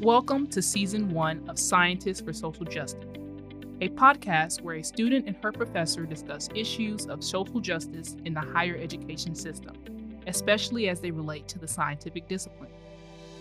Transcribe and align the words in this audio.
Welcome 0.00 0.46
to 0.46 0.62
Season 0.62 1.10
1 1.10 1.50
of 1.50 1.58
Scientists 1.58 2.22
for 2.22 2.32
Social 2.32 2.64
Justice, 2.64 3.04
a 3.82 3.90
podcast 3.90 4.62
where 4.62 4.76
a 4.76 4.82
student 4.82 5.26
and 5.26 5.36
her 5.42 5.52
professor 5.52 6.06
discuss 6.06 6.48
issues 6.54 7.04
of 7.04 7.22
social 7.22 7.60
justice 7.60 8.16
in 8.24 8.32
the 8.32 8.40
higher 8.40 8.78
education 8.78 9.34
system, 9.34 9.74
especially 10.26 10.88
as 10.88 11.02
they 11.02 11.10
relate 11.10 11.48
to 11.48 11.58
the 11.58 11.68
scientific 11.68 12.26
discipline. 12.28 12.70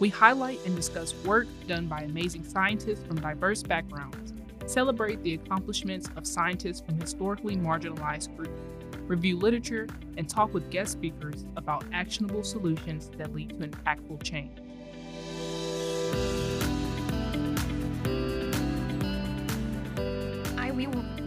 We 0.02 0.10
highlight 0.10 0.60
and 0.66 0.76
discuss 0.76 1.16
work 1.24 1.48
done 1.66 1.88
by 1.88 2.02
amazing 2.02 2.44
scientists 2.44 3.06
from 3.08 3.22
diverse 3.22 3.64
backgrounds, 3.64 4.34
celebrate 4.66 5.24
the 5.24 5.36
accomplishments 5.36 6.10
of 6.18 6.28
scientists 6.28 6.82
from 6.82 7.00
historically 7.00 7.56
marginalized 7.56 8.36
groups, 8.36 8.60
review 9.08 9.38
literature, 9.38 9.88
and 10.18 10.28
talk 10.28 10.54
with 10.54 10.70
guest 10.72 10.92
speakers 10.92 11.46
about 11.56 11.86
actionable 11.94 12.44
solutions 12.44 13.10
that 13.18 13.34
lead 13.34 13.48
to 13.52 13.66
impactful 13.66 14.22
change. 14.24 14.60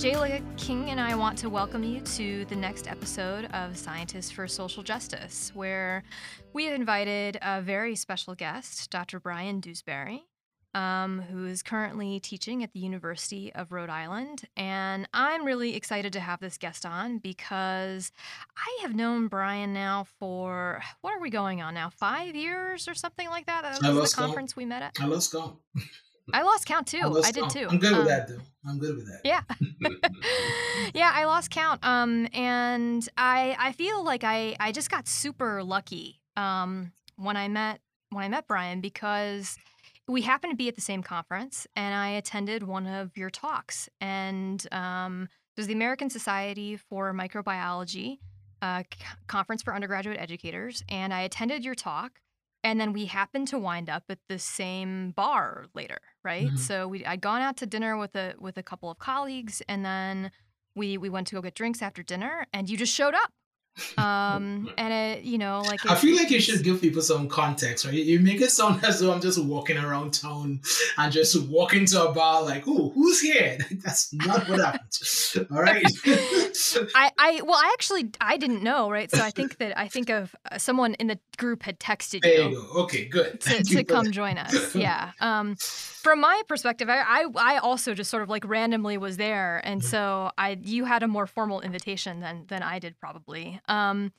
Jayla 0.02 0.42
King 0.56 0.90
and 0.90 1.00
I 1.00 1.14
want 1.14 1.38
to 1.38 1.48
welcome 1.48 1.84
you 1.84 2.00
to 2.00 2.44
the 2.46 2.56
next 2.56 2.88
episode 2.88 3.44
of 3.52 3.76
Scientists 3.76 4.32
for 4.32 4.48
Social 4.48 4.82
Justice, 4.82 5.52
where 5.54 6.02
we 6.52 6.64
have 6.64 6.74
invited 6.74 7.38
a 7.40 7.62
very 7.62 7.94
special 7.94 8.34
guest, 8.34 8.90
Dr. 8.90 9.20
Bryan 9.20 9.60
Dewsbury, 9.60 10.24
um, 10.74 11.20
who 11.30 11.46
is 11.46 11.62
currently 11.62 12.18
teaching 12.18 12.64
at 12.64 12.72
the 12.72 12.80
University 12.80 13.52
of 13.54 13.70
Rhode 13.70 13.90
Island. 13.90 14.42
And 14.56 15.08
I'm 15.14 15.44
really 15.46 15.76
excited 15.76 16.12
to 16.14 16.20
have 16.20 16.40
this 16.40 16.58
guest 16.58 16.84
on 16.84 17.18
because 17.18 18.10
I 18.56 18.78
have 18.82 18.96
known 18.96 19.28
Bryan 19.28 19.72
now 19.72 20.06
for, 20.18 20.82
what 21.02 21.12
are 21.12 21.20
we 21.20 21.30
going 21.30 21.62
on 21.62 21.74
now, 21.74 21.90
five 21.90 22.34
years 22.34 22.88
or 22.88 22.94
something 22.94 23.28
like 23.28 23.46
that? 23.46 23.78
That 23.80 23.94
was 23.94 24.10
the 24.10 24.16
conference 24.16 24.56
we 24.56 24.64
met 24.64 24.82
at. 24.82 24.98
Lost 25.08 25.30
count. 25.30 25.58
I 26.32 26.42
lost 26.42 26.66
count 26.66 26.86
too. 26.86 27.00
I, 27.02 27.28
I 27.28 27.30
did 27.30 27.50
too. 27.50 27.66
I'm 27.68 27.78
good 27.78 27.92
with 27.92 28.00
um, 28.00 28.06
that 28.06 28.28
though. 28.28 28.40
I'm 28.66 28.78
good 28.78 28.96
with 28.96 29.06
that. 29.06 29.20
Yeah. 29.24 29.42
yeah, 30.94 31.10
I 31.12 31.24
lost 31.24 31.50
count. 31.50 31.84
Um, 31.84 32.28
and 32.32 33.06
I 33.16 33.56
I 33.58 33.72
feel 33.72 34.04
like 34.04 34.24
I 34.24 34.56
I 34.60 34.72
just 34.72 34.90
got 34.90 35.08
super 35.08 35.62
lucky 35.62 36.20
um 36.36 36.92
when 37.16 37.36
I 37.36 37.48
met 37.48 37.80
when 38.10 38.24
I 38.24 38.28
met 38.28 38.46
Bryan 38.46 38.80
because 38.80 39.58
we 40.08 40.22
happened 40.22 40.52
to 40.52 40.56
be 40.56 40.68
at 40.68 40.74
the 40.74 40.80
same 40.80 41.02
conference 41.02 41.66
and 41.76 41.94
I 41.94 42.10
attended 42.10 42.62
one 42.62 42.86
of 42.86 43.16
your 43.16 43.30
talks 43.30 43.88
and 44.00 44.66
um 44.72 45.28
was 45.56 45.66
the 45.66 45.74
American 45.74 46.08
Society 46.08 46.76
for 46.76 47.12
Microbiology 47.12 48.18
uh, 48.62 48.84
conference 49.26 49.62
for 49.62 49.74
undergraduate 49.74 50.18
educators 50.18 50.82
and 50.88 51.12
I 51.12 51.22
attended 51.22 51.64
your 51.64 51.74
talk 51.74 52.20
and 52.64 52.80
then 52.80 52.92
we 52.92 53.06
happened 53.06 53.48
to 53.48 53.58
wind 53.58 53.90
up 53.90 54.04
at 54.08 54.18
the 54.28 54.38
same 54.38 55.10
bar 55.10 55.66
later 55.74 55.98
right 56.24 56.46
mm-hmm. 56.46 56.56
so 56.56 56.86
we 56.88 57.04
i'd 57.06 57.20
gone 57.20 57.42
out 57.42 57.56
to 57.56 57.66
dinner 57.66 57.96
with 57.96 58.14
a 58.16 58.34
with 58.38 58.56
a 58.56 58.62
couple 58.62 58.90
of 58.90 58.98
colleagues 58.98 59.62
and 59.68 59.84
then 59.84 60.30
we 60.74 60.96
we 60.98 61.08
went 61.08 61.26
to 61.26 61.34
go 61.34 61.42
get 61.42 61.54
drinks 61.54 61.82
after 61.82 62.02
dinner 62.02 62.46
and 62.52 62.68
you 62.70 62.76
just 62.76 62.94
showed 62.94 63.14
up 63.14 63.32
um 63.96 64.70
and 64.76 64.92
it 64.92 65.24
you 65.24 65.38
know 65.38 65.62
like 65.66 65.84
i 65.90 65.94
feel 65.94 66.14
like 66.16 66.30
you 66.30 66.40
should 66.40 66.62
give 66.62 66.80
people 66.80 67.00
some 67.00 67.26
context 67.26 67.84
right? 67.84 67.94
You 67.94 68.20
make 68.20 68.40
it 68.40 68.50
sound 68.50 68.84
as 68.84 69.00
though 69.00 69.12
i'm 69.12 69.20
just 69.20 69.42
walking 69.42 69.78
around 69.78 70.12
town 70.12 70.60
and 70.98 71.12
just 71.12 71.40
walking 71.48 71.86
to 71.86 72.08
a 72.08 72.12
bar 72.12 72.42
like 72.42 72.64
oh 72.66 72.90
who's 72.90 73.20
here? 73.20 73.58
That's 73.84 74.12
not 74.12 74.48
what 74.48 74.60
happened. 74.60 75.46
All 75.50 75.62
right. 75.62 75.84
I 76.94 77.10
i 77.18 77.40
well 77.44 77.56
i 77.56 77.70
actually 77.72 78.10
i 78.20 78.36
didn't 78.36 78.62
know 78.62 78.90
right? 78.90 79.10
So 79.10 79.22
i 79.22 79.30
think 79.30 79.58
that 79.58 79.78
i 79.78 79.88
think 79.88 80.10
of 80.10 80.34
uh, 80.50 80.58
someone 80.58 80.94
in 80.94 81.06
the 81.06 81.18
group 81.38 81.62
had 81.62 81.78
texted 81.80 82.22
there 82.22 82.48
you, 82.48 82.54
go. 82.54 82.82
okay 82.82 83.06
good. 83.06 83.40
to, 83.40 83.62
to 83.64 83.84
come 83.84 84.12
join 84.12 84.38
us. 84.38 84.74
Yeah. 84.82 85.12
Um 85.20 85.56
from 85.56 86.20
my 86.20 86.42
perspective 86.48 86.88
I, 86.88 87.00
I 87.00 87.26
i 87.36 87.58
also 87.58 87.94
just 87.94 88.10
sort 88.10 88.22
of 88.22 88.28
like 88.28 88.46
randomly 88.46 88.98
was 88.98 89.16
there. 89.16 89.60
And 89.64 89.80
mm-hmm. 89.80 89.88
so 89.88 90.30
i 90.36 90.58
you 90.60 90.84
had 90.84 91.02
a 91.02 91.08
more 91.08 91.26
formal 91.26 91.60
invitation 91.60 92.20
than 92.20 92.44
than 92.48 92.62
i 92.62 92.78
did 92.78 92.98
probably 92.98 93.60
um, 93.68 94.12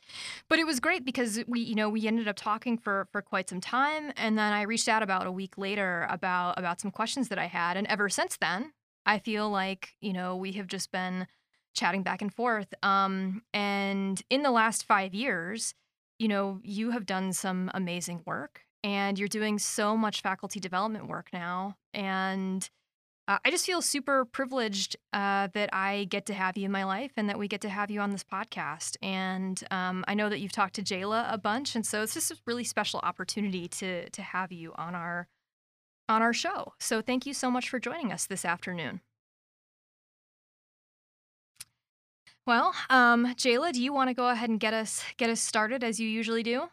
but 0.49 0.59
it 0.59 0.65
was 0.65 0.79
great 0.79 1.05
because 1.05 1.39
we, 1.47 1.61
you 1.61 1.75
know, 1.75 1.89
we 1.89 2.07
ended 2.07 2.27
up 2.27 2.35
talking 2.35 2.77
for 2.77 3.07
for 3.11 3.21
quite 3.21 3.49
some 3.49 3.61
time, 3.61 4.13
and 4.17 4.37
then 4.37 4.53
I 4.53 4.63
reached 4.63 4.87
out 4.87 5.03
about 5.03 5.27
a 5.27 5.31
week 5.31 5.57
later 5.57 6.07
about 6.09 6.57
about 6.57 6.79
some 6.79 6.91
questions 6.91 7.29
that 7.29 7.39
I 7.39 7.47
had, 7.47 7.77
and 7.77 7.87
ever 7.87 8.09
since 8.09 8.37
then, 8.37 8.73
I 9.05 9.19
feel 9.19 9.49
like 9.49 9.95
you 10.01 10.13
know 10.13 10.35
we 10.35 10.53
have 10.53 10.67
just 10.67 10.91
been 10.91 11.27
chatting 11.73 12.03
back 12.03 12.21
and 12.21 12.33
forth. 12.33 12.73
Um, 12.83 13.41
and 13.53 14.21
in 14.29 14.43
the 14.43 14.51
last 14.51 14.85
five 14.85 15.13
years, 15.13 15.73
you 16.19 16.27
know, 16.27 16.59
you 16.63 16.91
have 16.91 17.05
done 17.05 17.33
some 17.33 17.71
amazing 17.73 18.21
work, 18.25 18.61
and 18.83 19.19
you're 19.19 19.27
doing 19.27 19.59
so 19.59 19.97
much 19.97 20.21
faculty 20.21 20.59
development 20.59 21.07
work 21.07 21.29
now, 21.33 21.75
and 21.93 22.69
uh, 23.27 23.37
I 23.45 23.51
just 23.51 23.65
feel 23.65 23.81
super 23.81 24.25
privileged 24.25 24.97
uh, 25.13 25.47
that 25.53 25.69
I 25.73 26.05
get 26.09 26.25
to 26.25 26.33
have 26.33 26.57
you 26.57 26.65
in 26.65 26.71
my 26.71 26.83
life 26.83 27.11
and 27.15 27.29
that 27.29 27.39
we 27.39 27.47
get 27.47 27.61
to 27.61 27.69
have 27.69 27.89
you 27.89 28.01
on 28.01 28.11
this 28.11 28.23
podcast. 28.23 28.97
And 29.01 29.61
um, 29.71 30.03
I 30.07 30.13
know 30.13 30.29
that 30.29 30.39
you've 30.39 30.51
talked 30.51 30.75
to 30.75 30.81
Jayla 30.81 31.31
a 31.31 31.37
bunch, 31.37 31.75
and 31.75 31.85
so 31.85 32.01
it's 32.01 32.13
just 32.13 32.31
a 32.31 32.37
really 32.45 32.65
special 32.65 32.99
opportunity 33.01 33.67
to 33.69 34.09
to 34.09 34.21
have 34.21 34.51
you 34.51 34.73
on 34.75 34.93
our 34.93 35.27
on 36.09 36.21
our 36.21 36.33
show. 36.33 36.73
So 36.79 37.01
thank 37.01 37.25
you 37.25 37.33
so 37.33 37.49
much 37.49 37.69
for 37.69 37.79
joining 37.79 38.11
us 38.11 38.25
this 38.25 38.43
afternoon. 38.43 38.99
Well, 42.45 42.73
um, 42.89 43.27
Jayla, 43.35 43.71
do 43.71 43.81
you 43.81 43.93
want 43.93 44.09
to 44.09 44.13
go 44.13 44.27
ahead 44.27 44.49
and 44.49 44.59
get 44.59 44.73
us 44.73 45.01
get 45.15 45.29
us 45.29 45.39
started 45.39 45.81
as 45.81 45.97
you 45.97 46.09
usually 46.09 46.43
do? 46.43 46.67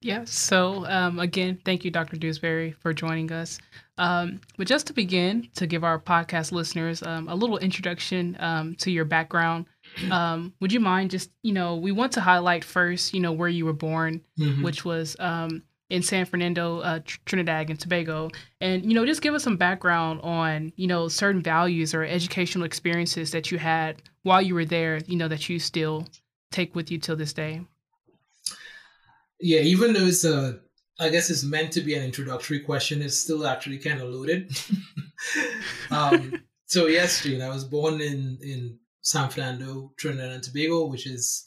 Yeah. 0.00 0.24
So 0.24 0.84
um, 0.86 1.20
again, 1.20 1.60
thank 1.64 1.84
you, 1.84 1.92
Dr. 1.92 2.16
Dewsbury, 2.16 2.72
for 2.72 2.92
joining 2.92 3.30
us. 3.30 3.60
Um, 3.98 4.40
but 4.56 4.66
just 4.66 4.86
to 4.86 4.92
begin, 4.92 5.48
to 5.54 5.66
give 5.66 5.84
our 5.84 5.98
podcast 5.98 6.50
listeners 6.50 7.02
um, 7.02 7.28
a 7.28 7.34
little 7.34 7.58
introduction 7.58 8.36
um, 8.40 8.74
to 8.76 8.90
your 8.90 9.04
background, 9.04 9.66
um, 10.10 10.54
would 10.60 10.72
you 10.72 10.80
mind 10.80 11.10
just 11.10 11.30
you 11.42 11.52
know 11.52 11.76
we 11.76 11.92
want 11.92 12.12
to 12.12 12.20
highlight 12.20 12.64
first, 12.64 13.12
you 13.12 13.20
know, 13.20 13.32
where 13.32 13.48
you 13.48 13.64
were 13.64 13.72
born, 13.72 14.22
mm-hmm. 14.38 14.62
which 14.62 14.84
was 14.84 15.16
um, 15.18 15.62
in 15.90 16.02
San 16.02 16.24
Fernando, 16.24 16.80
uh, 16.80 17.00
Trinidad 17.26 17.68
and 17.68 17.78
Tobago, 17.78 18.30
and 18.60 18.84
you 18.84 18.94
know 18.94 19.04
just 19.04 19.22
give 19.22 19.34
us 19.34 19.44
some 19.44 19.56
background 19.56 20.20
on 20.22 20.72
you 20.76 20.86
know 20.86 21.08
certain 21.08 21.42
values 21.42 21.94
or 21.94 22.02
educational 22.04 22.64
experiences 22.64 23.30
that 23.32 23.50
you 23.50 23.58
had 23.58 24.02
while 24.22 24.40
you 24.40 24.54
were 24.54 24.64
there, 24.64 24.98
you 25.06 25.16
know, 25.16 25.28
that 25.28 25.48
you 25.48 25.58
still 25.58 26.06
take 26.50 26.74
with 26.74 26.90
you 26.90 26.98
till 26.98 27.16
this 27.16 27.32
day 27.32 27.60
yeah, 29.42 29.60
even 29.60 29.92
though 29.92 30.06
it's 30.06 30.24
a, 30.24 30.60
I 31.02 31.08
guess 31.08 31.30
it's 31.30 31.42
meant 31.42 31.72
to 31.72 31.80
be 31.80 31.94
an 31.94 32.04
introductory 32.04 32.60
question, 32.60 33.02
it's 33.02 33.18
still 33.18 33.46
actually 33.46 33.78
kind 33.78 34.00
of 34.00 34.08
loaded. 34.08 34.56
um, 35.90 36.40
so 36.66 36.86
yes, 36.86 37.22
Jane, 37.22 37.42
I 37.42 37.48
was 37.48 37.64
born 37.64 38.00
in 38.00 38.38
in 38.40 38.78
San 39.00 39.28
Fernando, 39.28 39.92
Trinidad 39.98 40.30
and 40.30 40.42
Tobago, 40.42 40.86
which 40.86 41.06
is 41.06 41.44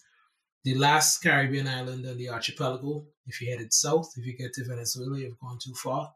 the 0.66 0.76
last 0.76 1.24
Caribbean 1.24 1.68
island 1.68 2.06
on 2.06 2.18
the 2.18 2.30
archipelago. 2.30 3.06
If 3.28 3.42
you 3.42 3.50
headed 3.50 3.72
south, 3.72 4.12
if 4.18 4.26
you 4.26 4.38
get 4.38 4.54
to 4.54 4.66
Venezuela, 4.66 5.18
you've 5.18 5.40
gone 5.40 5.58
too 5.64 5.74
far. 5.74 6.14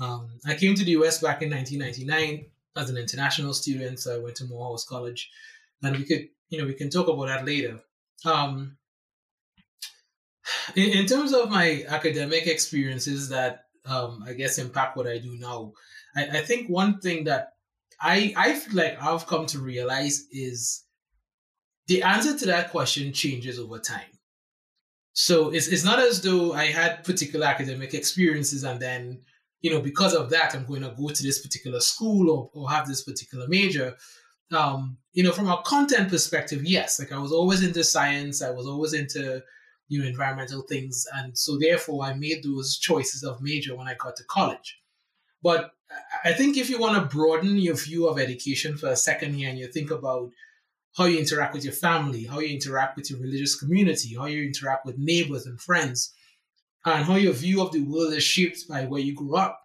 Um, 0.00 0.28
I 0.44 0.54
came 0.54 0.74
to 0.74 0.84
the 0.84 0.96
US 1.02 1.20
back 1.20 1.42
in 1.42 1.50
1999 1.50 2.46
as 2.76 2.90
an 2.90 2.96
international 2.96 3.54
student. 3.54 4.00
So 4.00 4.16
I 4.16 4.18
went 4.18 4.36
to 4.36 4.44
Morehouse 4.44 4.84
College, 4.84 5.30
and 5.82 5.96
we 5.96 6.04
could, 6.04 6.28
you 6.48 6.58
know, 6.58 6.66
we 6.66 6.74
can 6.74 6.90
talk 6.90 7.08
about 7.08 7.26
that 7.28 7.46
later. 7.46 7.80
Um, 8.24 8.76
in, 10.74 10.90
in 10.90 11.06
terms 11.06 11.32
of 11.32 11.50
my 11.50 11.84
academic 11.88 12.46
experiences 12.46 13.28
that 13.28 13.64
um, 13.84 14.24
I 14.26 14.32
guess 14.32 14.58
impact 14.58 14.96
what 14.96 15.06
I 15.06 15.18
do 15.18 15.36
now, 15.38 15.72
I, 16.16 16.38
I 16.38 16.40
think 16.40 16.68
one 16.68 17.00
thing 17.00 17.24
that 17.24 17.52
I 18.00 18.34
I 18.36 18.54
feel 18.54 18.76
like 18.76 19.02
I've 19.02 19.26
come 19.26 19.46
to 19.46 19.58
realize 19.58 20.26
is 20.30 20.84
the 21.86 22.02
answer 22.02 22.36
to 22.36 22.46
that 22.46 22.70
question 22.70 23.12
changes 23.12 23.58
over 23.58 23.78
time. 23.78 24.10
So 25.12 25.50
it's 25.50 25.68
it's 25.68 25.84
not 25.84 25.98
as 25.98 26.20
though 26.20 26.52
I 26.52 26.66
had 26.66 27.04
particular 27.04 27.46
academic 27.46 27.94
experiences 27.94 28.64
and 28.64 28.80
then 28.80 29.22
you 29.62 29.70
know 29.70 29.80
because 29.80 30.14
of 30.14 30.30
that 30.30 30.54
I'm 30.54 30.66
going 30.66 30.82
to 30.82 30.94
go 30.98 31.08
to 31.08 31.22
this 31.22 31.40
particular 31.40 31.80
school 31.80 32.30
or, 32.30 32.50
or 32.52 32.70
have 32.70 32.86
this 32.86 33.02
particular 33.02 33.46
major. 33.48 33.96
Um, 34.52 34.98
you 35.12 35.24
know, 35.24 35.32
from 35.32 35.48
a 35.48 35.60
content 35.62 36.08
perspective, 36.08 36.64
yes, 36.64 37.00
like 37.00 37.10
I 37.10 37.18
was 37.18 37.32
always 37.32 37.64
into 37.64 37.82
science. 37.82 38.42
I 38.42 38.50
was 38.50 38.68
always 38.68 38.92
into 38.92 39.42
you 39.88 40.00
know, 40.00 40.08
environmental 40.08 40.62
things. 40.62 41.06
And 41.14 41.36
so 41.36 41.58
therefore 41.58 42.04
I 42.04 42.14
made 42.14 42.42
those 42.42 42.78
choices 42.78 43.22
of 43.22 43.40
major 43.40 43.76
when 43.76 43.88
I 43.88 43.94
got 43.94 44.16
to 44.16 44.24
college. 44.24 44.80
But 45.42 45.70
I 46.24 46.32
think 46.32 46.56
if 46.56 46.68
you 46.68 46.78
want 46.78 46.96
to 46.96 47.16
broaden 47.16 47.56
your 47.58 47.76
view 47.76 48.08
of 48.08 48.18
education 48.18 48.76
for 48.76 48.88
a 48.88 48.96
second 48.96 49.34
here 49.34 49.48
and 49.48 49.58
you 49.58 49.68
think 49.68 49.90
about 49.90 50.30
how 50.96 51.04
you 51.04 51.18
interact 51.18 51.54
with 51.54 51.64
your 51.64 51.74
family, 51.74 52.24
how 52.24 52.40
you 52.40 52.48
interact 52.48 52.96
with 52.96 53.10
your 53.10 53.20
religious 53.20 53.54
community, 53.54 54.16
how 54.16 54.26
you 54.26 54.42
interact 54.42 54.86
with 54.86 54.98
neighbors 54.98 55.46
and 55.46 55.60
friends, 55.60 56.12
and 56.84 57.04
how 57.04 57.16
your 57.16 57.32
view 57.32 57.62
of 57.62 57.72
the 57.72 57.82
world 57.82 58.14
is 58.14 58.22
shaped 58.22 58.66
by 58.68 58.84
where 58.84 59.00
you 59.00 59.14
grew 59.14 59.36
up. 59.36 59.60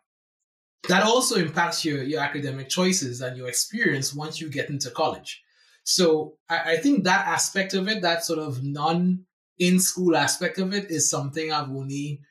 That 0.90 1.04
also 1.04 1.38
impacts 1.38 1.86
your, 1.86 2.04
your 2.04 2.22
academic 2.22 2.68
choices 2.68 3.22
and 3.22 3.38
your 3.38 3.48
experience 3.48 4.14
once 4.14 4.42
you 4.42 4.50
get 4.50 4.70
into 4.70 4.90
college. 4.90 5.42
So 5.84 6.38
I, 6.50 6.74
I 6.74 6.78
think 6.78 7.04
that 7.04 7.28
aspect 7.28 7.74
of 7.74 7.88
it, 7.88 8.02
that 8.02 8.26
sort 8.26 8.40
of 8.40 8.64
non 8.64 9.26
in 9.60 9.80
school 9.80 10.16
aspect 10.16 10.58
of 10.60 10.74
it 10.74 10.90
is 10.90 11.10
something 11.10 11.52
I've 11.52 11.70
only 11.70 12.22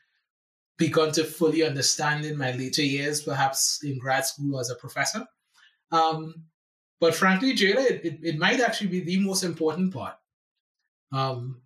begun 0.79 1.13
to 1.13 1.25
fully 1.25 1.63
understand 1.63 2.25
in 2.25 2.39
my 2.39 2.53
later 2.53 2.83
years, 2.83 3.23
perhaps 3.23 3.81
in 3.85 3.99
grad 3.99 4.25
school 4.25 4.59
as 4.59 4.71
a 4.71 4.75
professor. 4.75 5.27
Um, 5.93 6.47
but 7.01 7.15
frankly, 7.15 7.55
Jayla, 7.55 7.91
it, 7.91 8.05
it, 8.05 8.19
it, 8.23 8.39
might 8.39 8.61
actually 8.61 8.89
be 8.89 9.01
the 9.01 9.21
most 9.21 9.43
important 9.43 9.93
part. 9.93 10.15
Um, 11.13 11.61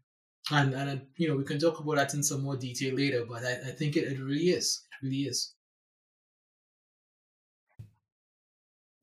and, 0.51 0.75
and 0.75 1.03
you 1.17 1.29
know, 1.29 1.37
we 1.37 1.45
can 1.45 1.59
talk 1.59 1.79
about 1.79 1.97
that 1.97 2.15
in 2.15 2.23
some 2.23 2.43
more 2.43 2.57
detail 2.57 2.95
later, 2.95 3.25
but 3.29 3.45
I, 3.45 3.53
I 3.69 3.71
think 3.71 3.97
it, 3.97 4.05
it 4.05 4.21
really 4.21 4.51
is. 4.51 4.83
It 4.91 5.07
really 5.07 5.23
is. 5.23 5.54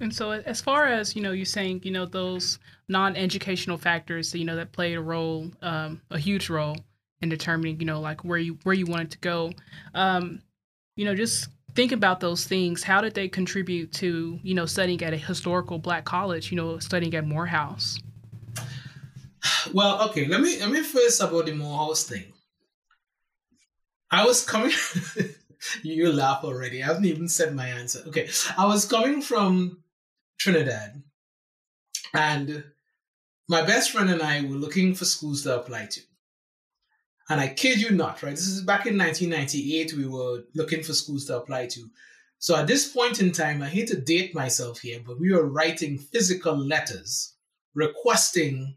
And 0.01 0.13
so, 0.13 0.31
as 0.31 0.59
far 0.59 0.87
as 0.87 1.15
you 1.15 1.21
know, 1.21 1.31
you're 1.31 1.45
saying 1.45 1.81
you 1.83 1.91
know 1.91 2.05
those 2.05 2.57
non-educational 2.87 3.77
factors, 3.77 4.33
you 4.33 4.43
know, 4.43 4.55
that 4.55 4.71
played 4.71 4.97
a 4.97 5.01
role, 5.01 5.51
um, 5.61 6.01
a 6.09 6.17
huge 6.17 6.49
role 6.49 6.75
in 7.21 7.29
determining, 7.29 7.79
you 7.79 7.85
know, 7.85 8.01
like 8.01 8.23
where 8.23 8.39
you 8.39 8.57
where 8.63 8.73
you 8.73 8.87
wanted 8.87 9.11
to 9.11 9.19
go. 9.19 9.51
Um, 9.93 10.41
you 10.95 11.05
know, 11.05 11.13
just 11.13 11.49
think 11.75 11.91
about 11.91 12.19
those 12.19 12.45
things. 12.45 12.81
How 12.81 12.99
did 12.99 13.13
they 13.13 13.27
contribute 13.27 13.93
to 13.93 14.39
you 14.41 14.55
know 14.55 14.65
studying 14.65 15.01
at 15.03 15.13
a 15.13 15.17
historical 15.17 15.77
Black 15.77 16.03
college? 16.03 16.51
You 16.51 16.57
know, 16.57 16.79
studying 16.79 17.13
at 17.13 17.27
Morehouse. 17.27 17.99
Well, 19.71 20.09
okay. 20.09 20.25
Let 20.25 20.41
me 20.41 20.59
let 20.59 20.71
me 20.71 20.81
first 20.81 21.21
about 21.21 21.45
the 21.45 21.53
Morehouse 21.53 22.05
thing. 22.05 22.33
I 24.09 24.25
was 24.25 24.43
coming. 24.43 24.73
you 25.83 26.11
laugh 26.11 26.43
already. 26.43 26.81
I 26.81 26.87
haven't 26.87 27.05
even 27.05 27.27
said 27.27 27.53
my 27.53 27.67
answer. 27.67 28.03
Okay, 28.07 28.29
I 28.57 28.65
was 28.65 28.85
coming 28.85 29.21
from 29.21 29.77
Trinidad. 30.41 31.03
And 32.15 32.63
my 33.47 33.61
best 33.61 33.91
friend 33.91 34.09
and 34.09 34.23
I 34.23 34.41
were 34.41 34.55
looking 34.55 34.95
for 34.95 35.05
schools 35.05 35.43
to 35.43 35.59
apply 35.59 35.85
to. 35.91 36.01
And 37.29 37.39
I 37.39 37.49
kid 37.49 37.79
you 37.79 37.91
not, 37.91 38.23
right? 38.23 38.31
This 38.31 38.47
is 38.47 38.63
back 38.63 38.87
in 38.87 38.97
1998, 38.97 39.93
we 39.93 40.07
were 40.07 40.43
looking 40.55 40.81
for 40.81 40.93
schools 40.93 41.25
to 41.25 41.37
apply 41.37 41.67
to. 41.67 41.87
So 42.39 42.55
at 42.55 42.65
this 42.65 42.91
point 42.91 43.21
in 43.21 43.31
time, 43.31 43.61
I 43.61 43.69
hate 43.69 43.89
to 43.89 44.01
date 44.01 44.33
myself 44.33 44.79
here, 44.79 44.99
but 45.05 45.19
we 45.19 45.31
were 45.31 45.45
writing 45.45 45.99
physical 45.99 46.57
letters 46.57 47.35
requesting 47.75 48.75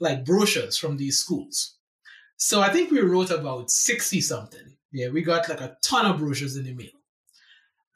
like 0.00 0.24
brochures 0.24 0.76
from 0.76 0.96
these 0.96 1.18
schools. 1.20 1.76
So 2.38 2.60
I 2.60 2.70
think 2.70 2.90
we 2.90 3.00
wrote 3.00 3.30
about 3.30 3.70
60 3.70 4.20
something. 4.20 4.76
Yeah, 4.90 5.10
we 5.10 5.22
got 5.22 5.48
like 5.48 5.60
a 5.60 5.76
ton 5.80 6.06
of 6.06 6.18
brochures 6.18 6.56
in 6.56 6.64
the 6.64 6.74
mail. 6.74 7.03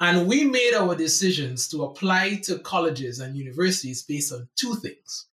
And 0.01 0.29
we 0.29 0.45
made 0.45 0.75
our 0.75 0.95
decisions 0.95 1.69
to 1.69 1.85
apply 1.85 2.37
to 2.45 2.59
colleges 2.61 3.19
and 3.19 3.37
universities 3.37 4.05
based 4.05 4.33
on 4.33 4.49
two 4.57 4.75
things 4.77 5.27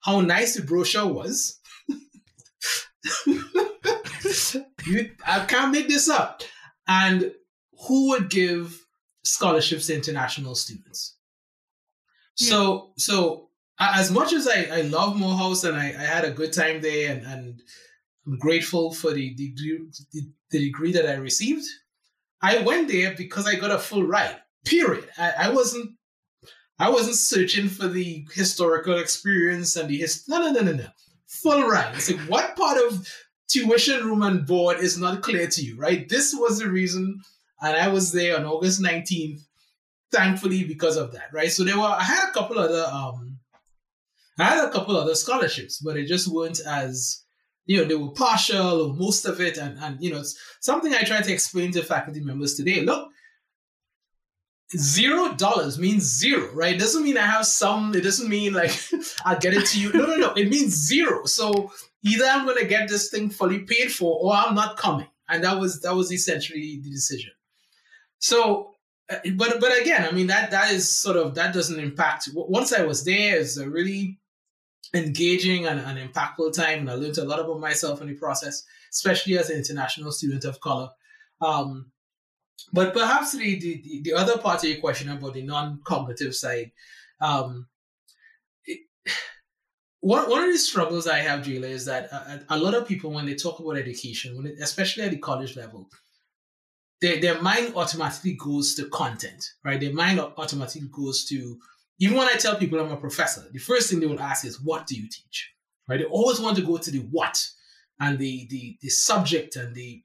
how 0.00 0.20
nice 0.20 0.54
the 0.56 0.62
brochure 0.62 1.06
was. 1.06 1.60
you, 3.26 5.10
I 5.26 5.44
can't 5.46 5.72
make 5.72 5.88
this 5.88 6.08
up. 6.08 6.42
And 6.86 7.32
who 7.86 8.08
would 8.08 8.30
give 8.30 8.86
scholarships 9.24 9.88
to 9.88 9.94
international 9.94 10.54
students? 10.54 11.16
Yeah. 12.38 12.50
So, 12.50 12.92
so 12.96 13.48
as 13.78 14.10
much 14.10 14.32
as 14.32 14.48
I, 14.48 14.68
I 14.72 14.80
love 14.82 15.16
Morehouse 15.16 15.64
and 15.64 15.76
I, 15.76 15.88
I 15.88 16.04
had 16.04 16.24
a 16.24 16.30
good 16.30 16.52
time 16.52 16.80
there 16.80 17.12
and, 17.12 17.26
and 17.26 17.62
I'm 18.26 18.38
grateful 18.38 18.92
for 18.92 19.12
the, 19.12 19.34
the, 19.34 19.52
the, 20.12 20.32
the 20.50 20.58
degree 20.58 20.92
that 20.92 21.06
I 21.06 21.14
received, 21.14 21.66
I 22.40 22.58
went 22.60 22.88
there 22.88 23.14
because 23.14 23.46
I 23.46 23.56
got 23.56 23.70
a 23.70 23.78
full 23.78 24.04
ride. 24.04 24.36
Period. 24.64 25.08
I, 25.18 25.32
I 25.38 25.50
wasn't 25.50 25.90
I 26.78 26.90
wasn't 26.90 27.16
searching 27.16 27.68
for 27.68 27.88
the 27.88 28.26
historical 28.32 28.98
experience 28.98 29.76
and 29.76 29.88
the 29.88 29.98
his 29.98 30.28
no 30.28 30.38
no 30.38 30.52
no 30.52 30.60
no 30.60 30.72
no. 30.72 30.86
Full 31.26 31.68
ride. 31.68 31.94
It's 31.96 32.10
like 32.10 32.20
what 32.28 32.56
part 32.56 32.78
of 32.78 33.06
tuition 33.48 34.06
room 34.06 34.22
and 34.22 34.46
board 34.46 34.78
is 34.78 34.98
not 34.98 35.22
clear 35.22 35.46
to 35.46 35.62
you, 35.62 35.76
right? 35.76 36.08
This 36.08 36.34
was 36.34 36.58
the 36.58 36.68
reason, 36.68 37.20
and 37.62 37.76
I 37.76 37.88
was 37.88 38.12
there 38.12 38.36
on 38.36 38.44
August 38.44 38.80
19th, 38.80 39.40
thankfully 40.12 40.64
because 40.64 40.96
of 40.96 41.12
that, 41.12 41.32
right? 41.32 41.50
So 41.50 41.64
there 41.64 41.76
were 41.76 41.84
I 41.84 42.02
had 42.02 42.28
a 42.28 42.32
couple 42.32 42.58
other 42.58 42.86
um 42.92 43.38
I 44.38 44.44
had 44.44 44.64
a 44.64 44.70
couple 44.70 44.96
other 44.96 45.16
scholarships, 45.16 45.80
but 45.80 45.96
it 45.96 46.06
just 46.06 46.28
weren't 46.28 46.60
as 46.60 47.24
you 47.68 47.76
know, 47.76 47.84
they 47.84 47.94
were 47.94 48.10
partial 48.10 48.80
or 48.80 48.94
most 48.94 49.26
of 49.26 49.40
it. 49.40 49.58
And, 49.58 49.78
and 49.78 50.02
you 50.02 50.10
know, 50.10 50.20
it's 50.20 50.36
something 50.60 50.92
I 50.94 51.02
try 51.02 51.20
to 51.20 51.32
explain 51.32 51.70
to 51.72 51.82
faculty 51.82 52.20
members 52.20 52.54
today. 52.54 52.80
Look, 52.80 53.10
zero 54.74 55.34
dollars 55.34 55.78
means 55.78 56.02
zero, 56.02 56.50
right? 56.54 56.74
It 56.74 56.80
doesn't 56.80 57.04
mean 57.04 57.18
I 57.18 57.26
have 57.26 57.44
some, 57.44 57.94
it 57.94 58.00
doesn't 58.00 58.28
mean 58.28 58.54
like 58.54 58.72
I'll 59.26 59.38
get 59.38 59.52
it 59.52 59.66
to 59.66 59.80
you. 59.80 59.92
No, 59.92 60.06
no, 60.06 60.16
no. 60.16 60.32
It 60.32 60.48
means 60.48 60.74
zero. 60.74 61.26
So 61.26 61.70
either 62.02 62.24
I'm 62.24 62.46
gonna 62.46 62.64
get 62.64 62.88
this 62.88 63.10
thing 63.10 63.28
fully 63.28 63.60
paid 63.60 63.92
for 63.92 64.18
or 64.18 64.32
I'm 64.32 64.54
not 64.54 64.78
coming. 64.78 65.08
And 65.28 65.44
that 65.44 65.60
was 65.60 65.82
that 65.82 65.94
was 65.94 66.10
essentially 66.10 66.80
the 66.82 66.90
decision. 66.90 67.32
So 68.18 68.70
uh, 69.10 69.16
but 69.34 69.60
but 69.60 69.78
again, 69.78 70.06
I 70.08 70.12
mean 70.12 70.28
that 70.28 70.52
that 70.52 70.72
is 70.72 70.88
sort 70.88 71.18
of 71.18 71.34
that 71.34 71.52
doesn't 71.52 71.78
impact. 71.78 72.30
Once 72.32 72.72
I 72.72 72.86
was 72.86 73.04
there, 73.04 73.38
it's 73.38 73.58
a 73.58 73.68
really 73.68 74.18
engaging 74.94 75.66
and, 75.66 75.80
and 75.80 75.98
impactful 75.98 76.54
time. 76.54 76.80
And 76.80 76.90
I 76.90 76.94
learned 76.94 77.18
a 77.18 77.24
lot 77.24 77.40
about 77.40 77.60
myself 77.60 78.00
in 78.00 78.08
the 78.08 78.14
process, 78.14 78.64
especially 78.90 79.38
as 79.38 79.50
an 79.50 79.58
international 79.58 80.12
student 80.12 80.44
of 80.44 80.60
color. 80.60 80.90
Um, 81.40 81.92
but 82.72 82.92
perhaps 82.92 83.32
the, 83.32 83.58
the, 83.58 84.00
the 84.02 84.12
other 84.14 84.38
part 84.38 84.62
of 84.62 84.68
your 84.68 84.80
question 84.80 85.10
about 85.10 85.34
the 85.34 85.42
non-cognitive 85.42 86.34
side, 86.34 86.72
um, 87.20 87.66
it, 88.64 88.80
one, 90.00 90.28
one 90.28 90.44
of 90.44 90.52
the 90.52 90.58
struggles 90.58 91.06
I 91.06 91.18
have, 91.18 91.40
Jayla, 91.40 91.68
is 91.68 91.84
that 91.86 92.10
a, 92.12 92.44
a, 92.50 92.58
lot 92.58 92.74
of 92.74 92.86
people, 92.86 93.10
when 93.10 93.26
they 93.26 93.34
talk 93.34 93.60
about 93.60 93.76
education, 93.76 94.36
when 94.36 94.46
it, 94.46 94.56
especially 94.60 95.04
at 95.04 95.10
the 95.10 95.18
college 95.18 95.56
level, 95.56 95.88
their, 97.00 97.20
their 97.20 97.40
mind 97.40 97.74
automatically 97.76 98.34
goes 98.34 98.74
to 98.74 98.88
content, 98.88 99.52
right? 99.64 99.80
Their 99.80 99.92
mind 99.92 100.18
automatically 100.20 100.88
goes 100.90 101.24
to 101.26 101.58
even 101.98 102.16
when 102.16 102.28
I 102.28 102.34
tell 102.34 102.56
people 102.56 102.78
I'm 102.78 102.92
a 102.92 102.96
professor, 102.96 103.44
the 103.52 103.58
first 103.58 103.90
thing 103.90 104.00
they 104.00 104.06
will 104.06 104.20
ask 104.20 104.44
is, 104.44 104.60
"What 104.60 104.86
do 104.86 104.94
you 104.94 105.08
teach?" 105.08 105.52
Right? 105.88 105.98
They 105.98 106.04
always 106.04 106.40
want 106.40 106.56
to 106.56 106.62
go 106.62 106.76
to 106.76 106.90
the 106.90 107.00
what 107.00 107.44
and 108.00 108.18
the 108.18 108.46
the 108.50 108.78
the 108.80 108.88
subject 108.88 109.56
and 109.56 109.74
the 109.74 110.02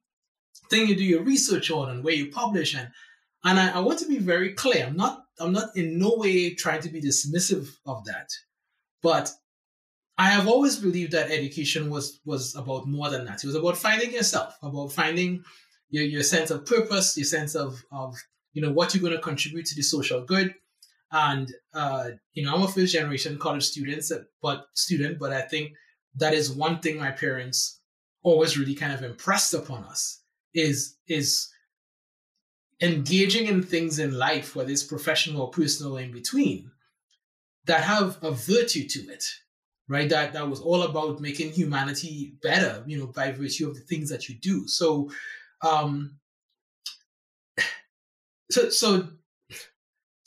thing 0.69 0.87
you 0.87 0.95
do 0.95 1.03
your 1.03 1.23
research 1.23 1.69
on 1.71 1.89
and 1.89 2.03
where 2.03 2.13
you 2.13 2.31
publish 2.31 2.75
and 2.75 2.89
and 3.45 3.59
I, 3.59 3.71
I 3.71 3.79
want 3.79 3.99
to 3.99 4.07
be 4.07 4.19
very 4.19 4.53
clear. 4.53 4.85
I'm 4.85 4.95
not 4.95 5.25
I'm 5.39 5.53
not 5.53 5.75
in 5.75 5.99
no 5.99 6.15
way 6.15 6.53
trying 6.53 6.81
to 6.81 6.89
be 6.89 7.01
dismissive 7.01 7.69
of 7.85 8.05
that, 8.05 8.29
but 9.01 9.31
I 10.17 10.29
have 10.29 10.47
always 10.47 10.77
believed 10.77 11.11
that 11.13 11.31
education 11.31 11.89
was 11.89 12.19
was 12.25 12.55
about 12.55 12.87
more 12.87 13.09
than 13.09 13.25
that. 13.25 13.43
It 13.43 13.47
was 13.47 13.55
about 13.55 13.77
finding 13.77 14.11
yourself, 14.11 14.57
about 14.61 14.93
finding 14.93 15.43
your, 15.89 16.03
your 16.03 16.23
sense 16.23 16.51
of 16.51 16.65
purpose, 16.65 17.17
your 17.17 17.25
sense 17.25 17.55
of 17.55 17.83
of 17.91 18.15
you 18.53 18.61
know 18.61 18.71
what 18.71 18.93
you're 18.93 19.01
going 19.01 19.15
to 19.15 19.21
contribute 19.21 19.65
to 19.67 19.75
the 19.75 19.81
social 19.81 20.23
good, 20.23 20.53
and 21.13 21.53
uh, 21.75 22.09
you 22.33 22.43
know, 22.43 22.55
I'm 22.55 22.63
a 22.63 22.67
first 22.67 22.91
generation 22.91 23.37
college 23.37 23.63
student, 23.63 24.03
but 24.41 24.65
student, 24.73 25.19
but 25.19 25.31
I 25.31 25.41
think 25.41 25.73
that 26.15 26.33
is 26.33 26.51
one 26.51 26.79
thing 26.79 26.97
my 26.97 27.11
parents 27.11 27.79
always 28.23 28.57
really 28.57 28.73
kind 28.73 28.91
of 28.91 29.03
impressed 29.03 29.53
upon 29.53 29.83
us 29.83 30.21
is 30.55 30.97
is 31.07 31.49
engaging 32.81 33.45
in 33.45 33.61
things 33.61 33.99
in 33.99 34.17
life, 34.17 34.55
whether 34.55 34.71
it's 34.71 34.83
professional 34.83 35.43
or 35.43 35.51
personal 35.51 35.97
in 35.97 36.11
between, 36.11 36.71
that 37.65 37.83
have 37.83 38.17
a 38.23 38.31
virtue 38.31 38.87
to 38.87 38.99
it, 39.01 39.23
right? 39.87 40.09
That 40.09 40.33
that 40.33 40.49
was 40.49 40.61
all 40.61 40.81
about 40.81 41.21
making 41.21 41.51
humanity 41.51 42.33
better, 42.41 42.83
you 42.87 42.97
know, 42.97 43.07
by 43.07 43.31
virtue 43.31 43.67
of 43.67 43.75
the 43.75 43.81
things 43.81 44.09
that 44.09 44.27
you 44.27 44.35
do. 44.35 44.67
So, 44.67 45.11
um, 45.61 46.15
so 48.51 48.69
so 48.69 49.09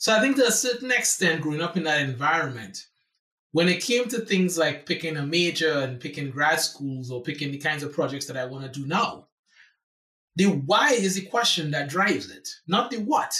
so 0.07 0.15
I 0.15 0.21
think 0.21 0.37
to 0.37 0.47
a 0.47 0.51
certain 0.53 0.89
extent, 0.89 1.41
growing 1.41 1.61
up 1.61 1.75
in 1.75 1.83
that 1.83 1.99
environment, 1.99 2.85
when 3.51 3.67
it 3.67 3.83
came 3.83 4.07
to 4.07 4.19
things 4.19 4.57
like 4.57 4.85
picking 4.85 5.17
a 5.17 5.25
major 5.25 5.79
and 5.79 5.99
picking 5.99 6.31
grad 6.31 6.61
schools 6.61 7.11
or 7.11 7.21
picking 7.21 7.51
the 7.51 7.57
kinds 7.57 7.83
of 7.83 7.91
projects 7.91 8.25
that 8.27 8.37
I 8.37 8.45
want 8.45 8.63
to 8.63 8.79
do 8.79 8.87
now, 8.87 9.27
the 10.37 10.45
why 10.45 10.91
is 10.91 11.15
the 11.15 11.25
question 11.25 11.71
that 11.71 11.89
drives 11.89 12.31
it, 12.31 12.47
not 12.69 12.89
the 12.89 12.99
what. 12.99 13.33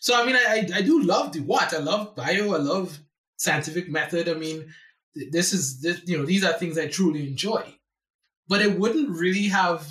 So 0.00 0.20
I 0.20 0.26
mean, 0.26 0.34
I, 0.34 0.66
I 0.74 0.82
do 0.82 1.04
love 1.04 1.30
the 1.30 1.38
what. 1.38 1.72
I 1.72 1.78
love 1.78 2.16
bio. 2.16 2.52
I 2.52 2.58
love 2.58 2.98
scientific 3.36 3.88
method. 3.88 4.28
I 4.28 4.34
mean, 4.34 4.74
this 5.30 5.52
is 5.52 5.82
this, 5.82 6.00
you 6.04 6.18
know 6.18 6.26
these 6.26 6.42
are 6.42 6.54
things 6.54 6.78
I 6.78 6.88
truly 6.88 7.28
enjoy, 7.28 7.62
but 8.48 8.60
it 8.60 8.76
wouldn't 8.76 9.10
really 9.10 9.46
have 9.46 9.86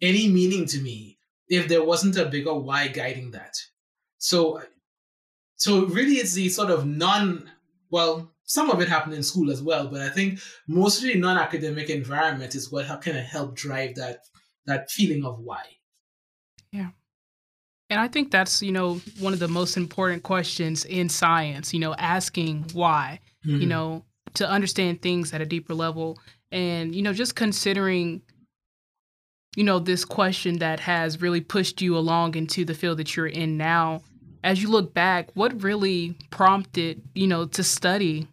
any 0.00 0.28
meaning 0.28 0.66
to 0.66 0.80
me 0.80 1.18
if 1.48 1.66
there 1.66 1.82
wasn't 1.82 2.18
a 2.18 2.26
bigger 2.26 2.54
why 2.54 2.86
guiding 2.86 3.32
that. 3.32 3.56
So 4.18 4.62
so 5.56 5.86
really 5.86 6.14
it's 6.14 6.34
the 6.34 6.48
sort 6.48 6.70
of 6.70 6.86
non 6.86 7.50
well 7.90 8.30
some 8.44 8.70
of 8.70 8.80
it 8.80 8.88
happened 8.88 9.14
in 9.14 9.22
school 9.22 9.50
as 9.50 9.62
well 9.62 9.88
but 9.88 10.00
i 10.00 10.08
think 10.08 10.38
mostly 10.66 11.14
non-academic 11.14 11.90
environment 11.90 12.54
is 12.54 12.70
what 12.70 12.86
kind 13.02 13.16
of 13.16 13.24
help 13.24 13.54
drive 13.54 13.94
that 13.94 14.20
that 14.66 14.90
feeling 14.90 15.24
of 15.24 15.38
why 15.40 15.62
yeah 16.72 16.90
and 17.90 18.00
i 18.00 18.08
think 18.08 18.30
that's 18.30 18.62
you 18.62 18.72
know 18.72 19.00
one 19.18 19.32
of 19.32 19.38
the 19.38 19.48
most 19.48 19.76
important 19.76 20.22
questions 20.22 20.84
in 20.84 21.08
science 21.08 21.72
you 21.72 21.80
know 21.80 21.94
asking 21.94 22.64
why 22.72 23.20
mm-hmm. 23.44 23.60
you 23.60 23.66
know 23.66 24.04
to 24.34 24.48
understand 24.48 25.00
things 25.00 25.32
at 25.32 25.40
a 25.40 25.46
deeper 25.46 25.74
level 25.74 26.18
and 26.52 26.94
you 26.94 27.02
know 27.02 27.12
just 27.12 27.34
considering 27.34 28.20
you 29.56 29.64
know, 29.64 29.78
this 29.78 30.04
question 30.04 30.58
that 30.58 30.78
has 30.80 31.20
really 31.20 31.40
pushed 31.40 31.80
you 31.80 31.96
along 31.96 32.36
into 32.36 32.64
the 32.64 32.74
field 32.74 32.98
that 32.98 33.16
you're 33.16 33.26
in 33.26 33.56
now. 33.56 34.02
As 34.46 34.62
you 34.62 34.70
look 34.70 34.94
back, 34.94 35.30
what 35.34 35.60
really 35.60 36.14
prompted, 36.30 37.02
you 37.16 37.26
know, 37.26 37.46
to 37.46 37.64
study 37.64 38.28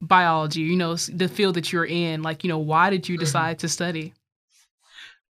biology, 0.00 0.62
you 0.62 0.74
know, 0.74 0.96
the 0.96 1.28
field 1.28 1.54
that 1.54 1.72
you're 1.72 1.86
in? 1.86 2.22
Like, 2.22 2.42
you 2.42 2.48
know, 2.48 2.58
why 2.58 2.90
did 2.90 3.08
you 3.08 3.14
mm-hmm. 3.14 3.20
decide 3.20 3.56
mm-hmm. 3.58 3.66
to 3.66 3.68
study? 3.68 4.14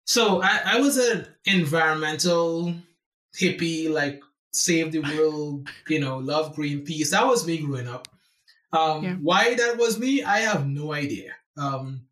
So 0.04 0.42
I, 0.42 0.60
I 0.66 0.80
was 0.82 0.98
an 0.98 1.26
environmental 1.46 2.76
hippie, 3.40 3.90
like 3.90 4.22
save 4.52 4.92
the 4.92 5.00
world, 5.00 5.70
you 5.88 6.02
know, 6.02 6.18
love 6.18 6.54
Greenpeace. 6.54 7.12
That 7.12 7.26
was 7.26 7.48
me 7.48 7.60
growing 7.60 7.88
up. 7.88 8.10
Um, 8.74 9.04
yeah. 9.04 9.14
Why 9.22 9.54
that 9.56 9.78
was 9.78 9.98
me, 9.98 10.22
I 10.22 10.40
have 10.40 10.68
no 10.68 10.92
idea. 10.92 11.32
Um, 11.56 12.08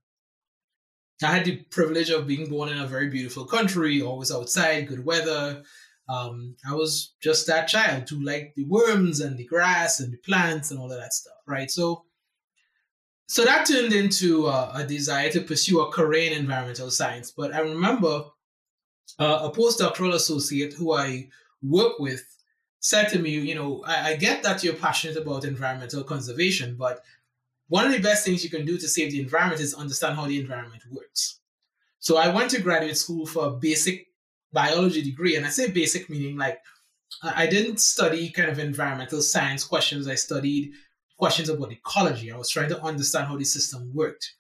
I 1.22 1.28
had 1.28 1.44
the 1.44 1.58
privilege 1.58 2.10
of 2.10 2.26
being 2.26 2.48
born 2.50 2.70
in 2.70 2.78
a 2.78 2.88
very 2.88 3.10
beautiful 3.10 3.44
country, 3.44 4.02
always 4.02 4.32
outside, 4.32 4.88
good 4.88 5.04
weather. 5.04 5.64
Um, 6.12 6.56
I 6.70 6.74
was 6.74 7.14
just 7.22 7.48
that 7.48 7.70
child 7.70 8.10
who 8.10 8.24
liked 8.24 8.56
the 8.56 8.66
worms 8.66 9.22
and 9.22 9.38
the 9.38 9.46
grass 9.46 10.02
and 10.02 10.12
the 10.12 10.18
plants 10.18 10.70
and 10.70 10.80
all 10.80 10.92
of 10.92 11.00
that 11.00 11.14
stuff, 11.14 11.42
right? 11.48 11.72
So, 11.72 12.04
so 13.28 13.46
that 13.46 13.66
turned 13.66 13.94
into 13.94 14.48
a 14.48 14.84
desire 14.86 15.30
to 15.32 15.42
pursue 15.42 15.80
a 15.80 15.92
career 15.92 16.32
in 16.32 16.38
environmental 16.38 16.92
science. 16.92 17.32
But 17.32 17.56
I 17.56 17.60
remember 17.60 18.26
uh, 19.20 19.50
a 19.50 19.52
postdoctoral 19.58 20.14
associate 20.14 20.74
who 20.74 20.94
I 20.94 21.30
work 21.62 21.98
with 22.00 22.24
said 22.80 23.08
to 23.10 23.20
me, 23.20 23.30
you 23.30 23.56
know, 23.56 23.82
I, 23.86 24.10
I 24.10 24.16
get 24.18 24.44
that 24.44 24.64
you're 24.64 24.74
passionate 24.74 25.16
about 25.16 25.46
environmental 25.46 26.04
conservation, 26.04 26.76
but 26.78 27.04
one 27.70 27.86
of 27.86 27.94
the 27.94 28.00
best 28.00 28.26
things 28.26 28.44
you 28.44 28.50
can 28.50 28.66
do 28.66 28.78
to 28.78 28.88
save 28.88 29.12
the 29.12 29.22
environment 29.22 29.62
is 29.62 29.74
understand 29.74 30.18
how 30.18 30.28
the 30.28 30.42
environment 30.42 30.84
works. 30.92 31.40
So 32.00 32.18
I 32.18 32.28
went 32.36 32.52
to 32.52 32.62
graduate 32.62 32.98
school 32.98 33.26
for 33.26 33.46
a 33.46 33.52
basic 33.52 34.08
biology 34.54 35.02
degree, 35.02 35.36
and 35.36 35.46
I 35.46 35.50
say 35.50 35.72
basic 35.72 36.10
meaning 36.10 36.38
like 36.38 36.60
I 37.24 37.46
didn't 37.48 37.80
study 37.80 38.30
kind 38.30 38.50
of 38.50 38.60
environmental 38.60 39.22
science 39.22 39.64
questions. 39.64 40.08
I 40.08 40.16
studied 40.16 40.72
questions 41.18 41.50
about 41.50 41.72
ecology. 41.72 42.32
I 42.32 42.38
was 42.38 42.50
trying 42.50 42.70
to 42.70 42.82
understand 42.82 43.28
how 43.28 43.38
the 43.38 43.46
system 43.46 43.92
worked. 43.94 44.34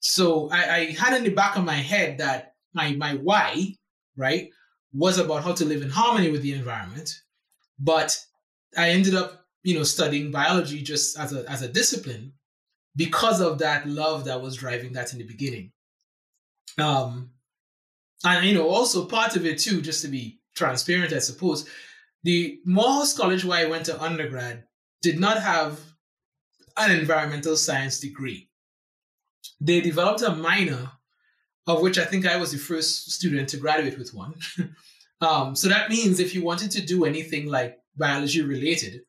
So 0.00 0.48
I, 0.50 0.74
I 0.76 0.84
had 0.92 1.16
in 1.16 1.24
the 1.24 1.30
back 1.30 1.56
of 1.56 1.64
my 1.64 1.74
head 1.74 2.18
that 2.18 2.54
my 2.72 2.92
my 2.92 3.14
why, 3.14 3.74
right, 4.16 4.50
was 4.92 5.18
about 5.18 5.44
how 5.44 5.52
to 5.52 5.64
live 5.64 5.82
in 5.82 5.90
harmony 5.90 6.30
with 6.30 6.42
the 6.42 6.52
environment. 6.52 7.12
But 7.78 8.18
I 8.76 8.90
ended 8.90 9.14
up, 9.14 9.44
you 9.62 9.74
know, 9.74 9.82
studying 9.82 10.30
biology 10.30 10.82
just 10.82 11.18
as 11.18 11.32
a 11.32 11.48
as 11.50 11.62
a 11.62 11.68
discipline 11.68 12.32
because 12.96 13.40
of 13.40 13.58
that 13.58 13.88
love 13.88 14.24
that 14.24 14.40
was 14.40 14.56
driving 14.56 14.92
that 14.92 15.12
in 15.12 15.18
the 15.18 15.26
beginning. 15.26 15.72
Um, 16.78 17.30
and 18.24 18.46
you 18.46 18.54
know, 18.54 18.68
also 18.68 19.06
part 19.06 19.36
of 19.36 19.46
it 19.46 19.58
too, 19.58 19.80
just 19.80 20.02
to 20.02 20.08
be 20.08 20.40
transparent, 20.54 21.12
I 21.12 21.18
suppose, 21.18 21.68
the 22.22 22.60
Morehouse 22.64 23.16
College 23.16 23.44
where 23.44 23.66
I 23.66 23.70
went 23.70 23.86
to 23.86 24.02
undergrad 24.02 24.64
did 25.02 25.18
not 25.18 25.40
have 25.40 25.80
an 26.76 26.90
environmental 26.90 27.56
science 27.56 28.00
degree. 28.00 28.48
They 29.60 29.80
developed 29.80 30.22
a 30.22 30.34
minor, 30.34 30.92
of 31.66 31.80
which 31.80 31.98
I 31.98 32.04
think 32.04 32.26
I 32.26 32.36
was 32.36 32.52
the 32.52 32.58
first 32.58 33.10
student 33.10 33.48
to 33.50 33.56
graduate 33.56 33.98
with 33.98 34.12
one. 34.12 34.34
um, 35.20 35.54
so 35.54 35.68
that 35.68 35.88
means 35.88 36.20
if 36.20 36.34
you 36.34 36.42
wanted 36.42 36.70
to 36.72 36.82
do 36.82 37.04
anything 37.04 37.46
like 37.46 37.78
biology 37.96 38.42
related, 38.42 39.02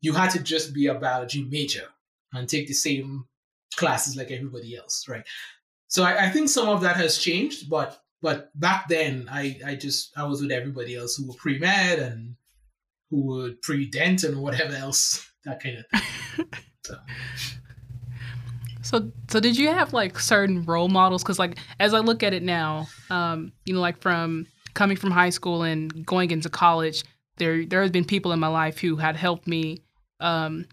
you 0.00 0.12
had 0.12 0.30
to 0.30 0.42
just 0.42 0.74
be 0.74 0.86
a 0.86 0.94
biology 0.94 1.44
major 1.44 1.86
and 2.32 2.48
take 2.48 2.66
the 2.66 2.74
same 2.74 3.24
classes 3.76 4.16
like 4.16 4.30
everybody 4.30 4.76
else, 4.76 5.06
right? 5.08 5.24
So 5.88 6.02
I, 6.02 6.26
I 6.26 6.30
think 6.30 6.48
some 6.48 6.68
of 6.68 6.80
that 6.82 6.96
has 6.96 7.18
changed, 7.18 7.68
but 7.68 7.98
but 8.24 8.58
back 8.58 8.88
then 8.88 9.28
I 9.30 9.60
I 9.66 9.74
just 9.74 10.16
I 10.16 10.24
was 10.24 10.40
with 10.40 10.50
everybody 10.50 10.96
else 10.96 11.14
who 11.14 11.28
were 11.28 11.34
pre 11.34 11.58
med 11.58 11.98
and 11.98 12.36
who 13.10 13.26
were 13.26 13.50
pre 13.62 13.84
dent 13.84 14.24
and 14.24 14.40
whatever 14.40 14.74
else 14.74 15.30
that 15.44 15.62
kind 15.62 15.76
of 15.76 15.84
thing. 16.00 16.46
so. 16.86 16.96
So, 18.80 19.12
so 19.30 19.40
did 19.40 19.56
you 19.58 19.68
have 19.68 19.92
like 19.92 20.18
certain 20.18 20.62
role 20.64 20.88
models? 20.88 21.22
Because 21.22 21.38
like 21.38 21.58
as 21.78 21.92
I 21.92 22.00
look 22.00 22.22
at 22.22 22.32
it 22.32 22.42
now, 22.42 22.86
um, 23.10 23.52
you 23.66 23.74
know, 23.74 23.80
like 23.80 24.00
from 24.00 24.46
coming 24.72 24.96
from 24.96 25.10
high 25.10 25.30
school 25.30 25.62
and 25.62 26.06
going 26.06 26.30
into 26.30 26.48
college, 26.48 27.04
there 27.36 27.66
there 27.66 27.82
has 27.82 27.90
been 27.90 28.06
people 28.06 28.32
in 28.32 28.40
my 28.40 28.48
life 28.48 28.78
who 28.78 28.96
had 28.96 29.16
helped 29.16 29.46
me 29.46 29.82
um, 30.20 30.64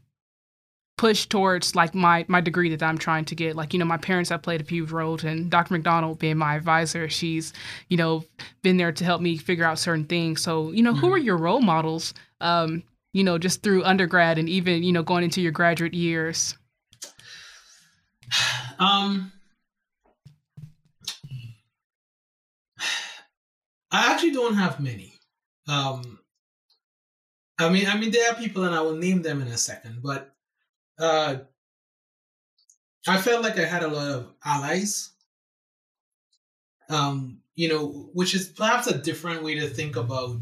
push 1.01 1.25
towards 1.25 1.75
like 1.75 1.95
my 1.95 2.23
my 2.27 2.39
degree 2.39 2.69
that 2.75 2.83
I'm 2.83 2.99
trying 2.99 3.25
to 3.25 3.33
get. 3.33 3.55
Like 3.55 3.73
you 3.73 3.79
know, 3.79 3.85
my 3.85 3.97
parents 3.97 4.29
have 4.29 4.43
played 4.43 4.61
a 4.61 4.63
huge 4.63 4.91
role, 4.91 5.17
and 5.23 5.49
Dr. 5.49 5.73
McDonald 5.73 6.19
being 6.19 6.37
my 6.37 6.53
advisor, 6.55 7.09
she's 7.09 7.53
you 7.89 7.97
know 7.97 8.23
been 8.61 8.77
there 8.77 8.91
to 8.91 9.03
help 9.03 9.19
me 9.19 9.35
figure 9.35 9.65
out 9.65 9.79
certain 9.79 10.05
things. 10.05 10.43
So 10.43 10.69
you 10.71 10.83
know, 10.83 10.91
mm-hmm. 10.91 10.99
who 10.99 11.11
are 11.11 11.17
your 11.17 11.37
role 11.37 11.59
models? 11.59 12.13
Um, 12.39 12.83
you 13.13 13.23
know, 13.23 13.39
just 13.39 13.63
through 13.63 13.83
undergrad 13.83 14.37
and 14.37 14.47
even 14.47 14.83
you 14.83 14.91
know 14.91 15.01
going 15.01 15.23
into 15.23 15.41
your 15.41 15.51
graduate 15.51 15.95
years. 15.95 16.55
Um. 18.79 19.31
I 23.91 24.11
actually 24.13 24.31
don't 24.31 24.55
have 24.55 24.79
many. 24.79 25.13
Um, 25.67 26.19
I 27.59 27.69
mean, 27.69 27.85
I 27.87 27.95
mean, 27.97 28.09
there 28.09 28.31
are 28.31 28.35
people, 28.35 28.63
and 28.63 28.73
I 28.73 28.81
will 28.81 28.95
name 28.95 29.21
them 29.21 29.39
in 29.41 29.47
a 29.49 29.57
second. 29.57 29.99
But 30.01 30.30
uh, 31.01 31.39
I 33.07 33.17
felt 33.17 33.41
like 33.41 33.57
I 33.57 33.65
had 33.65 33.83
a 33.83 33.87
lot 33.87 34.07
of 34.07 34.33
allies. 34.45 35.09
Um, 36.89 37.39
you 37.55 37.69
know, 37.69 38.09
which 38.13 38.35
is 38.35 38.47
perhaps 38.47 38.87
a 38.87 38.97
different 38.97 39.43
way 39.43 39.55
to 39.55 39.67
think 39.67 39.95
about 39.95 40.37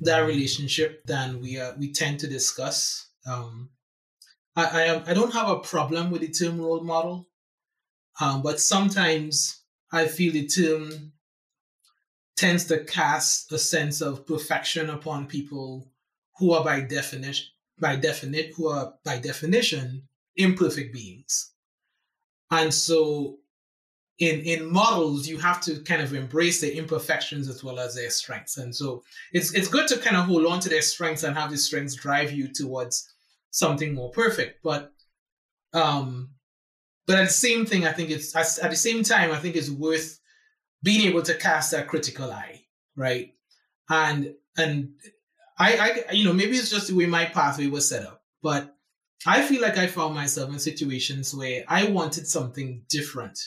that 0.00 0.20
relationship 0.20 1.04
than 1.04 1.40
we 1.40 1.60
uh, 1.60 1.72
we 1.78 1.92
tend 1.92 2.20
to 2.20 2.26
discuss. 2.26 3.08
Um, 3.26 3.70
I 4.56 4.64
I, 4.64 5.10
I 5.10 5.14
don't 5.14 5.32
have 5.32 5.48
a 5.48 5.60
problem 5.60 6.10
with 6.10 6.22
the 6.22 6.28
term 6.28 6.60
role 6.60 6.82
model, 6.82 7.28
um, 8.20 8.42
but 8.42 8.60
sometimes 8.60 9.62
I 9.92 10.06
feel 10.06 10.32
the 10.32 10.46
term 10.46 11.12
tends 12.36 12.64
to 12.66 12.84
cast 12.84 13.52
a 13.52 13.58
sense 13.58 14.00
of 14.00 14.26
perfection 14.26 14.90
upon 14.90 15.26
people 15.26 15.92
who 16.38 16.52
are 16.52 16.64
by 16.64 16.80
definition 16.80 17.46
by 17.80 17.96
definition 17.96 18.52
who 18.56 18.68
are 18.68 18.94
by 19.04 19.18
definition 19.18 20.02
imperfect 20.36 20.92
beings. 20.92 21.52
And 22.50 22.72
so 22.72 23.38
in 24.18 24.40
in 24.40 24.70
models 24.70 25.28
you 25.28 25.38
have 25.38 25.60
to 25.60 25.80
kind 25.80 26.02
of 26.02 26.14
embrace 26.14 26.60
their 26.60 26.72
imperfections 26.72 27.48
as 27.48 27.62
well 27.62 27.78
as 27.78 27.94
their 27.94 28.10
strengths. 28.10 28.56
And 28.56 28.74
so 28.74 29.02
it's 29.32 29.54
it's 29.54 29.68
good 29.68 29.88
to 29.88 29.98
kind 29.98 30.16
of 30.16 30.24
hold 30.24 30.46
on 30.46 30.60
to 30.60 30.68
their 30.68 30.82
strengths 30.82 31.22
and 31.22 31.36
have 31.36 31.50
the 31.50 31.58
strengths 31.58 31.94
drive 31.94 32.32
you 32.32 32.48
towards 32.52 33.08
something 33.50 33.94
more 33.94 34.10
perfect. 34.10 34.60
But 34.62 34.92
um 35.72 36.30
but 37.06 37.18
at 37.18 37.26
the 37.26 37.32
same 37.32 37.64
thing 37.64 37.86
I 37.86 37.92
think 37.92 38.10
it's 38.10 38.34
at 38.36 38.70
the 38.70 38.76
same 38.76 39.02
time 39.02 39.30
I 39.30 39.38
think 39.38 39.56
it's 39.56 39.70
worth 39.70 40.18
being 40.82 41.06
able 41.08 41.22
to 41.22 41.34
cast 41.34 41.72
that 41.72 41.88
critical 41.88 42.30
eye, 42.30 42.62
right? 42.96 43.34
And 43.88 44.34
and 44.56 44.90
I, 45.58 46.04
I 46.08 46.12
you 46.12 46.24
know 46.24 46.32
maybe 46.32 46.56
it's 46.56 46.70
just 46.70 46.88
the 46.88 46.94
way 46.94 47.06
my 47.06 47.24
pathway 47.26 47.66
was 47.66 47.88
set 47.88 48.06
up, 48.06 48.22
but 48.42 48.74
I 49.26 49.42
feel 49.42 49.60
like 49.60 49.76
I 49.76 49.86
found 49.86 50.14
myself 50.14 50.50
in 50.50 50.58
situations 50.58 51.34
where 51.34 51.64
I 51.66 51.86
wanted 51.86 52.28
something 52.28 52.84
different 52.88 53.38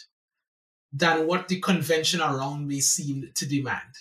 than 0.91 1.25
what 1.27 1.47
the 1.47 1.59
convention 1.61 2.19
around 2.19 2.67
me 2.67 2.81
seemed 2.81 3.33
to 3.35 3.47
demand. 3.47 3.95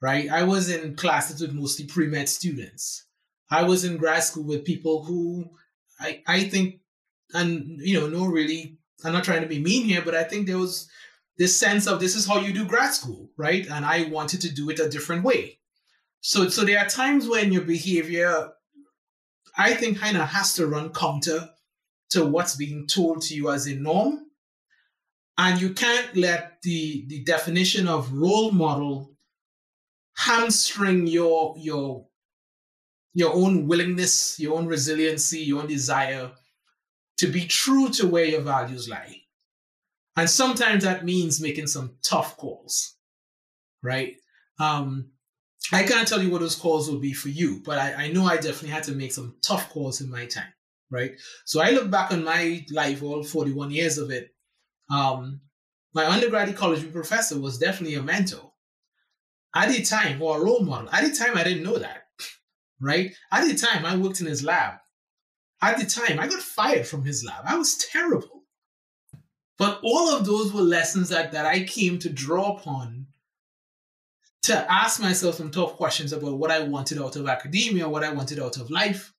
Right? 0.00 0.30
I 0.30 0.44
was 0.44 0.70
in 0.70 0.94
classes 0.94 1.40
with 1.40 1.52
mostly 1.52 1.86
pre-med 1.86 2.28
students. 2.28 3.06
I 3.50 3.64
was 3.64 3.84
in 3.84 3.96
grad 3.96 4.22
school 4.22 4.44
with 4.44 4.64
people 4.64 5.04
who 5.04 5.50
I 5.98 6.22
I 6.26 6.44
think 6.44 6.80
and 7.32 7.80
you 7.80 7.98
know 7.98 8.08
no 8.08 8.26
really 8.26 8.78
I'm 9.04 9.12
not 9.12 9.24
trying 9.24 9.42
to 9.42 9.48
be 9.48 9.60
mean 9.60 9.84
here, 9.84 10.02
but 10.02 10.14
I 10.14 10.24
think 10.24 10.46
there 10.46 10.58
was 10.58 10.88
this 11.36 11.56
sense 11.56 11.86
of 11.86 12.00
this 12.00 12.16
is 12.16 12.26
how 12.26 12.40
you 12.40 12.52
do 12.52 12.64
grad 12.64 12.92
school, 12.92 13.30
right? 13.36 13.66
And 13.70 13.84
I 13.84 14.04
wanted 14.10 14.40
to 14.42 14.52
do 14.52 14.70
it 14.70 14.80
a 14.80 14.88
different 14.88 15.22
way. 15.22 15.60
So, 16.20 16.48
so 16.48 16.64
there 16.64 16.78
are 16.78 16.88
times 16.88 17.28
when 17.28 17.52
your 17.52 17.62
behavior, 17.62 18.50
I 19.56 19.74
think, 19.74 19.98
kind 19.98 20.16
of 20.16 20.28
has 20.28 20.54
to 20.54 20.66
run 20.66 20.92
counter 20.92 21.48
to 22.10 22.24
what's 22.24 22.56
being 22.56 22.86
told 22.86 23.22
to 23.22 23.34
you 23.34 23.50
as 23.50 23.66
a 23.66 23.74
norm. 23.74 24.26
And 25.36 25.60
you 25.60 25.72
can't 25.72 26.16
let 26.16 26.60
the, 26.62 27.04
the 27.08 27.22
definition 27.22 27.86
of 27.86 28.12
role 28.12 28.50
model 28.50 29.14
hamstring 30.16 31.06
your 31.06 31.54
your 31.56 32.06
your 33.14 33.34
own 33.34 33.66
willingness, 33.66 34.38
your 34.38 34.58
own 34.58 34.66
resiliency, 34.66 35.40
your 35.40 35.60
own 35.60 35.68
desire 35.68 36.30
to 37.18 37.26
be 37.26 37.46
true 37.46 37.88
to 37.90 38.06
where 38.06 38.24
your 38.24 38.40
values 38.40 38.88
lie. 38.88 39.22
And 40.16 40.28
sometimes 40.28 40.84
that 40.84 41.04
means 41.04 41.40
making 41.40 41.68
some 41.68 41.96
tough 42.02 42.36
calls, 42.36 42.96
right? 43.82 44.16
Um, 44.58 45.10
I 45.72 45.82
can't 45.82 46.08
tell 46.08 46.22
you 46.22 46.30
what 46.30 46.40
those 46.40 46.54
calls 46.54 46.90
will 46.90 46.98
be 46.98 47.12
for 47.12 47.28
you, 47.28 47.60
but 47.64 47.78
I, 47.78 48.04
I 48.04 48.12
know 48.12 48.24
I 48.24 48.36
definitely 48.36 48.70
had 48.70 48.84
to 48.84 48.92
make 48.92 49.12
some 49.12 49.36
tough 49.42 49.68
calls 49.68 50.00
in 50.00 50.10
my 50.10 50.26
time, 50.26 50.52
right? 50.90 51.12
So 51.44 51.60
I 51.60 51.70
look 51.70 51.90
back 51.90 52.12
on 52.12 52.24
my 52.24 52.64
life, 52.70 53.02
all 53.02 53.22
41 53.22 53.70
years 53.70 53.98
of 53.98 54.10
it. 54.10 54.30
Um, 54.90 55.40
my 55.94 56.06
undergraduate 56.06 56.56
college 56.56 56.90
professor 56.92 57.38
was 57.38 57.58
definitely 57.58 57.96
a 57.96 58.02
mentor. 58.02 58.52
At 59.54 59.70
the 59.70 59.82
time, 59.82 60.20
or 60.22 60.38
a 60.38 60.44
role 60.44 60.60
model. 60.60 60.90
At 60.90 61.04
the 61.04 61.16
time, 61.16 61.36
I 61.36 61.42
didn't 61.42 61.64
know 61.64 61.78
that, 61.78 62.04
right? 62.80 63.12
At 63.32 63.46
the 63.46 63.54
time, 63.54 63.84
I 63.84 63.96
worked 63.96 64.20
in 64.20 64.26
his 64.26 64.44
lab. 64.44 64.74
At 65.60 65.78
the 65.78 65.86
time, 65.86 66.20
I 66.20 66.28
got 66.28 66.40
fired 66.40 66.86
from 66.86 67.04
his 67.04 67.24
lab. 67.24 67.44
I 67.44 67.56
was 67.56 67.76
terrible. 67.76 68.44
But 69.58 69.80
all 69.82 70.14
of 70.14 70.24
those 70.24 70.52
were 70.52 70.62
lessons 70.62 71.08
that, 71.08 71.32
that 71.32 71.44
I 71.44 71.64
came 71.64 71.98
to 71.98 72.08
draw 72.08 72.56
upon 72.56 73.06
to 74.48 74.72
ask 74.72 75.00
myself 75.00 75.36
some 75.36 75.50
tough 75.50 75.76
questions 75.76 76.12
about 76.12 76.38
what 76.38 76.50
I 76.50 76.60
wanted 76.60 77.00
out 77.00 77.16
of 77.16 77.28
academia, 77.28 77.88
what 77.88 78.04
I 78.04 78.12
wanted 78.12 78.40
out 78.40 78.56
of 78.56 78.70
life. 78.70 79.12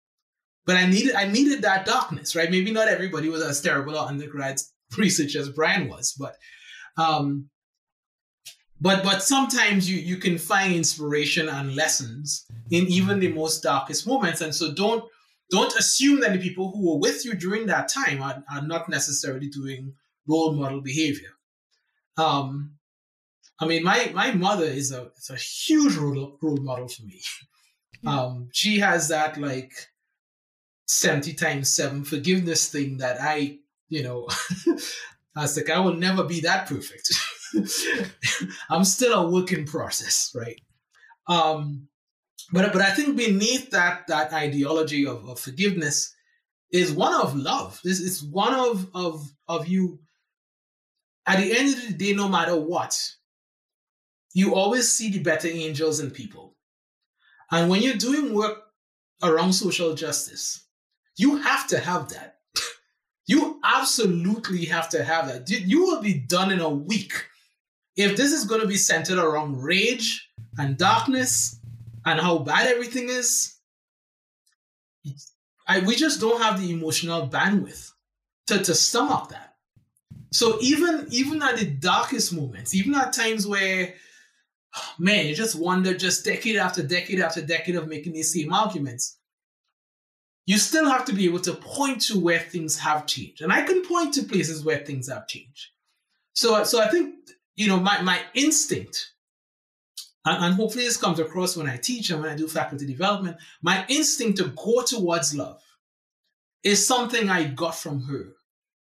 But 0.65 0.75
I 0.75 0.86
needed 0.86 1.15
I 1.15 1.25
needed 1.25 1.63
that 1.63 1.86
darkness, 1.86 2.36
right? 2.36 2.51
Maybe 2.51 2.71
not 2.71 2.88
everybody 2.88 3.29
was 3.29 3.41
as 3.41 3.62
terrible 3.62 3.98
at 3.98 4.07
undergrad 4.07 4.59
research 4.98 5.36
as 5.36 5.50
Bryan 5.50 5.89
was, 5.89 6.13
but 6.19 6.36
um, 6.98 7.50
but 8.81 9.03
but 9.03 9.24
sometimes 9.24 9.89
you 9.89 9.98
you 9.98 10.17
can 10.17 10.38
find 10.38 10.74
inspiration 10.74 11.50
and 11.50 11.75
lessons 11.75 12.45
in 12.69 12.86
even 12.88 13.19
the 13.19 13.31
most 13.31 13.63
darkest 13.63 14.05
moments, 14.05 14.41
and 14.41 14.53
so 14.53 14.74
don't 14.74 15.03
don't 15.50 15.75
assume 15.75 16.19
that 16.19 16.33
the 16.33 16.39
people 16.39 16.71
who 16.71 16.91
were 16.91 17.00
with 17.00 17.25
you 17.25 17.33
during 17.33 17.65
that 17.65 17.89
time 17.89 18.21
are, 18.21 18.43
are 18.53 18.62
not 18.62 18.89
necessarily 18.89 19.48
doing 19.50 19.93
role 20.27 20.53
model 20.53 20.81
behavior. 20.81 21.29
Um, 22.17 22.78
I 23.60 23.68
mean, 23.68 23.84
my 23.84 24.12
my 24.13 24.32
mother 24.32 24.66
is 24.66 24.92
a 24.92 25.12
is 25.18 25.30
a 25.30 25.36
huge 25.36 25.96
role, 25.96 26.38
role 26.42 26.58
model 26.58 26.88
for 26.88 27.04
me. 27.04 27.22
Um, 28.06 28.50
she 28.54 28.80
has 28.80 29.10
that 29.10 29.38
like 29.38 29.74
seventy 30.88 31.34
times 31.34 31.70
seven 31.70 32.06
forgiveness 32.06 32.70
thing 32.70 32.98
that 32.98 33.18
I, 33.20 33.60
you 33.89 34.04
know, 34.04 34.28
I 35.36 35.42
was 35.42 35.58
like, 35.58 35.70
I 35.70 35.80
will 35.80 35.96
never 35.96 36.24
be 36.24 36.39
that 36.42 36.68
perfect. 36.68 37.13
I'm 38.70 38.86
still 38.86 39.13
a 39.13 39.30
work 39.30 39.51
in 39.51 39.66
process, 39.66 40.32
right? 40.34 40.60
Um, 41.28 41.89
but 42.54 42.72
but 42.72 42.82
I 42.82 42.92
think 42.92 43.18
beneath 43.18 43.72
that 43.72 44.08
that 44.08 44.32
ideology 44.32 45.06
of, 45.06 45.28
of 45.28 45.39
forgiveness 45.39 46.16
is 46.72 46.92
one 46.92 47.13
of 47.13 47.36
love. 47.36 47.80
This 47.84 48.00
is 48.00 48.24
one 48.24 48.54
of 48.54 48.89
of 48.94 49.30
of 49.48 49.68
you. 49.68 50.00
At 51.28 51.39
the 51.39 51.56
end 51.56 51.75
of 51.75 51.88
the 51.88 51.94
day, 51.94 52.13
no 52.13 52.28
matter 52.28 52.56
what, 52.56 52.98
you 54.33 54.55
always 54.55 54.91
see 54.91 55.09
the 55.09 55.19
better 55.19 55.48
angels 55.48 56.00
in 56.00 56.12
people. 56.12 56.55
And 57.51 57.69
when 57.69 57.81
you're 57.81 57.95
doing 57.95 58.33
work 58.33 58.57
around 59.24 59.53
social 59.53 59.95
justice, 59.95 60.65
you 61.17 61.38
have 61.38 61.67
to 61.67 61.79
have 61.79 62.09
that. 62.09 62.38
You 63.27 63.59
absolutely 63.63 64.65
have 64.65 64.89
to 64.89 65.03
have 65.03 65.27
that. 65.27 65.48
You 65.48 65.83
will 65.83 66.01
be 66.01 66.15
done 66.15 66.51
in 66.51 66.62
a 66.62 66.69
week. 66.69 67.13
If 67.95 68.17
this 68.17 68.31
is 68.31 68.45
going 68.45 68.62
to 68.62 68.67
be 68.67 68.75
centered 68.75 69.19
around 69.19 69.62
rage 69.62 70.27
and 70.57 70.75
darkness 70.75 71.59
and 72.07 72.19
how 72.19 72.39
bad 72.39 72.65
everything 72.65 73.09
is, 73.09 73.55
I, 75.67 75.81
we 75.81 75.95
just 75.95 76.19
don't 76.19 76.41
have 76.41 76.59
the 76.59 76.71
emotional 76.71 77.27
bandwidth 77.29 77.91
to, 78.48 78.63
to 78.63 78.74
stomach 78.74 79.29
that. 79.29 79.53
So 80.31 80.57
even 80.62 81.05
even 81.12 81.41
at 81.43 81.57
the 81.57 81.65
darkest 81.65 82.33
moments, 82.33 82.74
even 82.74 82.95
at 82.95 83.13
times 83.13 83.45
where 83.45 83.93
man, 84.99 85.27
you 85.27 85.35
just 85.35 85.55
wonder 85.55 85.93
just 85.93 86.25
decade 86.25 86.55
after 86.55 86.83
decade 86.83 87.19
after 87.19 87.41
decade 87.41 87.75
of 87.75 87.88
making 87.88 88.13
these 88.13 88.33
same 88.33 88.53
arguments, 88.53 89.17
you 90.45 90.57
still 90.57 90.89
have 90.89 91.05
to 91.05 91.13
be 91.13 91.25
able 91.25 91.39
to 91.39 91.53
point 91.53 92.01
to 92.01 92.19
where 92.19 92.39
things 92.39 92.77
have 92.79 93.05
changed. 93.05 93.41
And 93.41 93.53
I 93.53 93.61
can 93.61 93.85
point 93.85 94.15
to 94.15 94.23
places 94.23 94.65
where 94.65 94.79
things 94.79 95.07
have 95.07 95.27
changed. 95.27 95.67
So, 96.33 96.63
so 96.63 96.81
I 96.81 96.89
think, 96.89 97.15
you 97.55 97.67
know, 97.67 97.79
my, 97.79 98.01
my 98.01 98.19
instinct, 98.33 99.13
and, 100.25 100.43
and 100.45 100.55
hopefully 100.55 100.85
this 100.85 100.97
comes 100.97 101.19
across 101.19 101.55
when 101.55 101.69
I 101.69 101.77
teach 101.77 102.09
and 102.09 102.21
when 102.21 102.31
I 102.31 102.35
do 102.35 102.47
faculty 102.47 102.88
development, 102.88 103.38
my 103.62 103.86
instinct 103.89 104.39
to 104.39 104.45
go 104.45 104.82
towards 104.82 105.36
love 105.36 105.62
is 106.63 106.86
something 106.86 107.29
I 107.29 107.45
got 107.45 107.75
from 107.75 108.01
her 108.03 108.34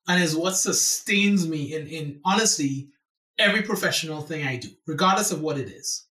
and 0.08 0.22
is 0.22 0.36
what 0.36 0.56
sustains 0.56 1.48
me 1.48 1.74
in, 1.74 1.88
in 1.88 2.20
honestly 2.26 2.90
every 3.38 3.62
professional 3.62 4.22
thing 4.22 4.46
I 4.46 4.58
do, 4.58 4.70
regardless 4.88 5.32
of 5.32 5.42
what 5.42 5.58
it 5.58 5.70
is. 5.70 6.08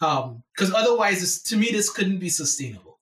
Because 0.00 0.70
um, 0.70 0.74
otherwise, 0.74 1.42
to 1.42 1.56
me, 1.56 1.70
this 1.70 1.90
couldn't 1.90 2.18
be 2.18 2.28
sustainable. 2.28 3.00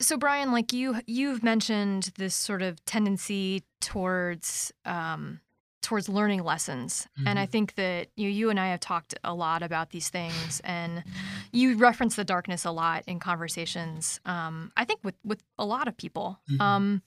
So 0.00 0.16
Bryan, 0.16 0.52
like 0.52 0.72
you 0.72 1.00
you've 1.06 1.42
mentioned 1.42 2.10
this 2.18 2.34
sort 2.34 2.62
of 2.62 2.84
tendency 2.84 3.62
towards 3.80 4.72
um, 4.84 5.40
towards 5.84 6.08
learning 6.08 6.42
lessons. 6.42 7.06
Mm-hmm. 7.18 7.28
And 7.28 7.38
I 7.38 7.42
mm-hmm. 7.42 7.50
think 7.50 7.74
that 7.76 8.08
you 8.16 8.28
you 8.28 8.50
and 8.50 8.58
I 8.58 8.68
have 8.68 8.80
talked 8.80 9.14
a 9.22 9.34
lot 9.34 9.62
about 9.62 9.90
these 9.90 10.08
things 10.08 10.60
and 10.64 11.04
you 11.52 11.76
reference 11.76 12.16
the 12.16 12.24
darkness 12.24 12.64
a 12.64 12.70
lot 12.70 13.04
in 13.06 13.20
conversations. 13.20 14.20
Um, 14.24 14.72
I 14.76 14.84
think 14.84 15.00
with 15.04 15.14
with 15.24 15.42
a 15.58 15.64
lot 15.64 15.86
of 15.86 15.96
people. 15.96 16.40
Mm-hmm. 16.50 16.60
Um, 16.60 17.02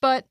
but 0.00 0.26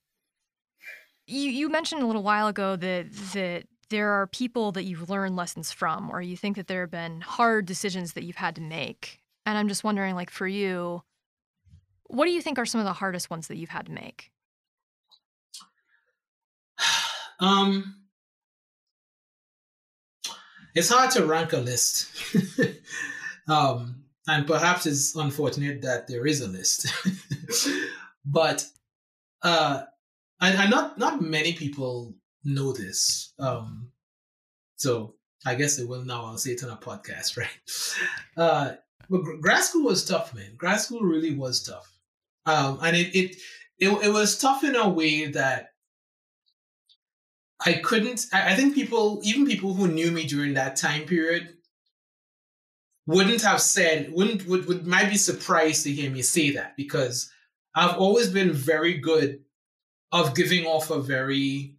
you 1.28 1.49
you 1.49 1.69
mentioned 1.69 2.02
a 2.04 2.06
little 2.06 2.23
while 2.23 2.47
ago 2.47 2.76
that 2.76 3.12
that 3.34 3.63
there 3.93 4.10
are 4.10 4.25
people 4.25 4.71
that 4.71 4.86
you've 4.86 5.08
learned 5.08 5.36
lessons 5.36 5.71
from 5.71 6.10
or 6.10 6.19
you 6.19 6.36
think 6.36 6.56
that 6.56 6.65
there 6.65 6.82
have 6.82 6.89
been 6.89 7.21
hard 7.21 7.67
decisions 7.67 8.13
that 8.13 8.23
you've 8.23 8.36
had 8.36 8.56
to 8.56 8.62
make. 8.62 9.21
And 9.45 9.56
I'm 9.56 9.67
just 9.67 9.84
wondering 9.84 10.15
like 10.15 10.32
for 10.32 10.47
you, 10.47 11.03
what 12.08 12.25
do 12.25 12.32
you 12.32 12.41
think 12.41 12.58
are 12.58 12.65
some 12.65 12.82
of 12.82 12.86
the 12.86 12.93
hardest 12.93 13.29
ones 13.29 13.49
that 13.49 13.58
you've 13.58 13.69
had 13.69 13.86
to 13.86 13.91
make? 13.91 14.32
Um, 17.39 17.95
it's 20.75 20.89
hard 20.89 21.12
to 21.12 21.25
rank 21.25 21.51
a 21.51 21.58
list. 21.58 22.08
um, 23.49 24.03
and 24.27 24.47
perhaps 24.47 24.86
it's 24.86 25.13
unfortunate 25.15 25.82
that 25.82 26.08
there 26.08 26.25
is 26.25 26.39
a 26.39 26.47
list. 26.47 26.88
but 28.25 28.65
uh, 29.41 29.84
and, 30.39 30.58
and 30.58 30.71
not 30.71 30.97
not 30.97 31.21
many 31.21 31.53
people 31.53 32.13
know 32.43 32.73
this. 32.73 33.34
Um, 33.39 33.89
so 34.75 35.15
I 35.45 35.56
guess 35.56 35.79
it 35.79 35.88
will 35.88 36.06
now. 36.06 36.25
I'll 36.25 36.38
say 36.38 36.51
it 36.51 36.63
on 36.63 36.69
a 36.69 36.77
podcast, 36.77 37.38
right? 37.38 37.49
Uh, 38.38 38.75
but 39.10 39.21
grad 39.41 39.63
school 39.63 39.84
was 39.86 40.06
tough, 40.06 40.34
man. 40.34 40.56
Grad 40.58 40.79
school 40.79 41.01
really 41.01 41.36
was 41.36 41.63
tough. 41.63 41.89
Um, 42.45 42.79
and 42.82 42.95
it, 42.95 43.15
it, 43.15 43.36
it, 43.79 43.89
it 44.06 44.10
was 44.10 44.38
tough 44.38 44.63
in 44.63 44.75
a 44.75 44.89
way 44.89 45.27
that 45.27 45.69
I 47.65 47.73
couldn't, 47.73 48.27
I, 48.34 48.53
I 48.53 48.56
think 48.56 48.75
people, 48.75 49.21
even 49.23 49.45
people 49.45 49.73
who 49.73 49.88
knew 49.88 50.12
me 50.12 50.25
during 50.25 50.53
that 50.56 50.75
time 50.75 51.03
period, 51.06 51.49
wouldn't 53.06 53.41
have 53.41 53.62
said, 53.62 54.12
wouldn't, 54.13 54.47
would, 54.47 54.65
would 54.67 54.88
might 54.88 55.10
be 55.10 55.17
surprised 55.17 55.84
to 55.84 55.91
hear 55.91 56.10
me 56.10 56.21
say 56.21 56.51
that 56.51 56.75
because 56.77 57.29
I've 57.75 57.97
always 57.97 58.29
been 58.29 58.53
very 58.53 58.97
good 58.97 59.41
of 60.12 60.36
giving 60.36 60.65
off 60.65 60.89
a 60.89 61.01
very, 61.01 61.75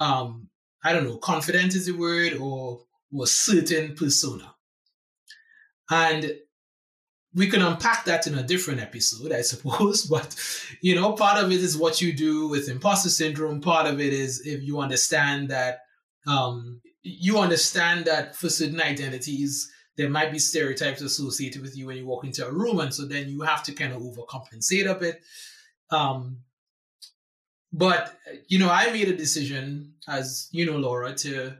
um, 0.00 0.48
I 0.82 0.92
don't 0.92 1.04
know, 1.04 1.18
confident 1.18 1.74
is 1.74 1.86
the 1.86 1.92
word 1.92 2.34
or, 2.34 2.80
or 3.12 3.26
certain 3.26 3.94
persona. 3.94 4.54
And 5.90 6.32
we 7.34 7.48
can 7.48 7.62
unpack 7.62 8.04
that 8.06 8.26
in 8.26 8.36
a 8.36 8.42
different 8.42 8.80
episode, 8.80 9.32
I 9.32 9.40
suppose. 9.42 10.06
But 10.06 10.34
you 10.80 10.94
know, 10.94 11.12
part 11.12 11.42
of 11.42 11.52
it 11.52 11.60
is 11.60 11.76
what 11.76 12.00
you 12.00 12.12
do 12.12 12.48
with 12.48 12.68
imposter 12.68 13.10
syndrome. 13.10 13.60
Part 13.60 13.86
of 13.86 14.00
it 14.00 14.12
is 14.12 14.46
if 14.46 14.62
you 14.62 14.80
understand 14.80 15.48
that 15.50 15.80
um, 16.26 16.80
you 17.02 17.38
understand 17.38 18.04
that 18.06 18.36
for 18.36 18.48
certain 18.48 18.80
identities 18.80 19.70
there 19.96 20.08
might 20.08 20.32
be 20.32 20.38
stereotypes 20.38 21.02
associated 21.02 21.60
with 21.60 21.76
you 21.76 21.86
when 21.86 21.96
you 21.96 22.06
walk 22.06 22.24
into 22.24 22.46
a 22.46 22.50
room, 22.50 22.80
and 22.80 22.94
so 22.94 23.04
then 23.04 23.28
you 23.28 23.42
have 23.42 23.62
to 23.62 23.72
kind 23.72 23.92
of 23.92 24.00
overcompensate 24.00 24.90
a 24.90 24.94
bit. 24.94 25.20
Um, 25.90 26.38
but 27.72 28.16
you 28.48 28.58
know, 28.58 28.70
I 28.70 28.90
made 28.92 29.08
a 29.08 29.16
decision, 29.16 29.89
as 30.08 30.48
you 30.52 30.66
know, 30.66 30.76
Laura, 30.76 31.14
to 31.14 31.56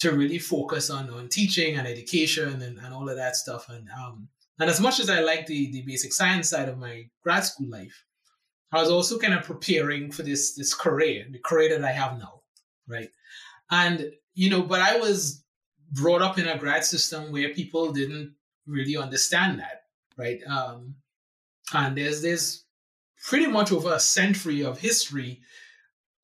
to 0.00 0.12
really 0.12 0.38
focus 0.38 0.90
on 0.90 1.10
on 1.10 1.28
teaching 1.28 1.76
and 1.76 1.86
education 1.86 2.62
and, 2.62 2.78
and 2.78 2.94
all 2.94 3.08
of 3.08 3.16
that 3.16 3.36
stuff. 3.36 3.68
And 3.68 3.88
um, 3.90 4.28
and 4.58 4.70
as 4.70 4.80
much 4.80 5.00
as 5.00 5.10
I 5.10 5.20
like 5.20 5.46
the, 5.46 5.70
the 5.72 5.82
basic 5.82 6.12
science 6.12 6.48
side 6.50 6.68
of 6.68 6.78
my 6.78 7.08
grad 7.22 7.44
school 7.44 7.68
life, 7.68 8.04
I 8.72 8.80
was 8.80 8.90
also 8.90 9.18
kind 9.18 9.34
of 9.34 9.44
preparing 9.44 10.10
for 10.10 10.22
this 10.22 10.54
this 10.54 10.74
career, 10.74 11.26
the 11.30 11.38
career 11.38 11.70
that 11.70 11.84
I 11.84 11.92
have 11.92 12.18
now, 12.18 12.42
right? 12.88 13.10
And 13.70 14.12
you 14.34 14.50
know, 14.50 14.62
but 14.62 14.80
I 14.80 14.98
was 14.98 15.44
brought 15.92 16.22
up 16.22 16.38
in 16.38 16.48
a 16.48 16.58
grad 16.58 16.84
system 16.84 17.32
where 17.32 17.54
people 17.54 17.92
didn't 17.92 18.34
really 18.66 18.96
understand 18.96 19.60
that, 19.60 19.82
right? 20.16 20.40
Um, 20.48 20.96
and 21.72 21.96
there's 21.96 22.22
this 22.22 22.64
pretty 23.24 23.46
much 23.46 23.72
over 23.72 23.94
a 23.94 24.00
century 24.00 24.64
of 24.64 24.78
history 24.78 25.40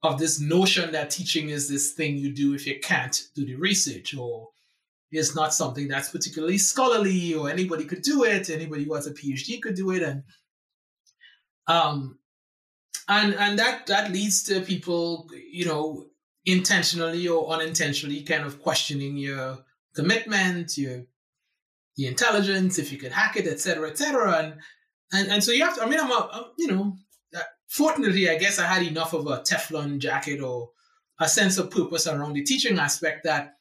of 0.02 0.18
this 0.18 0.40
notion 0.40 0.92
that 0.92 1.10
teaching 1.10 1.50
is 1.50 1.68
this 1.68 1.92
thing 1.92 2.16
you 2.16 2.32
do 2.32 2.54
if 2.54 2.66
you 2.66 2.78
can't 2.80 3.28
do 3.34 3.44
the 3.44 3.54
research 3.54 4.14
or 4.16 4.48
is 5.12 5.34
not 5.34 5.52
something 5.52 5.88
that's 5.88 6.10
particularly 6.10 6.58
scholarly 6.58 7.34
or 7.34 7.50
anybody 7.50 7.84
could 7.84 8.02
do 8.02 8.24
it. 8.24 8.48
Anybody 8.50 8.84
who 8.84 8.94
has 8.94 9.06
a 9.06 9.12
PhD 9.12 9.60
could 9.60 9.74
do 9.74 9.90
it. 9.90 10.02
And 10.02 10.22
um 11.66 12.18
and 13.08 13.34
and 13.34 13.58
that 13.58 13.86
that 13.86 14.10
leads 14.10 14.42
to 14.44 14.60
people, 14.60 15.28
you 15.50 15.66
know, 15.66 16.06
intentionally 16.46 17.28
or 17.28 17.52
unintentionally 17.52 18.22
kind 18.22 18.44
of 18.44 18.60
questioning 18.60 19.16
your 19.16 19.58
commitment, 19.94 20.76
your 20.78 21.04
your 21.96 22.10
intelligence, 22.10 22.78
if 22.78 22.90
you 22.90 22.98
could 22.98 23.12
hack 23.12 23.36
it, 23.36 23.46
etc., 23.46 23.90
etc. 23.90 24.38
And, 24.38 24.54
and 25.12 25.28
and 25.30 25.44
so 25.44 25.52
you 25.52 25.64
have 25.64 25.76
to. 25.76 25.82
I 25.82 25.88
mean, 25.88 26.00
I'm, 26.00 26.10
a, 26.10 26.28
I'm 26.32 26.44
you 26.56 26.68
know, 26.68 26.96
fortunately, 27.72 28.28
I 28.28 28.36
guess 28.36 28.58
I 28.58 28.66
had 28.66 28.86
enough 28.86 29.14
of 29.14 29.26
a 29.26 29.38
Teflon 29.40 29.98
jacket 29.98 30.42
or 30.42 30.70
a 31.18 31.26
sense 31.26 31.56
of 31.56 31.70
purpose 31.70 32.06
around 32.06 32.34
the 32.34 32.44
teaching 32.44 32.78
aspect 32.78 33.24
that 33.24 33.54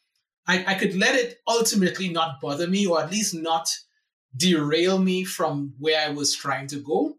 I, 0.48 0.66
I 0.68 0.74
could 0.74 0.96
let 0.96 1.16
it 1.16 1.40
ultimately 1.48 2.10
not 2.10 2.42
bother 2.42 2.68
me, 2.68 2.86
or 2.86 3.02
at 3.02 3.12
least 3.12 3.34
not 3.34 3.70
derail 4.36 5.00
me 5.00 5.24
from 5.24 5.74
where 5.80 6.06
I 6.06 6.12
was 6.12 6.36
trying 6.36 6.68
to 6.68 6.80
go. 6.80 7.16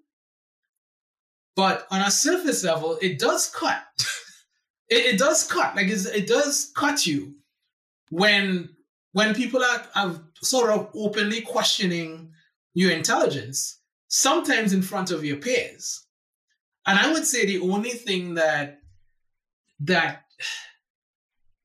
But 1.56 1.86
on 1.90 2.02
a 2.02 2.10
surface 2.10 2.62
level, 2.62 2.98
it 3.00 3.18
does 3.18 3.48
cut. 3.48 3.82
it, 4.90 5.14
it, 5.14 5.18
does 5.18 5.44
cut. 5.44 5.74
Like 5.74 5.86
it 5.88 6.26
does 6.26 6.72
cut 6.76 7.06
you 7.06 7.34
when 8.10 8.68
when 9.12 9.34
people 9.34 9.62
are, 9.62 9.86
are 9.94 10.20
sort 10.42 10.70
of 10.70 10.90
openly 10.94 11.40
questioning 11.40 12.32
your 12.74 12.90
intelligence, 12.90 13.78
sometimes 14.08 14.72
in 14.74 14.82
front 14.82 15.10
of 15.10 15.24
your 15.24 15.36
peers. 15.36 16.06
And 16.86 16.98
I 16.98 17.12
would 17.12 17.26
say 17.26 17.46
the 17.46 17.60
only 17.60 17.90
thing 17.90 18.34
that 18.34 18.80
that 19.80 20.24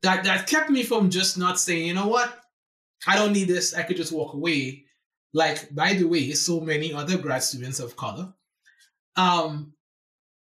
that 0.04 0.24
that 0.24 0.48
kept 0.48 0.70
me 0.70 0.84
from 0.84 1.10
just 1.10 1.38
not 1.38 1.60
saying, 1.60 1.88
you 1.88 1.94
know 1.94 2.08
what, 2.08 2.40
I 3.06 3.16
don't 3.16 3.34
need 3.34 3.48
this. 3.48 3.74
I 3.74 3.84
could 3.84 3.98
just 3.98 4.12
walk 4.12 4.34
away. 4.34 4.86
Like 5.34 5.74
by 5.74 5.94
the 5.94 6.06
way, 6.06 6.32
so 6.32 6.60
many 6.60 6.94
other 6.94 7.18
grad 7.18 7.44
students 7.44 7.80
of 7.80 7.96
color, 7.96 8.34
um, 9.16 9.74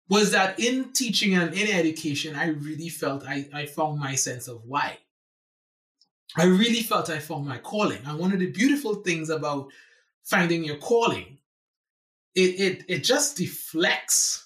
was 0.08 0.32
that 0.32 0.58
in 0.60 0.92
teaching 0.92 1.34
and 1.34 1.54
in 1.54 1.68
education, 1.68 2.36
I 2.36 2.48
really 2.48 2.88
felt 2.88 3.26
I, 3.26 3.48
I 3.52 3.66
found 3.66 3.98
my 3.98 4.14
sense 4.14 4.48
of 4.48 4.62
why. 4.64 4.98
I 6.36 6.44
really 6.44 6.82
felt 6.82 7.10
I 7.10 7.20
found 7.20 7.46
my 7.46 7.58
calling. 7.58 8.00
And 8.04 8.18
one 8.18 8.32
of 8.32 8.40
the 8.40 8.50
beautiful 8.50 8.96
things 8.96 9.30
about 9.30 9.68
finding 10.24 10.64
your 10.64 10.76
calling, 10.76 11.38
it 12.34 12.60
it 12.60 12.84
it 12.88 12.98
just 13.04 13.36
deflects 13.36 14.43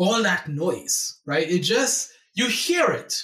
all 0.00 0.22
that 0.22 0.48
noise, 0.48 1.18
right? 1.26 1.48
It 1.48 1.60
just 1.60 2.10
you 2.32 2.48
hear 2.48 2.90
it. 2.90 3.22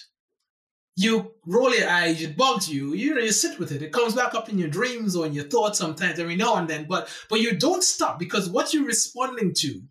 You 0.94 1.32
roll 1.46 1.74
your 1.74 1.88
eyes, 1.88 2.22
it 2.22 2.36
bugs 2.36 2.70
you, 2.70 2.94
you 2.94 3.14
know, 3.14 3.20
you 3.20 3.32
sit 3.32 3.58
with 3.58 3.70
it. 3.72 3.82
It 3.82 3.92
comes 3.92 4.14
back 4.14 4.34
up 4.34 4.48
in 4.48 4.58
your 4.58 4.68
dreams 4.68 5.14
or 5.14 5.26
in 5.26 5.32
your 5.32 5.44
thoughts 5.44 5.78
sometimes 5.78 6.18
every 6.18 6.36
now 6.36 6.56
and 6.56 6.68
then, 6.68 6.86
but 6.86 7.08
but 7.30 7.40
you 7.40 7.56
don't 7.56 7.82
stop 7.82 8.18
because 8.18 8.48
what 8.48 8.72
you're 8.74 8.86
responding 8.86 9.54
to 9.54 9.82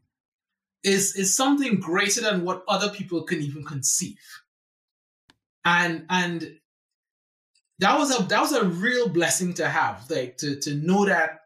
is 0.83 1.15
is 1.15 1.35
something 1.35 1.79
greater 1.79 2.21
than 2.21 2.43
what 2.43 2.63
other 2.67 2.89
people 2.89 3.23
can 3.23 3.41
even 3.41 3.63
conceive. 3.63 4.19
And 5.63 6.05
and 6.09 6.59
that 7.79 7.97
was 7.97 8.17
a 8.17 8.23
that 8.23 8.41
was 8.41 8.53
a 8.53 8.65
real 8.65 9.09
blessing 9.09 9.55
to 9.55 9.67
have, 9.67 10.07
like 10.11 10.37
to 10.37 10.59
to 10.59 10.75
know 10.75 11.05
that 11.05 11.41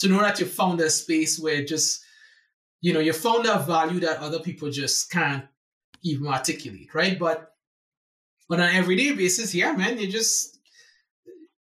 to 0.00 0.08
know 0.08 0.20
that 0.20 0.38
you 0.38 0.46
found 0.46 0.80
a 0.80 0.88
space 0.88 1.40
where 1.40 1.64
just 1.64 2.04
you 2.84 2.92
know 2.92 3.00
you 3.00 3.14
found 3.14 3.46
that 3.46 3.66
value 3.66 3.98
that 4.00 4.18
other 4.18 4.40
people 4.40 4.70
just 4.70 5.10
can't 5.10 5.46
even 6.02 6.26
articulate, 6.26 6.94
right? 6.94 7.18
But 7.18 7.54
on 8.50 8.60
an 8.60 8.76
everyday 8.76 9.12
basis, 9.12 9.54
yeah, 9.54 9.72
man, 9.72 9.98
you 9.98 10.06
just 10.06 10.58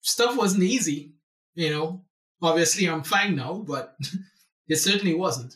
stuff 0.02 0.36
wasn't 0.36 0.64
easy, 0.64 1.14
you 1.56 1.70
know. 1.70 2.04
Obviously, 2.42 2.90
I'm 2.90 3.04
fine 3.04 3.38
now, 3.38 3.64
but 3.66 3.96
it 4.68 4.76
certainly 4.76 5.14
wasn't. 5.14 5.56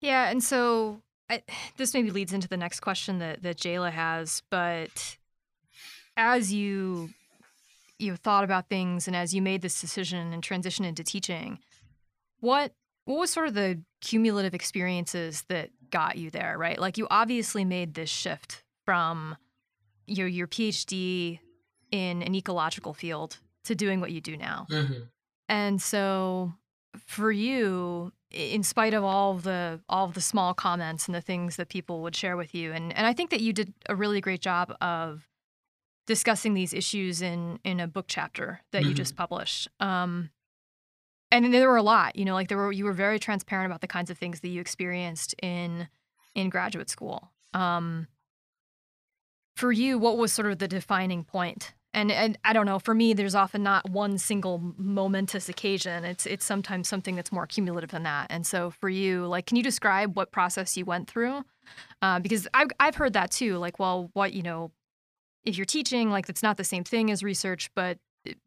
Yeah, 0.00 0.30
and 0.30 0.40
so 0.40 1.02
I, 1.28 1.42
this 1.76 1.94
maybe 1.94 2.12
leads 2.12 2.32
into 2.32 2.46
the 2.46 2.56
next 2.56 2.78
question 2.78 3.18
that 3.18 3.42
that 3.42 3.56
Jayla 3.56 3.90
has, 3.90 4.40
but 4.50 5.16
as 6.16 6.52
you 6.52 7.10
you 7.98 8.14
thought 8.14 8.44
about 8.44 8.68
things 8.68 9.08
and 9.08 9.16
as 9.16 9.34
you 9.34 9.42
made 9.42 9.62
this 9.62 9.80
decision 9.80 10.32
and 10.32 10.44
transition 10.44 10.84
into 10.84 11.02
teaching, 11.02 11.58
what 12.38 12.72
what 13.04 13.18
was 13.18 13.30
sort 13.30 13.48
of 13.48 13.54
the 13.54 13.82
cumulative 14.00 14.54
experiences 14.54 15.44
that 15.48 15.70
got 15.90 16.16
you 16.16 16.30
there, 16.30 16.56
right? 16.58 16.78
Like 16.78 16.98
you 16.98 17.06
obviously 17.10 17.64
made 17.64 17.94
this 17.94 18.10
shift 18.10 18.62
from 18.84 19.36
your 20.06 20.26
your 20.26 20.46
PhD 20.46 21.40
in 21.90 22.22
an 22.22 22.34
ecological 22.34 22.94
field 22.94 23.38
to 23.64 23.74
doing 23.74 24.00
what 24.00 24.10
you 24.10 24.20
do 24.20 24.36
now. 24.36 24.66
Mm-hmm. 24.70 25.04
And 25.48 25.80
so 25.80 26.52
for 27.06 27.30
you, 27.30 28.12
in 28.30 28.62
spite 28.62 28.94
of 28.94 29.04
all 29.04 29.32
of 29.32 29.42
the 29.42 29.80
all 29.88 30.08
the 30.08 30.20
small 30.20 30.54
comments 30.54 31.06
and 31.06 31.14
the 31.14 31.20
things 31.20 31.56
that 31.56 31.68
people 31.68 32.02
would 32.02 32.16
share 32.16 32.36
with 32.36 32.54
you, 32.54 32.72
and 32.72 32.92
and 32.92 33.06
I 33.06 33.12
think 33.12 33.30
that 33.30 33.40
you 33.40 33.52
did 33.52 33.72
a 33.88 33.94
really 33.94 34.20
great 34.20 34.40
job 34.40 34.74
of 34.80 35.28
discussing 36.06 36.54
these 36.54 36.74
issues 36.74 37.22
in 37.22 37.58
in 37.64 37.80
a 37.80 37.86
book 37.86 38.06
chapter 38.08 38.60
that 38.72 38.80
mm-hmm. 38.80 38.90
you 38.90 38.94
just 38.94 39.16
published. 39.16 39.68
Um, 39.80 40.30
and 41.34 41.52
there 41.52 41.68
were 41.68 41.76
a 41.76 41.82
lot, 41.82 42.16
you 42.16 42.24
know, 42.24 42.34
like 42.34 42.48
there 42.48 42.58
were 42.58 42.72
you 42.72 42.84
were 42.84 42.92
very 42.92 43.18
transparent 43.18 43.66
about 43.66 43.80
the 43.80 43.86
kinds 43.86 44.10
of 44.10 44.18
things 44.18 44.40
that 44.40 44.48
you 44.48 44.60
experienced 44.60 45.34
in 45.42 45.88
in 46.34 46.48
graduate 46.48 46.88
school. 46.88 47.30
Um, 47.52 48.06
for 49.56 49.72
you, 49.72 49.98
what 49.98 50.16
was 50.16 50.32
sort 50.32 50.50
of 50.50 50.58
the 50.58 50.68
defining 50.68 51.24
point? 51.24 51.74
And 51.92 52.10
and 52.10 52.38
I 52.44 52.52
don't 52.52 52.66
know. 52.66 52.78
For 52.78 52.94
me, 52.94 53.14
there's 53.14 53.34
often 53.34 53.62
not 53.62 53.88
one 53.90 54.18
single 54.18 54.74
momentous 54.76 55.48
occasion. 55.48 56.04
It's 56.04 56.26
it's 56.26 56.44
sometimes 56.44 56.88
something 56.88 57.16
that's 57.16 57.32
more 57.32 57.46
cumulative 57.46 57.90
than 57.90 58.02
that. 58.04 58.28
And 58.30 58.46
so 58.46 58.70
for 58.70 58.88
you, 58.88 59.26
like, 59.26 59.46
can 59.46 59.56
you 59.56 59.62
describe 59.62 60.16
what 60.16 60.32
process 60.32 60.76
you 60.76 60.84
went 60.84 61.08
through? 61.08 61.44
Uh, 62.02 62.18
because 62.20 62.48
I've 62.54 62.68
I've 62.80 62.96
heard 62.96 63.12
that 63.12 63.30
too. 63.30 63.58
Like, 63.58 63.78
well, 63.78 64.10
what 64.12 64.32
you 64.32 64.42
know, 64.42 64.72
if 65.44 65.56
you're 65.56 65.64
teaching, 65.64 66.10
like 66.10 66.26
that's 66.26 66.42
not 66.42 66.56
the 66.56 66.64
same 66.64 66.84
thing 66.84 67.10
as 67.10 67.22
research, 67.22 67.70
but 67.74 67.98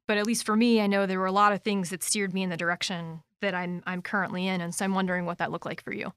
but 0.08 0.18
at 0.18 0.26
least 0.26 0.46
for 0.46 0.56
me, 0.56 0.82
I 0.82 0.88
know 0.88 1.06
there 1.06 1.20
were 1.20 1.26
a 1.26 1.32
lot 1.32 1.54
of 1.54 1.62
things 1.62 1.90
that 1.90 2.04
steered 2.04 2.34
me 2.34 2.44
in 2.44 2.50
the 2.50 2.58
direction 2.58 3.22
that 3.42 3.54
I'm 3.54 3.84
I'm 3.86 4.02
currently 4.02 4.48
in, 4.48 4.62
and 4.62 4.74
so 4.74 4.86
I'm 4.86 4.94
wondering 4.94 5.26
what 5.26 5.38
that 5.40 5.52
looked 5.52 5.66
like 5.66 5.84
for 5.84 5.94
you. 5.94 6.14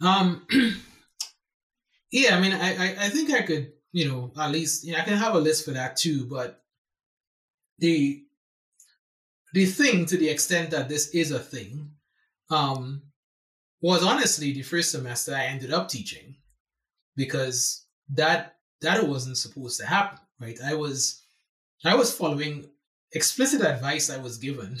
Um, 0.00 0.46
yeah, 2.10 2.36
I 2.36 2.40
mean, 2.40 2.52
I, 2.52 2.74
I, 2.76 2.96
I 3.06 3.08
think 3.08 3.30
I 3.32 3.42
could, 3.42 3.72
you 3.92 4.08
know, 4.08 4.32
at 4.38 4.50
least 4.50 4.84
you 4.84 4.92
know, 4.92 4.98
I 4.98 5.02
can 5.02 5.16
have 5.16 5.34
a 5.34 5.40
list 5.40 5.64
for 5.64 5.72
that 5.72 5.96
too. 5.96 6.26
But 6.26 6.62
the 7.78 8.24
the 9.52 9.66
thing, 9.66 10.06
to 10.06 10.16
the 10.16 10.28
extent 10.28 10.70
that 10.70 10.88
this 10.88 11.08
is 11.10 11.30
a 11.30 11.38
thing, 11.38 11.90
um, 12.50 13.02
was 13.80 14.02
honestly 14.02 14.52
the 14.52 14.62
first 14.62 14.90
semester 14.90 15.34
I 15.34 15.44
ended 15.44 15.72
up 15.72 15.88
teaching 15.88 16.36
because 17.16 17.86
that 18.10 18.56
that 18.80 19.06
wasn't 19.06 19.38
supposed 19.38 19.78
to 19.80 19.86
happen, 19.86 20.18
right? 20.40 20.58
I 20.64 20.74
was 20.74 21.23
I 21.84 21.94
was 21.94 22.16
following 22.16 22.70
explicit 23.12 23.60
advice 23.60 24.08
I 24.08 24.16
was 24.16 24.38
given 24.38 24.78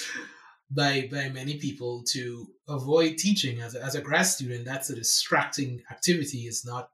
by 0.70 1.08
by 1.10 1.28
many 1.28 1.58
people 1.58 2.04
to 2.12 2.46
avoid 2.68 3.18
teaching 3.18 3.60
as 3.60 3.74
a, 3.74 3.82
as 3.82 3.96
a 3.96 4.00
grad 4.00 4.26
student. 4.26 4.64
That's 4.64 4.90
a 4.90 4.94
distracting 4.94 5.82
activity. 5.90 6.46
It's 6.46 6.64
not, 6.64 6.90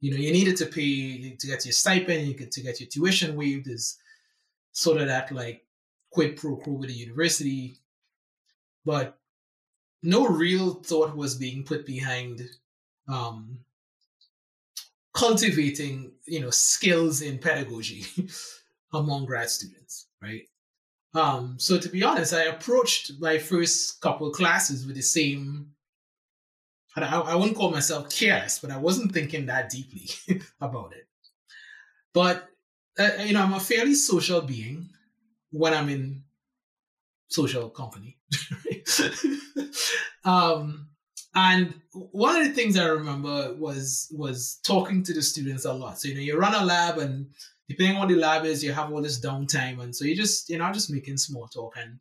you 0.00 0.12
know, 0.12 0.16
you 0.16 0.32
needed 0.32 0.56
to 0.58 0.66
pay 0.66 1.34
to 1.34 1.46
get 1.46 1.64
your 1.64 1.72
stipend, 1.72 2.28
you 2.28 2.34
get 2.34 2.52
to 2.52 2.62
get 2.62 2.80
your 2.80 2.88
tuition 2.88 3.34
waived. 3.34 3.66
Is 3.66 3.98
sort 4.72 5.00
of 5.00 5.08
that 5.08 5.32
like 5.32 5.64
quid 6.10 6.36
pro 6.36 6.56
quo 6.56 6.74
with 6.74 6.88
the 6.88 6.94
university, 6.94 7.78
but 8.84 9.18
no 10.04 10.28
real 10.28 10.74
thought 10.74 11.16
was 11.16 11.34
being 11.34 11.64
put 11.64 11.84
behind 11.84 12.42
um, 13.08 13.58
cultivating, 15.14 16.12
you 16.26 16.40
know, 16.40 16.50
skills 16.50 17.22
in 17.22 17.38
pedagogy 17.38 18.04
among 18.94 19.26
grad 19.26 19.50
students, 19.50 20.06
right? 20.22 20.42
Um, 21.14 21.56
so 21.58 21.78
to 21.78 21.88
be 21.88 22.02
honest, 22.02 22.34
I 22.34 22.44
approached 22.44 23.12
my 23.20 23.38
first 23.38 24.00
couple 24.00 24.30
classes 24.30 24.86
with 24.86 24.96
the 24.96 25.02
same. 25.02 25.68
I, 26.96 27.02
I 27.02 27.34
wouldn't 27.34 27.56
call 27.56 27.70
myself 27.70 28.08
careless, 28.10 28.58
but 28.58 28.70
I 28.70 28.78
wasn't 28.78 29.12
thinking 29.12 29.46
that 29.46 29.70
deeply 29.70 30.08
about 30.60 30.92
it. 30.94 31.06
But 32.12 32.48
uh, 32.98 33.10
you 33.24 33.32
know, 33.32 33.42
I'm 33.42 33.52
a 33.52 33.60
fairly 33.60 33.94
social 33.94 34.40
being 34.40 34.88
when 35.50 35.74
I'm 35.74 35.88
in 35.88 36.22
social 37.28 37.68
company. 37.70 38.18
um, 40.24 40.88
and 41.34 41.74
one 41.92 42.36
of 42.36 42.46
the 42.46 42.52
things 42.52 42.78
I 42.78 42.86
remember 42.86 43.54
was 43.54 44.08
was 44.16 44.60
talking 44.62 45.02
to 45.02 45.12
the 45.12 45.22
students 45.22 45.64
a 45.64 45.72
lot. 45.72 45.98
So 45.98 46.08
you 46.08 46.14
know, 46.14 46.20
you 46.20 46.38
run 46.38 46.54
a 46.54 46.64
lab, 46.64 46.98
and 46.98 47.26
depending 47.68 47.96
on 47.96 48.08
the 48.08 48.16
lab 48.16 48.44
is, 48.44 48.62
you 48.62 48.72
have 48.72 48.92
all 48.92 49.02
this 49.02 49.20
downtime, 49.20 49.80
and 49.80 49.94
so 49.94 50.04
you 50.04 50.14
just 50.14 50.48
you 50.48 50.58
know 50.58 50.72
just 50.72 50.90
making 50.90 51.16
small 51.16 51.46
talk 51.46 51.76
and 51.76 51.98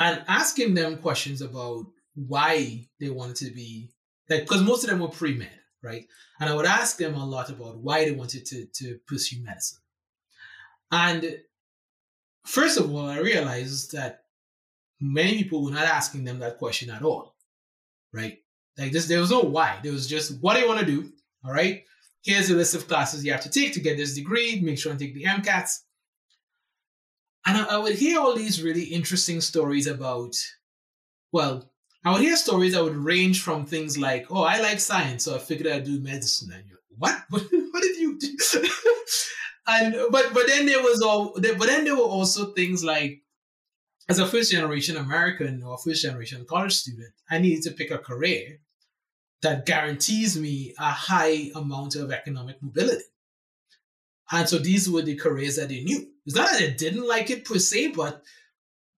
and 0.00 0.24
asking 0.28 0.74
them 0.74 0.98
questions 0.98 1.42
about 1.42 1.86
why 2.14 2.86
they 3.00 3.10
wanted 3.10 3.36
to 3.36 3.50
be 3.50 3.90
like 4.28 4.42
because 4.42 4.62
most 4.62 4.84
of 4.84 4.90
them 4.90 5.00
were 5.00 5.08
pre 5.08 5.34
med, 5.34 5.60
right? 5.82 6.06
And 6.40 6.50
I 6.50 6.54
would 6.54 6.66
ask 6.66 6.96
them 6.96 7.14
a 7.14 7.24
lot 7.24 7.50
about 7.50 7.78
why 7.78 8.04
they 8.04 8.12
wanted 8.12 8.46
to 8.46 8.66
to 8.66 8.98
pursue 9.06 9.42
medicine. 9.42 9.80
And 10.90 11.38
first 12.44 12.78
of 12.78 12.90
all, 12.92 13.06
I 13.06 13.18
realized 13.18 13.92
that 13.92 14.24
many 15.00 15.42
people 15.42 15.64
were 15.64 15.70
not 15.70 15.84
asking 15.84 16.24
them 16.24 16.38
that 16.40 16.58
question 16.58 16.90
at 16.90 17.02
all 17.02 17.32
right? 18.12 18.38
Like 18.78 18.92
this, 18.92 19.06
there 19.06 19.20
was 19.20 19.30
no 19.30 19.40
why. 19.40 19.78
There 19.82 19.92
was 19.92 20.06
just 20.06 20.40
what 20.40 20.54
do 20.54 20.60
you 20.60 20.68
want 20.68 20.80
to 20.80 20.86
do? 20.86 21.12
All 21.44 21.52
right. 21.52 21.84
Here's 22.22 22.50
a 22.50 22.54
list 22.54 22.74
of 22.74 22.86
classes 22.86 23.24
you 23.24 23.32
have 23.32 23.42
to 23.42 23.50
take 23.50 23.72
to 23.74 23.80
get 23.80 23.96
this 23.96 24.14
degree. 24.14 24.60
Make 24.60 24.78
sure 24.78 24.92
and 24.92 25.00
take 25.00 25.14
the 25.14 25.24
MCATs. 25.24 25.80
And 27.46 27.58
I, 27.58 27.74
I 27.74 27.78
would 27.78 27.96
hear 27.96 28.20
all 28.20 28.34
these 28.36 28.62
really 28.62 28.84
interesting 28.84 29.40
stories 29.40 29.88
about, 29.88 30.36
well, 31.32 31.72
I 32.04 32.12
would 32.12 32.20
hear 32.20 32.36
stories 32.36 32.74
that 32.74 32.82
would 32.82 32.96
range 32.96 33.42
from 33.42 33.64
things 33.64 33.96
like, 33.96 34.26
"Oh, 34.30 34.42
I 34.42 34.60
like 34.60 34.80
science, 34.80 35.24
so 35.24 35.36
I 35.36 35.38
figured 35.38 35.72
I'd 35.72 35.84
do 35.84 36.00
medicine." 36.00 36.52
And 36.52 36.64
you're, 36.68 36.78
what? 36.98 37.22
what? 37.30 37.42
What 37.72 37.82
did 37.82 37.96
you 37.96 38.18
do? 38.18 38.36
and 39.66 39.94
but 40.10 40.34
but 40.34 40.46
then 40.46 40.66
there 40.66 40.82
was 40.82 41.00
all, 41.00 41.32
but 41.34 41.58
then 41.66 41.84
there 41.84 41.96
were 41.96 42.02
also 42.02 42.52
things 42.52 42.84
like, 42.84 43.22
as 44.08 44.18
a 44.18 44.26
first 44.26 44.52
generation 44.52 44.96
American 44.96 45.62
or 45.62 45.78
first 45.78 46.02
generation 46.02 46.44
college 46.46 46.74
student, 46.74 47.12
I 47.30 47.38
needed 47.38 47.62
to 47.64 47.70
pick 47.70 47.90
a 47.90 47.98
career 47.98 48.58
that 49.42 49.66
guarantees 49.66 50.38
me 50.38 50.74
a 50.78 50.90
high 50.90 51.50
amount 51.54 51.96
of 51.96 52.12
economic 52.12 52.62
mobility. 52.62 53.04
And 54.30 54.48
so 54.48 54.58
these 54.58 54.88
were 54.88 55.02
the 55.02 55.16
careers 55.16 55.56
that 55.56 55.68
they 55.68 55.82
knew. 55.82 56.08
It's 56.24 56.36
not 56.36 56.50
that 56.50 56.58
they 56.60 56.70
didn't 56.72 57.06
like 57.06 57.30
it 57.30 57.44
per 57.44 57.58
se, 57.58 57.88
but 57.88 58.22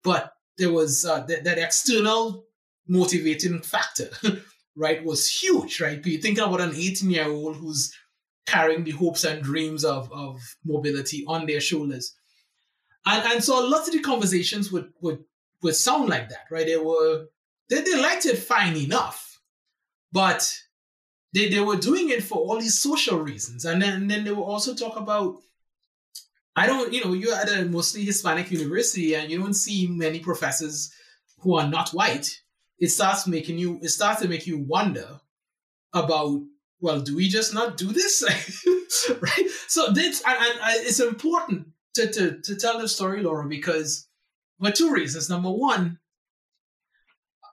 but 0.05 0.35
there 0.59 0.73
was 0.73 1.05
uh, 1.05 1.21
that, 1.27 1.59
external 1.59 2.45
motivating 2.87 3.61
factor, 3.63 4.11
right, 4.77 5.03
was 5.03 5.29
huge, 5.29 5.81
right? 5.81 6.05
You 6.05 6.19
think 6.19 6.39
about 6.39 6.61
an 6.61 6.75
18 6.75 7.11
year 7.11 7.29
old 7.29 7.57
who's 7.57 7.93
carrying 8.47 8.85
the 8.85 8.93
hopes 8.93 9.25
and 9.25 9.43
dreams 9.43 9.85
of, 9.85 10.13
of 10.13 10.41
mobility 10.65 11.25
on 11.27 11.47
their 11.47 11.61
shoulders. 11.61 12.15
And, 13.07 13.33
and 13.33 13.45
so 13.45 13.59
a 13.59 13.67
lot 13.67 13.89
of 13.89 13.93
the 13.93 14.01
conversations 14.01 14.71
would, 14.71 14.93
would, 15.01 15.25
would 15.63 15.75
sound 15.75 16.11
like 16.11 16.29
that, 16.29 16.47
right? 16.51 16.67
They 16.67 16.77
were, 16.77 17.27
they, 17.71 17.81
they 17.81 18.01
liked 18.01 18.27
it 18.27 18.39
fine 18.39 18.77
enough, 18.77 19.24
but 20.15 20.49
they, 21.35 21.49
they 21.49 21.59
were 21.59 21.77
doing 21.77 22.09
it 22.09 22.23
for 22.23 22.39
all 22.39 22.61
these 22.61 22.79
social 22.79 23.19
reasons. 23.19 23.65
And 23.65 23.83
then, 23.83 23.95
and 23.95 24.11
then 24.11 24.23
they 24.23 24.31
would 24.31 24.45
also 24.45 24.73
talk 24.73 24.97
about, 24.97 25.39
I 26.55 26.69
don't, 26.69 26.93
you 26.93 27.05
know, 27.05 27.13
you're 27.13 27.35
at 27.35 27.53
a 27.53 27.65
mostly 27.65 28.05
Hispanic 28.05 28.53
university 28.53 29.15
and 29.15 29.29
you 29.29 29.41
don't 29.41 29.55
see 29.55 29.89
many 29.89 30.21
professors 30.21 30.93
who 31.41 31.57
are 31.57 31.69
not 31.69 31.91
white. 31.91 32.41
It 32.79 32.89
starts 32.89 33.27
making 33.27 33.59
you, 33.59 33.81
it 33.83 33.89
starts 33.89 34.23
to 34.23 34.29
make 34.29 34.47
you 34.47 34.59
wonder 34.59 35.21
about 35.93 36.43
well, 36.81 37.01
do 37.01 37.17
we 37.17 37.29
just 37.29 37.55
not 37.55 37.79
do 37.79 37.93
this? 37.93 38.23
right? 39.21 39.49
So 39.69 39.91
this, 39.91 40.23
and, 40.27 40.37
and, 40.39 40.87
it's 40.87 41.01
important 41.01 41.69
to, 41.95 42.13
to, 42.13 42.43
to 42.43 42.57
tell 42.57 42.79
the 42.79 42.89
story, 42.89 43.23
Laura, 43.23 43.49
because 43.49 44.07
for 44.61 44.71
two 44.71 44.93
reasons. 44.93 45.31
Number 45.31 45.51
one, 45.51 45.99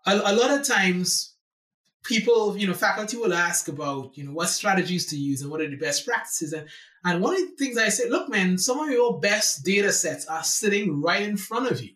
a, 0.05 0.15
a 0.15 0.35
lot 0.35 0.51
of 0.51 0.67
times 0.67 1.30
people, 2.03 2.57
you 2.57 2.67
know, 2.67 2.73
faculty 2.73 3.17
will 3.17 3.33
ask 3.33 3.67
about, 3.67 4.17
you 4.17 4.23
know, 4.23 4.31
what 4.31 4.49
strategies 4.49 5.05
to 5.07 5.17
use 5.17 5.41
and 5.41 5.51
what 5.51 5.61
are 5.61 5.69
the 5.69 5.75
best 5.75 6.05
practices. 6.05 6.53
And, 6.53 6.67
and 7.05 7.21
one 7.21 7.33
of 7.33 7.41
the 7.41 7.55
things 7.57 7.77
I 7.77 7.89
say, 7.89 8.09
look, 8.09 8.29
man, 8.29 8.57
some 8.57 8.79
of 8.79 8.89
your 8.89 9.19
best 9.19 9.63
data 9.63 9.91
sets 9.91 10.25
are 10.25 10.43
sitting 10.43 11.01
right 11.01 11.21
in 11.21 11.37
front 11.37 11.71
of 11.71 11.81
you. 11.81 11.91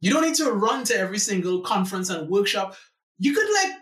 You 0.00 0.12
don't 0.12 0.24
need 0.24 0.36
to 0.36 0.52
run 0.52 0.84
to 0.84 0.96
every 0.96 1.18
single 1.18 1.60
conference 1.62 2.08
and 2.10 2.28
workshop. 2.28 2.76
You 3.18 3.34
could 3.34 3.48
like 3.52 3.78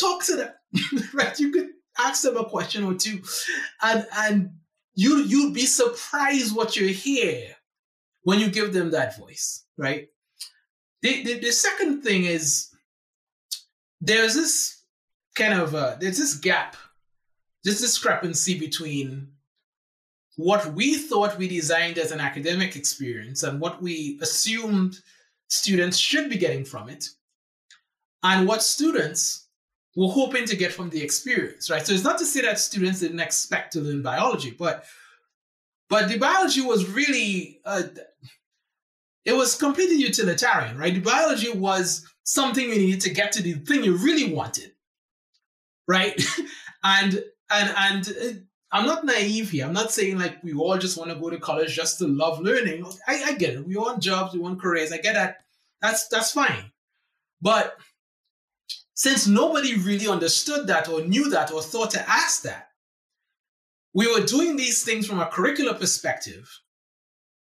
talk 0.00 0.24
to 0.24 0.36
them, 0.36 0.52
right? 1.14 1.38
You 1.38 1.52
could 1.52 1.68
ask 1.98 2.22
them 2.22 2.36
a 2.36 2.44
question 2.44 2.84
or 2.84 2.94
two, 2.94 3.20
and 3.82 4.06
and 4.16 4.50
you 4.94 5.18
you'd 5.18 5.52
be 5.52 5.66
surprised 5.66 6.56
what 6.56 6.76
you 6.76 6.88
hear 6.88 7.54
when 8.22 8.40
you 8.40 8.50
give 8.50 8.72
them 8.72 8.92
that 8.92 9.18
voice, 9.18 9.64
right? 9.76 10.08
The, 11.02 11.22
the, 11.22 11.38
the 11.40 11.52
second 11.52 12.02
thing 12.02 12.24
is 12.24 12.68
there's 14.00 14.34
this 14.34 14.77
kind 15.38 15.54
of 15.54 15.74
uh, 15.74 15.96
there's 16.00 16.18
this 16.18 16.34
gap, 16.34 16.76
this 17.64 17.80
discrepancy 17.80 18.58
between 18.58 19.28
what 20.36 20.74
we 20.74 20.96
thought 20.96 21.38
we 21.38 21.48
designed 21.48 21.98
as 21.98 22.12
an 22.12 22.20
academic 22.20 22.76
experience 22.76 23.42
and 23.42 23.60
what 23.60 23.80
we 23.82 24.18
assumed 24.20 25.00
students 25.48 25.96
should 25.96 26.28
be 26.28 26.36
getting 26.36 26.64
from 26.64 26.88
it, 26.88 27.08
and 28.22 28.46
what 28.46 28.62
students 28.62 29.46
we're 29.96 30.12
hoping 30.12 30.44
to 30.44 30.56
get 30.56 30.72
from 30.72 30.90
the 30.90 31.02
experience, 31.02 31.70
right? 31.70 31.84
So 31.84 31.92
it's 31.92 32.04
not 32.04 32.18
to 32.18 32.24
say 32.24 32.42
that 32.42 32.60
students 32.60 33.00
didn't 33.00 33.18
expect 33.18 33.72
to 33.72 33.80
learn 33.80 34.02
biology, 34.02 34.50
but 34.50 34.84
but 35.88 36.08
the 36.08 36.18
biology 36.18 36.60
was 36.60 36.88
really 36.88 37.60
uh, 37.64 37.82
it 39.24 39.32
was 39.32 39.56
completely 39.56 39.96
utilitarian, 39.96 40.78
right? 40.78 40.94
The 40.94 41.00
biology 41.00 41.50
was 41.50 42.06
something 42.22 42.68
you 42.68 42.76
needed 42.76 43.00
to 43.02 43.10
get 43.10 43.32
to 43.32 43.42
the 43.42 43.54
thing 43.54 43.84
you 43.84 43.96
really 43.96 44.32
wanted, 44.32 44.67
right? 45.88 46.20
and 46.84 47.24
and 47.50 47.74
and 47.76 48.08
uh, 48.08 48.38
I'm 48.70 48.86
not 48.86 49.04
naive 49.04 49.50
here. 49.50 49.66
I'm 49.66 49.72
not 49.72 49.90
saying 49.90 50.18
like 50.18 50.42
we 50.44 50.52
all 50.52 50.78
just 50.78 50.98
want 50.98 51.10
to 51.10 51.16
go 51.16 51.30
to 51.30 51.38
college 51.38 51.74
just 51.74 51.98
to 51.98 52.06
love 52.06 52.40
learning. 52.40 52.86
I, 53.06 53.22
I 53.24 53.34
get 53.34 53.54
it. 53.54 53.66
We 53.66 53.76
want 53.76 54.02
jobs, 54.02 54.34
we 54.34 54.40
want 54.40 54.60
careers. 54.60 54.92
I 54.92 54.98
get 54.98 55.14
that. 55.14 55.38
That's 55.80 56.08
that's 56.08 56.32
fine. 56.32 56.70
But 57.40 57.76
since 58.94 59.26
nobody 59.26 59.76
really 59.76 60.08
understood 60.08 60.66
that 60.66 60.88
or 60.88 61.02
knew 61.02 61.30
that 61.30 61.52
or 61.52 61.62
thought 61.62 61.92
to 61.92 62.08
ask 62.08 62.42
that, 62.42 62.68
we 63.94 64.12
were 64.12 64.26
doing 64.26 64.56
these 64.56 64.84
things 64.84 65.06
from 65.06 65.20
a 65.20 65.26
curricular 65.26 65.78
perspective, 65.78 66.50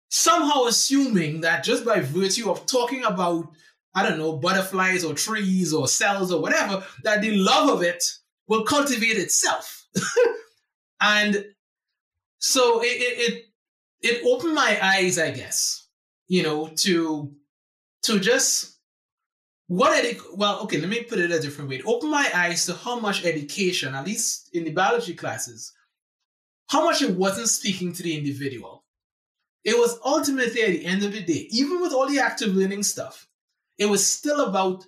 somehow 0.09 0.65
assuming 0.65 1.41
that 1.41 1.63
just 1.63 1.85
by 1.85 2.01
virtue 2.01 2.51
of 2.51 2.65
talking 2.65 3.03
about, 3.05 3.49
I 3.95 4.07
don't 4.07 4.19
know, 4.19 4.37
butterflies 4.37 5.03
or 5.03 5.13
trees 5.13 5.73
or 5.73 5.87
cells 5.87 6.31
or 6.31 6.41
whatever, 6.41 6.83
that 7.03 7.21
the 7.21 7.37
love 7.37 7.69
of 7.69 7.81
it 7.81 8.03
will 8.47 8.63
cultivate 8.63 9.17
itself. 9.17 9.85
and 11.01 11.45
so 12.39 12.81
it, 12.81 12.85
it, 12.85 13.33
it 13.33 13.43
it 13.99 14.25
opened 14.25 14.53
my 14.53 14.77
eyes, 14.81 15.17
I 15.17 15.31
guess, 15.31 15.87
you 16.27 16.43
know, 16.43 16.67
to 16.77 17.33
to 18.03 18.19
just 18.19 18.77
what 19.67 20.03
edu- 20.03 20.37
well 20.37 20.61
okay 20.61 20.77
let 20.77 20.89
me 20.89 21.03
put 21.03 21.19
it 21.19 21.31
a 21.31 21.39
different 21.39 21.69
way. 21.69 21.81
Open 21.85 22.09
my 22.09 22.29
eyes 22.33 22.65
to 22.65 22.73
how 22.73 22.99
much 22.99 23.25
education 23.25 23.95
at 23.95 24.05
least 24.05 24.49
in 24.53 24.63
the 24.63 24.71
biology 24.71 25.13
classes 25.13 25.73
how 26.69 26.83
much 26.83 27.01
it 27.01 27.11
wasn't 27.11 27.47
speaking 27.47 27.93
to 27.93 28.03
the 28.03 28.17
individual. 28.17 28.83
It 29.63 29.77
was 29.77 29.99
ultimately 30.03 30.63
at 30.63 30.69
the 30.69 30.85
end 30.85 31.03
of 31.03 31.11
the 31.11 31.21
day 31.21 31.47
even 31.49 31.81
with 31.81 31.91
all 31.91 32.07
the 32.07 32.19
active 32.19 32.55
learning 32.55 32.83
stuff 32.83 33.27
it 33.77 33.87
was 33.87 34.05
still 34.05 34.45
about 34.45 34.85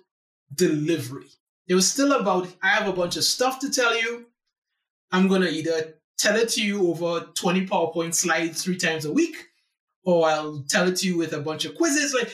delivery 0.54 1.28
it 1.70 1.74
was 1.74 1.90
still 1.90 2.12
about 2.12 2.46
i 2.62 2.68
have 2.68 2.86
a 2.86 2.92
bunch 2.92 3.16
of 3.16 3.24
stuff 3.24 3.58
to 3.60 3.70
tell 3.70 3.98
you 3.98 4.26
i'm 5.12 5.26
going 5.26 5.40
to 5.40 5.50
either 5.50 5.94
tell 6.18 6.36
it 6.36 6.50
to 6.50 6.62
you 6.62 6.90
over 6.90 7.20
20 7.34 7.66
powerpoint 7.66 8.14
slides 8.14 8.62
three 8.62 8.76
times 8.76 9.06
a 9.06 9.12
week 9.12 9.36
or 10.04 10.26
i'll 10.26 10.62
tell 10.68 10.86
it 10.86 10.96
to 10.96 11.06
you 11.06 11.16
with 11.16 11.32
a 11.32 11.40
bunch 11.40 11.64
of 11.64 11.74
quizzes 11.74 12.12
like 12.12 12.30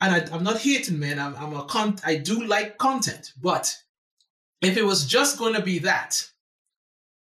and 0.00 0.14
I, 0.14 0.34
am 0.34 0.44
not 0.44 0.58
hating, 0.58 0.98
man. 0.98 1.18
I'm, 1.18 1.34
I'm 1.36 1.54
a 1.54 1.64
con. 1.64 1.96
I 2.04 2.16
do 2.16 2.44
like 2.44 2.78
content, 2.78 3.32
but 3.40 3.74
if 4.60 4.76
it 4.76 4.84
was 4.84 5.06
just 5.06 5.38
going 5.38 5.54
to 5.54 5.62
be 5.62 5.78
that, 5.80 6.22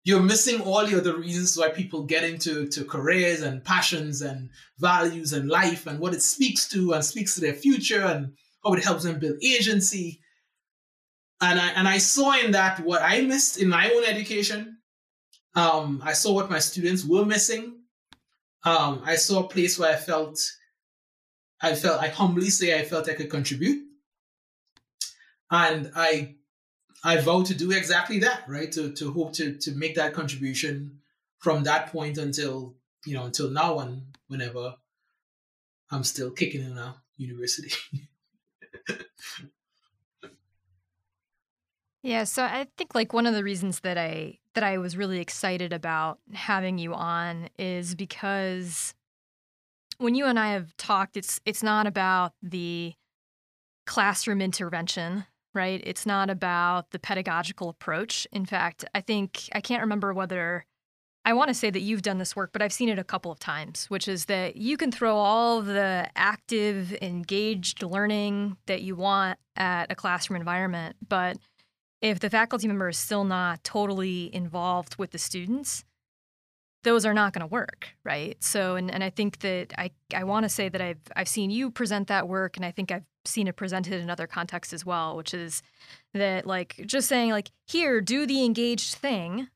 you're 0.04 0.22
missing 0.22 0.60
all 0.62 0.86
the 0.86 0.98
other 0.98 1.18
reasons 1.18 1.56
why 1.58 1.70
people 1.70 2.04
get 2.04 2.24
into 2.24 2.68
to 2.70 2.84
careers 2.84 3.42
and 3.42 3.64
passions 3.64 4.22
and 4.22 4.50
values 4.80 5.34
and 5.34 5.50
life 5.50 5.88
and 5.88 6.00
what 6.00 6.14
it 6.14 6.22
speaks 6.22 6.68
to 6.70 6.94
and 6.94 7.06
speaks 7.06 7.36
to 7.36 7.42
their 7.42 7.54
future 7.54 8.02
and 8.02 8.34
how 8.66 8.74
it 8.74 8.84
helps 8.84 9.04
them 9.04 9.20
build 9.20 9.38
agency. 9.44 10.20
And 11.44 11.60
I 11.60 11.68
and 11.78 11.88
I 11.88 11.98
saw 11.98 12.40
in 12.40 12.52
that 12.52 12.80
what 12.80 13.02
I 13.04 13.22
missed 13.22 13.58
in 13.58 13.68
my 13.68 13.92
own 13.92 14.04
education. 14.06 14.78
Um, 15.56 16.02
I 16.04 16.14
saw 16.14 16.34
what 16.34 16.50
my 16.50 16.60
students 16.60 17.06
were 17.06 17.26
missing. 17.26 17.64
Um, 18.64 19.02
I 19.06 19.16
saw 19.18 19.44
a 19.44 19.50
place 19.50 19.78
where 19.78 19.94
I 19.94 19.98
felt 19.98 20.40
I 21.64 21.76
felt, 21.76 22.02
I 22.02 22.10
humbly 22.10 22.50
say, 22.50 22.78
I 22.78 22.84
felt 22.84 23.08
I 23.08 23.14
could 23.14 23.30
contribute. 23.30 23.88
And 25.50 25.92
I, 25.96 26.36
I 27.06 27.18
vow 27.22 27.44
to 27.44 27.56
do 27.56 27.72
exactly 27.72 28.20
that, 28.20 28.44
right? 28.50 28.70
To, 28.74 28.92
to 28.92 29.14
hope 29.14 29.34
to, 29.36 29.58
to 29.60 29.72
make 29.72 29.96
that 29.96 30.14
contribution 30.14 31.00
from 31.40 31.64
that 31.64 31.88
point 31.88 32.18
until, 32.18 32.76
you 33.06 33.14
know, 33.14 33.24
until 33.24 33.50
now 33.50 33.80
and 33.80 34.02
whenever 34.28 34.76
I'm 35.90 36.04
still 36.04 36.32
kicking 36.32 36.66
in 36.66 36.78
a 36.78 36.96
university. 37.16 37.72
Yeah, 42.04 42.26
so 42.26 42.44
I 42.44 42.68
think 42.78 42.94
like 42.94 43.14
one 43.14 43.26
of 43.26 43.34
the 43.34 43.44
reasons 43.44 43.80
that 43.80 43.98
I 43.98 44.40
that 44.56 44.64
I 44.64 44.78
was 44.78 44.98
really 44.98 45.20
excited 45.20 45.72
about 45.74 46.20
having 46.34 46.78
you 46.78 46.94
on 46.94 47.50
is 47.58 47.96
because 47.96 48.94
when 49.98 50.14
you 50.14 50.26
and 50.26 50.38
I 50.38 50.52
have 50.52 50.76
talked, 50.76 51.16
it's 51.16 51.40
it's 51.46 51.64
not 51.64 51.88
about 51.88 52.34
the 52.42 52.94
classroom 53.86 54.42
intervention, 54.42 55.26
right? 55.54 55.82
It's 55.86 56.06
not 56.06 56.30
about 56.30 56.92
the 56.92 57.00
pedagogical 57.00 57.70
approach. 57.70 58.28
In 58.34 58.46
fact, 58.46 58.84
I 58.94 59.00
think 59.00 59.50
I 59.54 59.62
can't 59.62 59.82
remember 59.82 60.14
whether 60.14 60.66
I 61.26 61.32
want 61.34 61.48
to 61.48 61.54
say 61.54 61.70
that 61.70 61.80
you've 61.80 62.02
done 62.02 62.18
this 62.18 62.36
work, 62.36 62.52
but 62.52 62.62
I've 62.62 62.74
seen 62.74 62.90
it 62.90 63.00
a 63.00 63.04
couple 63.04 63.32
of 63.32 63.40
times, 63.40 63.86
which 63.90 64.10
is 64.10 64.26
that 64.26 64.58
you 64.58 64.76
can 64.76 64.92
throw 64.92 65.16
all 65.16 65.62
the 65.62 66.10
active, 66.18 66.94
engaged 67.02 67.82
learning 67.82 68.58
that 68.66 68.82
you 68.82 68.98
want 68.98 69.40
at 69.56 69.90
a 69.90 69.96
classroom 69.96 70.38
environment, 70.38 70.98
but 71.08 71.38
if 72.04 72.20
the 72.20 72.30
faculty 72.30 72.68
member 72.68 72.90
is 72.90 72.98
still 72.98 73.24
not 73.24 73.64
totally 73.64 74.30
involved 74.36 74.98
with 74.98 75.12
the 75.12 75.18
students, 75.18 75.86
those 76.84 77.06
are 77.06 77.14
not 77.14 77.32
going 77.32 77.40
to 77.40 77.48
work, 77.48 77.88
right? 78.04 78.36
So, 78.44 78.76
and, 78.76 78.92
and 78.92 79.02
I 79.02 79.10
think 79.10 79.40
that 79.40 79.74
I, 79.78 79.92
I 80.14 80.26
want 80.26 80.44
to 80.44 80.50
say 80.50 80.68
that 80.68 80.82
I've, 80.82 81.00
I've 81.16 81.30
seen 81.30 81.50
you 81.50 81.72
present 81.72 82.10
that 82.10 82.28
work, 82.28 82.58
and 82.58 82.66
I 82.66 82.72
think 82.72 82.92
I've 82.92 83.06
seen 83.24 83.48
it 83.48 83.56
presented 83.56 84.02
in 84.02 84.10
other 84.10 84.28
contexts 84.28 84.74
as 84.74 84.86
well, 84.86 85.16
which 85.16 85.34
is 85.34 85.64
that, 86.14 86.46
like, 86.46 86.84
just 86.86 87.08
saying, 87.08 87.32
like, 87.32 87.52
here, 87.68 88.02
do 88.02 88.26
the 88.26 88.44
engaged 88.44 88.96
thing, 88.96 89.48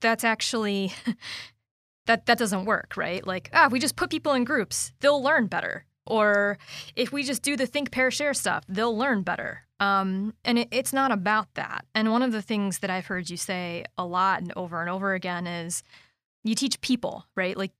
that's 0.00 0.22
actually, 0.22 0.92
that, 2.06 2.26
that 2.26 2.38
doesn't 2.38 2.66
work, 2.66 2.96
right? 2.96 3.26
Like, 3.26 3.50
ah, 3.52 3.66
if 3.66 3.72
we 3.72 3.80
just 3.80 3.96
put 3.96 4.10
people 4.10 4.32
in 4.32 4.44
groups, 4.44 4.92
they'll 5.00 5.20
learn 5.20 5.48
better. 5.48 5.86
Or 6.06 6.58
if 6.96 7.12
we 7.12 7.22
just 7.22 7.42
do 7.42 7.56
the 7.56 7.66
think, 7.66 7.90
pair, 7.90 8.10
share 8.10 8.34
stuff, 8.34 8.64
they'll 8.68 8.96
learn 8.96 9.22
better. 9.22 9.62
Um, 9.80 10.34
and 10.44 10.58
it, 10.58 10.68
it's 10.70 10.92
not 10.92 11.12
about 11.12 11.52
that. 11.54 11.84
And 11.94 12.10
one 12.10 12.22
of 12.22 12.32
the 12.32 12.42
things 12.42 12.80
that 12.80 12.90
I've 12.90 13.06
heard 13.06 13.30
you 13.30 13.36
say 13.36 13.84
a 13.96 14.04
lot 14.04 14.40
and 14.42 14.52
over 14.56 14.80
and 14.80 14.90
over 14.90 15.14
again 15.14 15.46
is 15.46 15.82
you 16.42 16.54
teach 16.54 16.80
people, 16.80 17.26
right? 17.36 17.56
Like, 17.56 17.72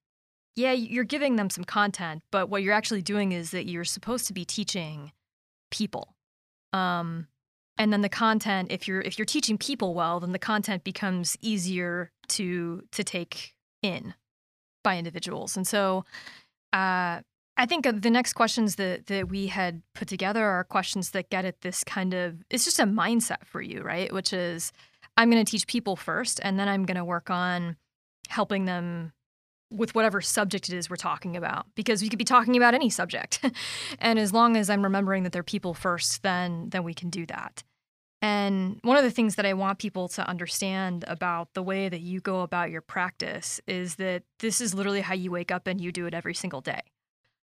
yeah, 0.57 0.73
you're 0.73 1.05
giving 1.05 1.37
them 1.37 1.51
some 1.51 1.65
content, 1.65 2.23
but 2.31 2.49
what 2.49 2.63
you're 2.63 2.75
actually 2.75 3.03
doing 3.03 3.33
is 3.33 3.51
that 3.51 3.67
you're 3.67 3.85
supposed 3.85 4.27
to 4.29 4.33
be 4.33 4.45
teaching 4.45 5.13
people. 5.71 6.15
Um, 6.73 7.27
and 7.77 7.93
then 7.93 8.03
the 8.03 8.09
content, 8.09 8.71
if 8.71 8.87
you're 8.87 9.01
if 9.01 9.19
you're 9.19 9.27
teaching 9.27 9.59
people 9.59 9.95
well, 9.95 10.21
then 10.21 10.33
the 10.33 10.39
content 10.39 10.85
becomes 10.85 11.37
easier 11.41 12.13
to 12.29 12.83
to 12.93 13.03
take 13.03 13.55
in 13.83 14.15
by 14.85 14.97
individuals. 14.97 15.57
And 15.57 15.67
so, 15.67 16.05
uh, 16.73 17.21
I 17.57 17.67
think 17.67 17.87
uh, 17.87 17.93
the 17.95 18.11
next 18.11 18.33
questions 18.33 18.77
that 18.77 19.07
that 19.07 19.29
we 19.29 19.47
had 19.47 19.83
put 19.95 20.09
together 20.09 20.45
are 20.45 20.65
questions 20.65 21.11
that 21.11 21.31
get 21.31 21.45
at 21.45 21.61
this 21.61 21.85
kind 21.85 22.15
of 22.15 22.43
it's 22.51 22.65
just 22.65 22.81
a 22.81 22.85
mindset 22.85 23.45
for 23.45 23.63
you, 23.63 23.83
right? 23.83 24.13
Which 24.13 24.33
is 24.33 24.73
I'm 25.17 25.31
going 25.31 25.45
to 25.45 25.51
teach 25.51 25.67
people 25.67 25.97
first 25.97 26.41
and 26.43 26.59
then 26.59 26.69
I'm 26.69 26.85
going 26.85 26.97
to 26.97 27.05
work 27.05 27.31
on 27.31 27.77
helping 28.29 28.65
them 28.65 29.13
with 29.71 29.95
whatever 29.95 30.21
subject 30.21 30.69
it 30.69 30.75
is 30.75 30.89
we're 30.89 30.97
talking 30.97 31.37
about 31.37 31.67
because 31.75 32.03
we 32.03 32.09
could 32.09 32.19
be 32.19 32.25
talking 32.25 32.57
about 32.57 32.75
any 32.75 32.91
subject. 32.91 33.45
and 33.99 34.19
as 34.19 34.33
long 34.33 34.57
as 34.57 34.71
I'm 34.71 34.83
remembering 34.83 35.23
that 35.25 35.33
they're 35.33 35.43
people 35.43 35.75
first, 35.75 36.23
then 36.23 36.71
then 36.71 36.83
we 36.85 36.95
can 36.95 37.11
do 37.11 37.27
that. 37.27 37.63
And 38.21 38.79
one 38.83 38.97
of 38.97 39.05
the 39.05 39.11
things 39.11 39.35
that 39.35 39.45
I 39.45 39.53
want 39.53 39.79
people 39.79 40.09
to 40.09 40.27
understand 40.27 41.05
about 41.07 41.53
the 41.53 41.63
way 41.63 41.91
that 41.91 42.01
you 42.01 42.21
go 42.21 42.41
about 42.41 42.71
your 42.71 42.81
practice 42.81 43.61
is 43.67 43.97
that 43.97 44.23
this 44.41 44.63
is 44.63 44.75
literally 44.75 45.03
how 45.03 45.13
you 45.13 45.31
wake 45.31 45.53
up 45.53 45.67
and 45.67 45.79
you 45.79 45.93
do 45.93 46.07
it 46.07 46.15
every 46.15 46.33
single 46.33 46.63
day. 46.63 46.81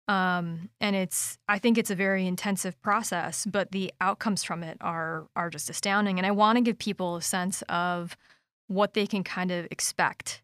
Um, 0.08 0.70
and 0.80 0.94
it's 0.94 1.36
I 1.48 1.58
think 1.58 1.78
it's 1.78 1.90
a 1.90 1.96
very 1.96 2.26
intensive 2.26 2.80
process, 2.80 3.44
but 3.44 3.72
the 3.72 3.92
outcomes 4.00 4.44
from 4.44 4.62
it 4.62 4.78
are 4.80 5.26
are 5.34 5.50
just 5.50 5.68
astounding. 5.68 6.18
And 6.18 6.26
I 6.26 6.30
want 6.30 6.56
to 6.56 6.62
give 6.62 6.78
people 6.78 7.16
a 7.16 7.22
sense 7.22 7.62
of 7.68 8.16
what 8.68 8.94
they 8.94 9.06
can 9.06 9.24
kind 9.24 9.50
of 9.50 9.66
expect 9.70 10.42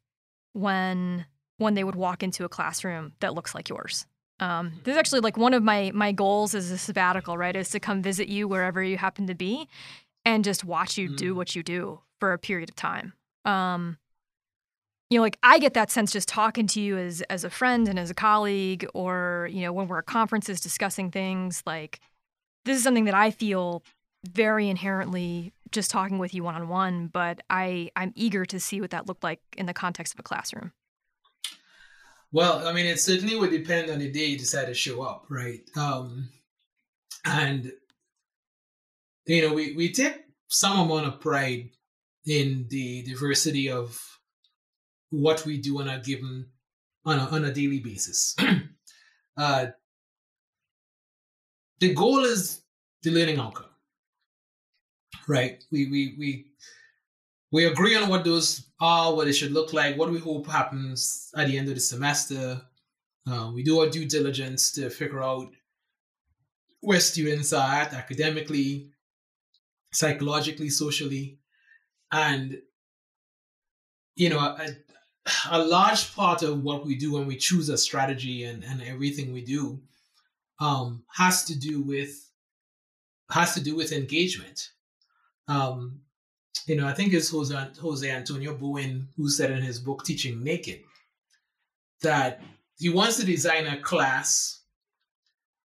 when 0.53 1.27
when 1.59 1.75
they 1.75 1.85
would 1.85 1.95
walk 1.95 2.23
into 2.23 2.45
a 2.45 2.49
classroom 2.49 3.13
that 3.21 3.35
looks 3.35 3.55
like 3.55 3.69
yours. 3.69 4.07
Um, 4.41 4.73
this 4.83 4.93
is 4.93 4.99
actually 4.99 5.21
like 5.21 5.37
one 5.37 5.55
of 5.55 5.63
my 5.63 5.93
my 5.95 6.11
goals 6.11 6.55
as 6.55 6.71
a 6.73 6.79
sabbatical, 6.79 7.39
right? 7.39 7.55
Is 7.55 7.71
to 7.71 7.81
come 7.81 8.03
visit 8.03 8.29
you 8.29 8.49
wherever 8.49 8.83
you 8.83 8.97
happen 8.97 9.29
to 9.29 9.35
be, 9.35 9.69
and 10.25 10.43
just 10.43 10.65
watch 10.65 10.99
you 10.99 11.11
mm. 11.11 11.17
do 11.17 11.35
what 11.35 11.55
you 11.55 11.63
do 11.63 12.01
for 12.19 12.33
a 12.33 12.39
period 12.39 12.69
of 12.69 12.75
time. 12.75 13.13
Um, 13.45 13.99
you 15.13 15.19
know, 15.19 15.23
like 15.23 15.39
I 15.43 15.59
get 15.59 15.75
that 15.75 15.91
sense 15.91 16.11
just 16.11 16.27
talking 16.27 16.67
to 16.69 16.81
you 16.81 16.97
as 16.97 17.21
as 17.29 17.45
a 17.45 17.51
friend 17.51 17.87
and 17.87 17.99
as 17.99 18.09
a 18.09 18.15
colleague, 18.15 18.87
or 18.95 19.47
you 19.53 19.61
know, 19.61 19.71
when 19.71 19.87
we're 19.87 19.99
at 19.99 20.07
conferences 20.07 20.59
discussing 20.59 21.11
things. 21.11 21.63
Like 21.67 22.01
this 22.65 22.79
is 22.79 22.83
something 22.83 23.05
that 23.05 23.15
I 23.15 23.31
feel 23.31 23.83
very 24.25 24.71
inherently 24.71 25.53
just 25.71 25.91
talking 25.91 26.19
with 26.19 26.33
you 26.33 26.45
one 26.45 26.55
on 26.55 26.67
one. 26.69 27.09
But 27.09 27.41
I 27.51 27.91
I'm 27.95 28.15
eager 28.17 28.47
to 28.47 28.59
see 28.59 28.81
what 28.81 28.91
that 28.93 29.07
looked 29.07 29.23
like 29.23 29.41
in 29.59 29.67
the 29.67 29.75
context 29.75 30.15
of 30.15 30.21
a 30.21 30.23
classroom. 30.23 30.73
Well, 32.33 32.67
I 32.67 32.73
mean, 32.73 32.87
it 32.87 32.99
certainly 32.99 33.37
would 33.37 33.51
depend 33.51 33.91
on 33.91 33.99
the 33.99 34.11
day 34.11 34.25
you 34.25 34.39
decide 34.39 34.65
to 34.69 34.75
show 34.75 35.03
up, 35.03 35.27
right? 35.29 35.61
Um, 35.77 36.31
and 37.27 37.71
you 39.27 39.47
know, 39.47 39.53
we 39.53 39.75
we 39.75 39.93
take 39.93 40.25
some 40.49 40.81
amount 40.81 41.07
of 41.07 41.21
pride 41.21 41.69
in 42.25 42.65
the 42.71 43.03
diversity 43.03 43.69
of 43.69 44.01
what 45.13 45.45
we 45.45 45.59
do 45.59 45.81
on 45.81 45.89
a 45.89 46.01
given 46.01 46.47
on 47.05 47.19
a, 47.19 47.23
on 47.25 47.45
a 47.45 47.53
daily 47.53 47.81
basis. 47.81 48.35
uh, 49.37 49.67
the 51.81 51.95
goal 51.95 52.21
is 52.21 52.63
the 53.03 53.11
learning 53.11 53.39
outcome, 53.39 53.71
right? 55.29 55.63
We 55.71 55.87
we 55.91 56.17
we 56.19 56.47
we 57.53 57.67
agree 57.67 57.95
on 57.97 58.09
what 58.09 58.25
those 58.25 58.71
are, 58.81 59.15
what 59.15 59.29
it 59.29 59.35
should 59.35 59.53
look 59.53 59.73
like, 59.73 59.99
what 59.99 60.11
we 60.11 60.19
hope 60.19 60.47
happens 60.47 61.31
at 61.37 61.47
the 61.47 61.59
end 61.59 61.69
of 61.69 61.75
the 61.75 61.81
semester. 61.81 62.63
Uh, 63.31 63.51
we 63.55 63.63
do 63.63 63.81
our 63.81 63.91
due 63.91 64.07
diligence 64.07 64.73
to 64.73 64.89
figure 64.89 65.23
out 65.23 65.49
where 66.81 67.01
students 67.01 67.53
are 67.53 67.75
at 67.75 67.93
academically, 67.93 68.91
psychologically, 69.93 70.71
socially, 70.71 71.39
and 72.11 72.59
you 74.17 74.29
know, 74.29 74.57
a 75.51 75.63
large 75.63 76.15
part 76.15 76.43
of 76.43 76.63
what 76.63 76.85
we 76.85 76.97
do 76.97 77.13
when 77.13 77.27
we 77.27 77.37
choose 77.37 77.69
a 77.69 77.79
strategy 77.79 78.45
and, 78.45 78.65
and 78.65 78.83
everything 78.83 79.33
we 79.33 79.45
do 79.45 79.81
um, 80.61 81.03
has 81.17 81.45
to 81.45 81.59
do 81.59 81.83
with 81.83 82.29
has 83.31 83.55
to 83.55 83.63
do 83.63 83.75
with 83.75 83.93
engagement. 83.93 84.71
Um, 85.49 86.01
you 86.67 86.77
know, 86.77 86.87
I 86.87 86.93
think 86.93 87.15
it's 87.15 87.31
Jose, 87.31 87.55
Jose 87.81 88.11
Antonio 88.11 88.55
Bowen 88.55 89.09
who 89.17 89.31
said 89.31 89.51
in 89.51 89.63
his 89.63 89.79
book 89.79 90.05
Teaching 90.05 90.43
Naked 90.45 90.81
that 92.03 92.43
he 92.79 92.91
wants 92.91 93.17
to 93.17 93.27
design 93.27 93.67
a 93.67 93.81
class 93.81 94.61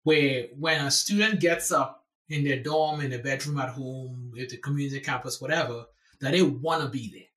where 0.03 0.47
when 0.59 0.85
a 0.85 0.91
student 0.91 1.39
gets 1.39 1.71
up 1.71 2.05
in 2.29 2.43
their 2.43 2.61
dorm, 2.61 2.99
in 2.99 3.11
their 3.11 3.23
bedroom 3.23 3.59
at 3.59 3.69
home, 3.69 4.33
at 4.39 4.49
the 4.49 4.57
community 4.57 4.99
campus, 4.99 5.39
whatever, 5.39 5.85
that 6.19 6.31
they 6.31 6.41
want 6.41 6.81
to 6.83 6.89
be 6.89 7.09
there 7.13 7.32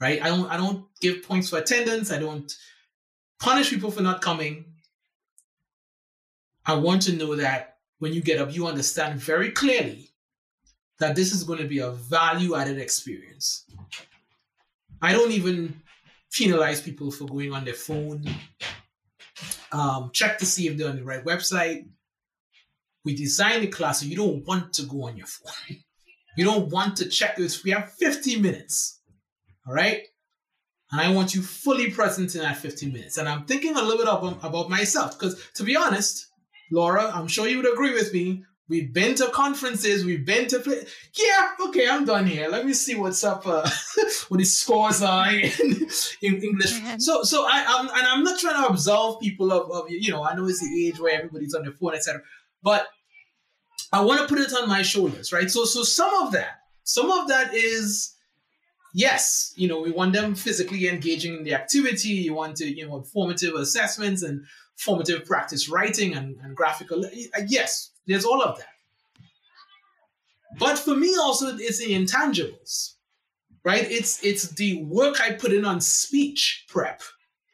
right? 0.00 0.22
I 0.22 0.28
don't 0.28 0.48
I 0.50 0.56
don't 0.56 0.84
give 1.00 1.22
points 1.22 1.50
for 1.50 1.58
attendance. 1.58 2.10
I 2.10 2.18
don't 2.18 2.52
punish 3.40 3.70
people 3.70 3.90
for 3.90 4.02
not 4.02 4.22
coming. 4.22 4.64
I 6.66 6.74
want 6.74 7.02
to 7.02 7.12
know 7.12 7.36
that 7.36 7.76
when 7.98 8.12
you 8.12 8.20
get 8.20 8.40
up, 8.40 8.54
you 8.54 8.66
understand 8.66 9.20
very 9.20 9.50
clearly 9.50 10.10
that 10.98 11.16
this 11.16 11.32
is 11.32 11.44
going 11.44 11.60
to 11.60 11.68
be 11.68 11.78
a 11.78 11.90
value 11.90 12.54
added 12.54 12.78
experience. 12.78 13.64
I 15.00 15.12
don't 15.12 15.32
even 15.32 15.80
penalize 16.32 16.80
people 16.82 17.10
for 17.10 17.24
going 17.24 17.52
on 17.52 17.64
their 17.64 17.74
phone. 17.74 18.24
Um, 19.72 20.10
check 20.12 20.38
to 20.38 20.46
see 20.46 20.66
if 20.66 20.76
they're 20.76 20.90
on 20.90 20.96
the 20.96 21.04
right 21.04 21.24
website. 21.24 21.86
We 23.04 23.14
design 23.14 23.60
the 23.60 23.68
class 23.68 24.00
so 24.00 24.06
you 24.06 24.16
don't 24.16 24.46
want 24.46 24.72
to 24.74 24.82
go 24.82 25.04
on 25.04 25.16
your 25.16 25.26
phone. 25.26 25.78
You 26.36 26.44
don't 26.44 26.70
want 26.70 26.96
to 26.98 27.08
check 27.08 27.36
this. 27.36 27.64
We 27.64 27.72
have 27.72 27.90
50 27.94 28.40
minutes 28.40 28.97
all 29.68 29.74
right? 29.74 30.02
And 30.90 31.00
I 31.00 31.12
want 31.12 31.34
you 31.34 31.42
fully 31.42 31.90
present 31.90 32.34
in 32.34 32.40
that 32.40 32.56
15 32.56 32.92
minutes. 32.92 33.18
And 33.18 33.28
I'm 33.28 33.44
thinking 33.44 33.76
a 33.76 33.82
little 33.82 33.98
bit 33.98 34.08
of, 34.08 34.42
about 34.42 34.70
myself 34.70 35.18
because, 35.18 35.40
to 35.54 35.62
be 35.62 35.76
honest, 35.76 36.28
Laura, 36.72 37.10
I'm 37.12 37.28
sure 37.28 37.46
you 37.46 37.58
would 37.58 37.70
agree 37.72 37.92
with 37.92 38.12
me. 38.12 38.44
We've 38.70 38.92
been 38.92 39.14
to 39.14 39.28
conferences, 39.28 40.04
we've 40.04 40.26
been 40.26 40.46
to 40.48 40.58
play. 40.60 40.84
Yeah, 41.18 41.52
okay, 41.68 41.88
I'm 41.88 42.04
done 42.04 42.26
here. 42.26 42.48
Let 42.48 42.66
me 42.66 42.74
see 42.74 42.94
what's 42.94 43.24
up, 43.24 43.46
uh, 43.46 43.68
what 44.28 44.38
the 44.38 44.44
scores 44.44 45.02
are 45.02 45.30
in, 45.30 45.50
in 46.22 46.42
English. 46.42 46.78
So, 46.98 47.22
so 47.22 47.46
I, 47.46 47.64
I'm, 47.66 47.88
and 47.88 48.06
I'm 48.06 48.24
not 48.24 48.38
trying 48.38 48.62
to 48.62 48.68
absolve 48.68 49.20
people 49.20 49.52
of, 49.52 49.70
of, 49.70 49.90
you 49.90 50.10
know, 50.10 50.22
I 50.22 50.34
know 50.34 50.46
it's 50.46 50.60
the 50.60 50.86
age 50.86 51.00
where 51.00 51.16
everybody's 51.16 51.54
on 51.54 51.62
their 51.62 51.72
phone, 51.72 51.94
etc. 51.94 52.20
But 52.62 52.86
I 53.90 54.02
want 54.04 54.20
to 54.20 54.26
put 54.26 54.38
it 54.38 54.52
on 54.52 54.68
my 54.68 54.82
shoulders, 54.82 55.32
right? 55.32 55.50
So, 55.50 55.64
so 55.64 55.82
some 55.82 56.12
of 56.22 56.32
that, 56.32 56.60
some 56.84 57.10
of 57.10 57.28
that 57.28 57.54
is 57.54 58.14
yes, 58.94 59.52
you 59.56 59.68
know, 59.68 59.80
we 59.80 59.90
want 59.90 60.12
them 60.12 60.34
physically 60.34 60.88
engaging 60.88 61.36
in 61.36 61.44
the 61.44 61.54
activity. 61.54 62.08
You 62.08 62.34
want 62.34 62.56
to, 62.56 62.66
you 62.66 62.86
know, 62.86 63.02
formative 63.02 63.54
assessments 63.54 64.22
and 64.22 64.44
formative 64.76 65.24
practice 65.24 65.68
writing 65.68 66.14
and, 66.14 66.36
and 66.42 66.56
graphical. 66.56 67.04
Uh, 67.04 67.42
yes, 67.46 67.90
there's 68.06 68.24
all 68.24 68.42
of 68.42 68.58
that. 68.58 68.68
But 70.58 70.78
for 70.78 70.96
me, 70.96 71.14
also, 71.20 71.56
it's 71.56 71.78
the 71.78 71.92
intangibles, 71.92 72.94
right? 73.64 73.84
It's 73.90 74.24
it's 74.24 74.48
the 74.52 74.82
work 74.84 75.20
I 75.20 75.32
put 75.32 75.52
in 75.52 75.64
on 75.64 75.80
speech 75.80 76.64
prep. 76.68 77.02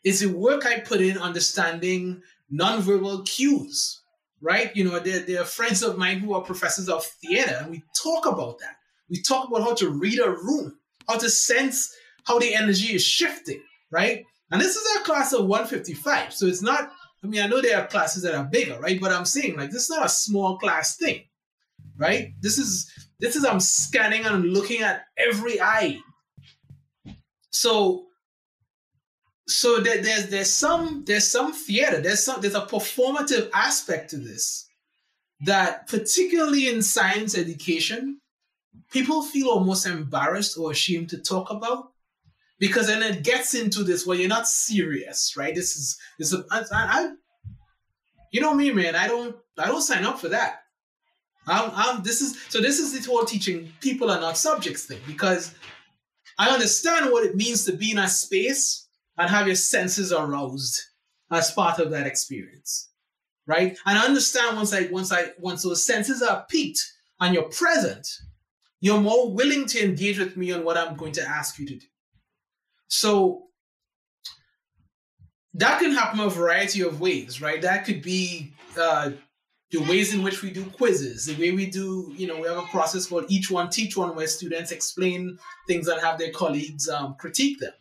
It's 0.04 0.20
the 0.20 0.32
work 0.32 0.64
I 0.64 0.78
put 0.78 1.00
in 1.00 1.18
understanding 1.18 2.22
nonverbal 2.52 3.26
cues, 3.26 4.00
right? 4.40 4.74
You 4.76 4.84
know, 4.84 5.00
they're, 5.00 5.20
they're 5.20 5.44
friends 5.44 5.82
of 5.82 5.98
mine 5.98 6.18
who 6.20 6.34
are 6.34 6.42
professors 6.42 6.88
of 6.88 7.04
theater, 7.04 7.58
and 7.62 7.70
we 7.70 7.82
talk 8.00 8.26
about 8.26 8.58
that. 8.60 8.76
We 9.10 9.20
talk 9.22 9.48
about 9.48 9.62
how 9.62 9.74
to 9.74 9.90
read 9.90 10.20
a 10.20 10.30
room 10.30 10.78
how 11.08 11.18
to 11.18 11.30
sense 11.30 11.94
how 12.26 12.38
the 12.38 12.54
energy 12.54 12.94
is 12.94 13.04
shifting, 13.04 13.62
right? 13.90 14.24
And 14.50 14.60
this 14.60 14.76
is 14.76 14.96
a 14.96 15.04
class 15.04 15.32
of 15.32 15.46
155. 15.46 16.32
So 16.34 16.46
it's 16.46 16.62
not, 16.62 16.90
I 17.24 17.26
mean, 17.26 17.42
I 17.42 17.46
know 17.48 17.60
there 17.62 17.78
are 17.80 17.86
classes 17.86 18.22
that 18.24 18.34
are 18.34 18.44
bigger, 18.44 18.78
right? 18.80 19.00
But 19.00 19.12
I'm 19.12 19.24
saying 19.26 19.56
like 19.56 19.70
this 19.70 19.84
is 19.84 19.90
not 19.90 20.06
a 20.06 20.10
small 20.10 20.58
class 20.58 20.96
thing. 20.96 21.22
right? 21.96 22.32
This 22.40 22.58
is 22.58 22.90
this 23.20 23.36
is 23.36 23.44
I'm 23.44 23.60
scanning 23.60 24.24
and 24.26 24.52
looking 24.52 24.82
at 24.82 25.02
every 25.18 25.60
eye. 25.60 25.98
So 27.50 28.06
so 29.48 29.80
there, 29.80 30.02
there's 30.02 30.28
there's 30.28 30.52
some 30.52 31.04
there's 31.06 31.26
some 31.26 31.52
theater 31.52 32.00
there's 32.00 32.22
some 32.22 32.40
there's 32.40 32.54
a 32.54 32.62
performative 32.62 33.50
aspect 33.54 34.10
to 34.10 34.18
this 34.18 34.66
that 35.42 35.88
particularly 35.88 36.68
in 36.68 36.82
science 36.82 37.36
education 37.36 38.20
people 38.90 39.22
feel 39.22 39.48
almost 39.48 39.86
embarrassed 39.86 40.58
or 40.58 40.70
ashamed 40.70 41.08
to 41.10 41.18
talk 41.18 41.50
about 41.50 41.92
because 42.58 42.86
then 42.86 43.02
it 43.02 43.22
gets 43.22 43.54
into 43.54 43.82
this 43.82 44.06
well 44.06 44.18
you're 44.18 44.28
not 44.28 44.48
serious 44.48 45.36
right? 45.36 45.54
This 45.54 45.76
is 45.76 45.98
this 46.18 46.32
is 46.32 46.44
I, 46.50 46.64
I 46.72 47.12
you 48.30 48.40
know 48.40 48.54
me 48.54 48.72
man 48.72 48.96
i 48.96 49.06
don't 49.06 49.36
i 49.58 49.66
don't 49.66 49.80
sign 49.80 50.04
up 50.04 50.18
for 50.18 50.28
that. 50.28 50.62
I'm, 51.46 51.70
I'm 51.74 52.02
this 52.02 52.20
is 52.20 52.40
so 52.48 52.60
this 52.60 52.78
is 52.78 52.92
the 52.92 53.10
whole 53.10 53.24
teaching 53.24 53.72
people 53.80 54.10
are 54.10 54.20
not 54.20 54.38
subjects 54.38 54.86
thing 54.86 55.00
because 55.06 55.54
i 56.38 56.48
understand 56.48 57.12
what 57.12 57.24
it 57.24 57.36
means 57.36 57.64
to 57.66 57.72
be 57.72 57.92
in 57.92 57.98
a 57.98 58.08
space 58.08 58.88
and 59.18 59.30
have 59.30 59.46
your 59.46 59.56
senses 59.56 60.12
aroused 60.12 60.80
as 61.30 61.50
part 61.52 61.78
of 61.78 61.90
that 61.90 62.06
experience 62.06 62.88
right? 63.46 63.76
And 63.86 63.98
I 63.98 64.04
understand 64.04 64.56
once 64.56 64.72
i 64.72 64.88
once 64.90 65.12
i 65.12 65.30
once 65.38 65.62
those 65.62 65.84
senses 65.84 66.22
are 66.22 66.44
peaked 66.48 66.80
and 67.20 67.34
you're 67.34 67.44
present 67.44 68.08
you're 68.84 69.00
more 69.00 69.32
willing 69.32 69.66
to 69.66 69.82
engage 69.82 70.18
with 70.18 70.36
me 70.36 70.52
on 70.52 70.64
what 70.64 70.76
i'm 70.76 70.96
going 70.96 71.12
to 71.12 71.22
ask 71.22 71.58
you 71.58 71.66
to 71.66 71.76
do 71.76 71.86
so 72.88 73.42
that 75.54 75.78
can 75.80 75.92
happen 75.92 76.20
a 76.20 76.28
variety 76.28 76.80
of 76.82 77.00
ways 77.00 77.40
right 77.40 77.62
that 77.62 77.84
could 77.84 78.02
be 78.02 78.52
uh, 78.78 79.10
the 79.74 79.82
ways 79.90 80.14
in 80.14 80.22
which 80.22 80.40
we 80.40 80.50
do 80.50 80.64
quizzes, 80.64 81.26
the 81.26 81.34
way 81.34 81.50
we 81.50 81.66
do, 81.66 82.12
you 82.16 82.28
know, 82.28 82.40
we 82.40 82.46
have 82.46 82.58
a 82.58 82.66
process 82.68 83.06
called 83.06 83.24
Each 83.28 83.50
One 83.50 83.70
Teach 83.70 83.96
One, 83.96 84.14
where 84.14 84.28
students 84.28 84.70
explain 84.70 85.36
things 85.66 85.88
and 85.88 86.00
have 86.00 86.16
their 86.16 86.30
colleagues 86.30 86.88
um, 86.88 87.16
critique 87.18 87.58
them. 87.58 87.72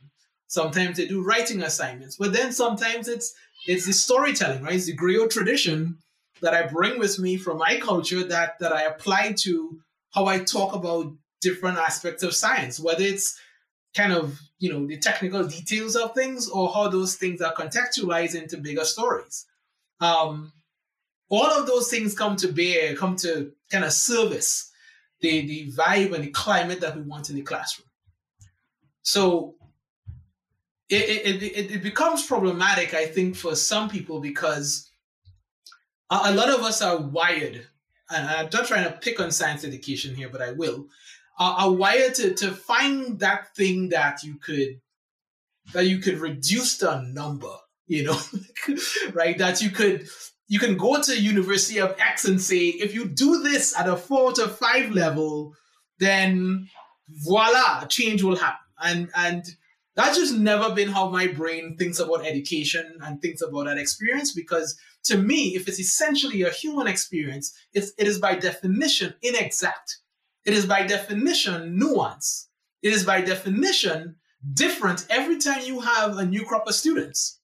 Sometimes 0.48 0.98
they 0.98 1.06
do 1.06 1.24
writing 1.24 1.62
assignments, 1.62 2.16
but 2.18 2.34
then 2.34 2.52
sometimes 2.52 3.08
it's 3.08 3.34
it's 3.68 3.86
the 3.86 3.94
storytelling, 3.94 4.64
right? 4.64 4.74
It's 4.74 4.88
the 4.88 4.98
griot 4.98 5.30
tradition 5.30 6.00
that 6.42 6.54
I 6.54 6.66
bring 6.66 7.00
with 7.00 7.20
me 7.20 7.38
from 7.38 7.60
my 7.60 7.80
culture 7.80 8.24
that 8.24 8.60
that 8.60 8.74
I 8.74 8.84
apply 8.84 9.36
to 9.40 9.80
how 10.14 10.26
I 10.28 10.40
talk 10.40 10.74
about 10.74 11.14
different 11.42 11.78
aspects 11.78 12.24
of 12.24 12.34
science, 12.34 12.80
whether 12.80 13.04
it's 13.04 13.40
kind 13.96 14.14
of 14.14 14.40
you 14.60 14.72
know 14.72 14.88
the 14.88 14.98
technical 14.98 15.46
details 15.46 15.96
of 15.96 16.14
things 16.14 16.50
or 16.50 16.74
how 16.74 16.88
those 16.88 17.16
things 17.16 17.42
are 17.42 17.54
contextualized 17.54 18.36
into 18.36 18.58
bigger 18.58 18.86
stories. 18.86 19.46
Um, 20.00 20.52
all 21.30 21.46
of 21.46 21.68
those 21.68 21.90
things 21.90 22.18
come 22.18 22.36
to 22.38 22.52
bear, 22.52 22.96
come 22.96 23.16
to 23.18 23.52
kind 23.72 23.86
of 23.86 23.94
service 23.94 24.72
the 25.22 25.46
the 25.48 25.72
vibe 25.72 26.14
and 26.14 26.24
the 26.24 26.32
climate 26.32 26.82
that 26.82 26.96
we 26.96 27.02
want 27.02 27.30
in 27.30 27.36
the 27.36 27.42
classroom. 27.42 27.88
So 29.02 29.56
it, 30.90 31.44
it, 31.44 31.72
it, 31.72 31.84
becomes 31.84 32.26
problematic, 32.26 32.94
I 32.94 33.08
think, 33.08 33.36
for 33.36 33.56
some 33.56 33.90
people 33.90 34.20
because 34.20 34.90
a, 36.10 36.20
a 36.26 36.34
lot 36.34 36.50
of 36.50 36.62
us 36.62 36.82
are 36.82 36.98
wired, 36.98 37.66
and 38.14 38.28
I'm 38.28 38.50
not 38.52 38.68
trying 38.68 38.86
to 38.86 38.98
pick 38.98 39.20
on 39.20 39.32
science 39.32 39.64
education 39.64 40.16
here, 40.16 40.30
but 40.30 40.42
I 40.42 40.52
will, 40.52 40.88
uh, 41.40 41.56
are 41.60 41.72
wired 41.72 42.16
to, 42.16 42.34
to 42.36 42.52
find 42.52 43.20
that 43.20 43.56
thing 43.56 43.90
that 43.90 44.24
you 44.24 44.38
could 44.38 44.80
that 45.74 45.88
you 45.88 46.00
could 46.00 46.18
reduce 46.18 46.78
the 46.78 47.00
number, 47.02 47.56
you 47.88 48.04
know, 48.04 48.20
right? 49.14 49.38
That 49.38 49.62
you 49.62 49.70
could 49.70 50.08
you 50.48 50.60
can 50.60 50.78
go 50.78 51.02
to 51.02 51.20
University 51.20 51.80
of 51.80 51.96
X 52.00 52.26
and 52.26 52.40
say, 52.40 52.68
if 52.68 52.94
you 52.94 53.06
do 53.06 53.42
this 53.42 53.78
at 53.78 53.88
a 53.88 53.96
four 53.96 54.34
to 54.34 54.48
five 54.48 54.92
level, 54.92 55.54
then 56.00 56.68
voila, 57.10 57.86
change 57.86 58.24
will 58.24 58.36
happen. 58.36 58.60
And 58.82 59.10
and 59.16 59.46
that's 59.96 60.18
just 60.18 60.36
never 60.36 60.74
been 60.74 60.90
how 60.90 61.10
my 61.10 61.28
brain 61.28 61.78
thinks 61.78 62.00
about 62.00 62.26
education 62.26 62.98
and 63.02 63.22
thinks 63.22 63.42
about 63.42 63.66
that 63.66 63.78
experience 63.78 64.34
because 64.34 64.76
to 65.04 65.18
me 65.18 65.56
if 65.56 65.68
it's 65.68 65.80
essentially 65.80 66.42
a 66.44 66.50
human 66.50 66.88
experience 66.88 67.54
it's, 67.74 67.92
it 67.98 68.08
is 68.08 68.20
by 68.20 68.36
definition 68.36 69.14
inexact 69.22 69.98
it 70.46 70.54
is 70.54 70.66
by 70.66 70.84
definition 70.84 71.78
nuance 71.78 72.50
it 72.82 72.94
is 72.94 73.06
by 73.06 73.22
definition 73.22 74.16
different 74.54 75.06
every 75.10 75.38
time 75.38 75.62
you 75.66 75.80
have 75.80 76.18
a 76.18 76.26
new 76.26 76.46
crop 76.46 76.68
of 76.68 76.76
students 76.76 77.40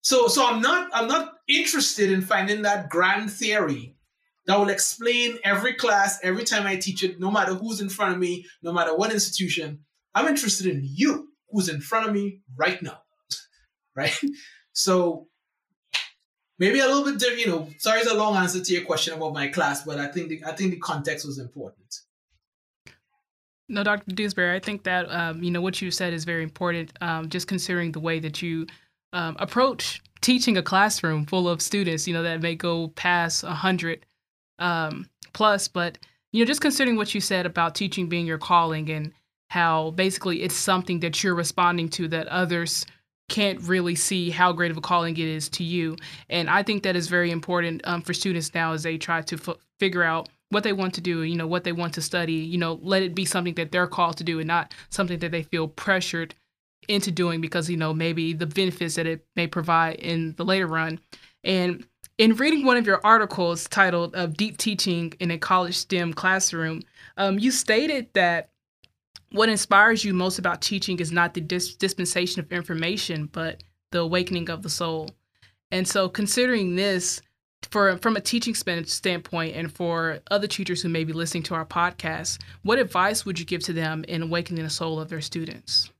so 0.00 0.28
so 0.28 0.46
i'm 0.46 0.60
not 0.60 0.88
i'm 0.94 1.08
not 1.08 1.34
interested 1.48 2.10
in 2.10 2.22
finding 2.22 2.62
that 2.62 2.88
grand 2.88 3.30
theory 3.30 3.94
that 4.46 4.58
will 4.58 4.70
explain 4.70 5.38
every 5.44 5.74
class 5.74 6.18
every 6.22 6.44
time 6.44 6.66
i 6.66 6.76
teach 6.76 7.04
it 7.04 7.20
no 7.20 7.30
matter 7.30 7.54
who's 7.54 7.80
in 7.80 7.88
front 7.88 8.12
of 8.12 8.18
me 8.18 8.46
no 8.62 8.72
matter 8.72 8.96
what 8.96 9.12
institution 9.12 9.78
i'm 10.14 10.26
interested 10.26 10.66
in 10.66 10.80
you 10.82 11.28
who's 11.50 11.68
in 11.68 11.80
front 11.80 12.06
of 12.06 12.14
me 12.14 12.40
right 12.56 12.82
now. 12.82 12.98
right? 13.96 14.18
So 14.72 15.27
maybe 16.58 16.80
a 16.80 16.86
little 16.86 17.04
bit 17.04 17.18
different, 17.18 17.40
you 17.40 17.46
know, 17.46 17.68
sorry 17.78 18.00
it's 18.00 18.10
a 18.10 18.14
long 18.14 18.36
answer 18.36 18.60
to 18.60 18.72
your 18.72 18.84
question 18.84 19.14
about 19.14 19.32
my 19.32 19.48
class, 19.48 19.84
but 19.84 19.98
I 19.98 20.08
think 20.08 20.28
the, 20.28 20.42
I 20.44 20.52
think 20.52 20.72
the 20.72 20.78
context 20.78 21.26
was 21.26 21.38
important. 21.38 22.00
No, 23.68 23.84
Dr. 23.84 24.14
Dewsbury, 24.14 24.56
I 24.56 24.60
think 24.60 24.84
that 24.84 25.10
um, 25.10 25.42
you 25.42 25.50
know 25.50 25.60
what 25.60 25.82
you 25.82 25.90
said 25.90 26.14
is 26.14 26.24
very 26.24 26.42
important. 26.42 26.92
Um, 27.02 27.28
just 27.28 27.46
considering 27.46 27.92
the 27.92 28.00
way 28.00 28.18
that 28.18 28.40
you 28.40 28.66
um, 29.12 29.36
approach 29.38 30.00
teaching 30.20 30.56
a 30.56 30.62
classroom 30.62 31.26
full 31.26 31.48
of 31.48 31.60
students, 31.60 32.08
you 32.08 32.14
know, 32.14 32.22
that 32.22 32.40
may 32.40 32.54
go 32.54 32.88
past 32.88 33.44
a 33.44 33.50
hundred 33.50 34.06
um, 34.58 35.06
plus, 35.34 35.68
but 35.68 35.98
you 36.32 36.42
know, 36.42 36.46
just 36.46 36.62
considering 36.62 36.96
what 36.96 37.14
you 37.14 37.20
said 37.20 37.46
about 37.46 37.74
teaching 37.74 38.08
being 38.08 38.26
your 38.26 38.38
calling 38.38 38.90
and 38.90 39.12
how 39.50 39.90
basically 39.92 40.42
it's 40.42 40.54
something 40.54 41.00
that 41.00 41.22
you're 41.22 41.34
responding 41.34 41.88
to 41.88 42.08
that 42.08 42.26
others 42.28 42.86
can't 43.28 43.60
really 43.62 43.94
see 43.94 44.30
how 44.30 44.52
great 44.52 44.70
of 44.70 44.76
a 44.76 44.80
calling 44.80 45.16
it 45.16 45.26
is 45.26 45.48
to 45.50 45.64
you. 45.64 45.96
And 46.28 46.48
I 46.48 46.62
think 46.62 46.82
that 46.82 46.96
is 46.96 47.08
very 47.08 47.30
important 47.30 47.82
um, 47.84 48.02
for 48.02 48.14
students 48.14 48.54
now 48.54 48.72
as 48.72 48.82
they 48.82 48.98
try 48.98 49.22
to 49.22 49.36
f- 49.36 49.56
figure 49.78 50.02
out 50.02 50.28
what 50.50 50.64
they 50.64 50.72
want 50.72 50.94
to 50.94 51.00
do, 51.00 51.22
you 51.22 51.36
know, 51.36 51.46
what 51.46 51.64
they 51.64 51.72
want 51.72 51.94
to 51.94 52.00
study, 52.00 52.32
you 52.32 52.58
know, 52.58 52.78
let 52.82 53.02
it 53.02 53.14
be 53.14 53.24
something 53.24 53.54
that 53.54 53.70
they're 53.70 53.86
called 53.86 54.16
to 54.16 54.24
do 54.24 54.38
and 54.38 54.48
not 54.48 54.72
something 54.88 55.18
that 55.18 55.30
they 55.30 55.42
feel 55.42 55.68
pressured 55.68 56.34
into 56.88 57.10
doing 57.10 57.40
because, 57.40 57.68
you 57.68 57.76
know, 57.76 57.92
maybe 57.92 58.32
the 58.32 58.46
benefits 58.46 58.94
that 58.94 59.06
it 59.06 59.24
may 59.36 59.46
provide 59.46 59.96
in 59.96 60.34
the 60.36 60.44
later 60.44 60.66
run. 60.66 60.98
And 61.44 61.86
in 62.16 62.34
reading 62.34 62.64
one 62.64 62.76
of 62.76 62.86
your 62.86 63.00
articles 63.04 63.68
titled 63.68 64.14
of 64.14 64.36
Deep 64.36 64.56
Teaching 64.56 65.12
in 65.20 65.30
a 65.30 65.38
College 65.38 65.76
STEM 65.76 66.14
Classroom, 66.14 66.82
um, 67.16 67.38
you 67.38 67.50
stated 67.50 68.08
that 68.14 68.48
what 69.30 69.48
inspires 69.48 70.04
you 70.04 70.14
most 70.14 70.38
about 70.38 70.62
teaching 70.62 70.98
is 71.00 71.12
not 71.12 71.34
the 71.34 71.40
dis- 71.40 71.74
dispensation 71.74 72.40
of 72.40 72.52
information, 72.52 73.28
but 73.30 73.62
the 73.90 74.00
awakening 74.00 74.48
of 74.50 74.62
the 74.62 74.70
soul. 74.70 75.10
And 75.70 75.86
so, 75.86 76.08
considering 76.08 76.76
this, 76.76 77.20
for 77.70 77.98
from 77.98 78.16
a 78.16 78.20
teaching 78.20 78.54
standpoint, 78.54 79.56
and 79.56 79.72
for 79.72 80.20
other 80.30 80.46
teachers 80.46 80.80
who 80.80 80.88
may 80.88 81.04
be 81.04 81.12
listening 81.12 81.42
to 81.44 81.54
our 81.54 81.66
podcast, 81.66 82.40
what 82.62 82.78
advice 82.78 83.26
would 83.26 83.38
you 83.38 83.44
give 83.44 83.62
to 83.64 83.72
them 83.72 84.04
in 84.08 84.22
awakening 84.22 84.64
the 84.64 84.70
soul 84.70 85.00
of 85.00 85.08
their 85.08 85.20
students? 85.20 85.90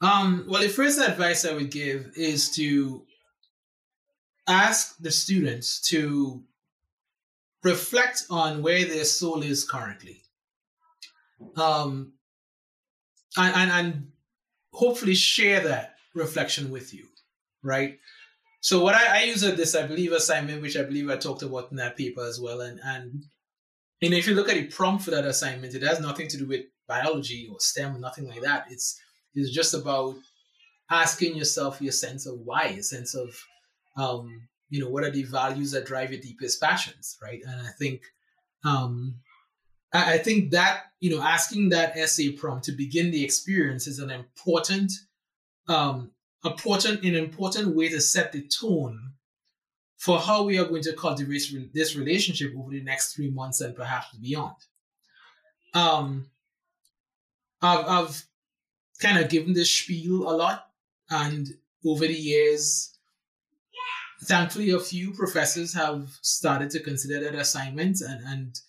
Um, 0.00 0.44
well, 0.48 0.62
the 0.62 0.68
first 0.68 0.98
advice 0.98 1.44
I 1.44 1.54
would 1.54 1.70
give 1.70 2.12
is 2.16 2.50
to 2.56 3.04
ask 4.46 4.96
the 4.98 5.10
students 5.10 5.80
to 5.88 6.42
reflect 7.62 8.24
on 8.30 8.62
where 8.62 8.84
their 8.84 9.04
soul 9.04 9.42
is 9.42 9.64
currently 9.64 10.23
um, 11.56 12.12
and, 13.36 13.54
and, 13.56 13.70
and 13.70 14.08
hopefully 14.72 15.14
share 15.14 15.60
that 15.60 15.94
reflection 16.14 16.70
with 16.70 16.94
you, 16.94 17.06
right? 17.62 17.98
So 18.60 18.82
what 18.82 18.94
I, 18.94 19.20
I 19.20 19.22
use 19.24 19.42
this, 19.42 19.74
I 19.74 19.86
believe, 19.86 20.12
assignment, 20.12 20.62
which 20.62 20.76
I 20.76 20.82
believe 20.82 21.10
I 21.10 21.16
talked 21.16 21.42
about 21.42 21.70
in 21.70 21.76
that 21.76 21.96
paper 21.96 22.24
as 22.24 22.40
well, 22.40 22.62
and 22.62 22.80
and 22.82 23.24
and 24.00 24.14
if 24.14 24.26
you 24.26 24.34
look 24.34 24.48
at 24.48 24.54
the 24.54 24.66
prompt 24.66 25.04
for 25.04 25.10
that 25.10 25.26
assignment, 25.26 25.74
it 25.74 25.82
has 25.82 26.00
nothing 26.00 26.28
to 26.28 26.38
do 26.38 26.46
with 26.46 26.62
biology 26.88 27.48
or 27.50 27.60
STEM, 27.60 27.96
or 27.96 27.98
nothing 27.98 28.26
like 28.26 28.40
that. 28.40 28.66
It's 28.70 28.98
it's 29.34 29.50
just 29.50 29.74
about 29.74 30.16
asking 30.90 31.36
yourself 31.36 31.82
your 31.82 31.92
sense 31.92 32.26
of 32.26 32.38
why, 32.40 32.76
a 32.78 32.82
sense 32.82 33.14
of 33.14 33.28
um, 33.96 34.48
you 34.70 34.80
know, 34.80 34.88
what 34.88 35.04
are 35.04 35.10
the 35.10 35.22
values 35.24 35.70
that 35.72 35.86
drive 35.86 36.10
your 36.10 36.20
deepest 36.20 36.60
passions, 36.60 37.16
right? 37.22 37.40
And 37.46 37.66
I 37.66 37.70
think 37.78 38.02
um, 38.64 39.16
I 39.94 40.18
think 40.18 40.50
that 40.50 40.86
you 40.98 41.10
know 41.10 41.22
asking 41.22 41.68
that 41.68 41.96
essay 41.96 42.32
prompt 42.32 42.64
to 42.64 42.72
begin 42.72 43.12
the 43.12 43.24
experience 43.24 43.86
is 43.86 44.00
an 44.00 44.10
important, 44.10 44.92
um, 45.68 46.10
important, 46.44 47.04
an 47.04 47.14
important 47.14 47.76
way 47.76 47.88
to 47.88 48.00
set 48.00 48.32
the 48.32 48.42
tone 48.42 49.12
for 49.96 50.18
how 50.18 50.42
we 50.42 50.58
are 50.58 50.66
going 50.66 50.82
to 50.82 50.92
cultivate 50.92 51.72
this 51.72 51.96
relationship 51.96 52.52
over 52.58 52.70
the 52.70 52.82
next 52.82 53.14
three 53.14 53.30
months 53.30 53.60
and 53.60 53.74
perhaps 53.74 54.14
beyond. 54.16 54.56
Um, 55.72 56.26
I've, 57.62 57.86
I've 57.86 58.24
kind 59.00 59.18
of 59.18 59.30
given 59.30 59.54
this 59.54 59.70
spiel 59.70 60.28
a 60.28 60.34
lot, 60.36 60.66
and 61.08 61.48
over 61.86 62.06
the 62.06 62.12
years, 62.12 62.98
thankfully, 64.24 64.70
a 64.70 64.80
few 64.80 65.12
professors 65.12 65.72
have 65.74 66.10
started 66.20 66.70
to 66.70 66.80
consider 66.80 67.20
that 67.20 67.34
assignment, 67.34 68.00
and 68.00 68.20
and 68.26 68.60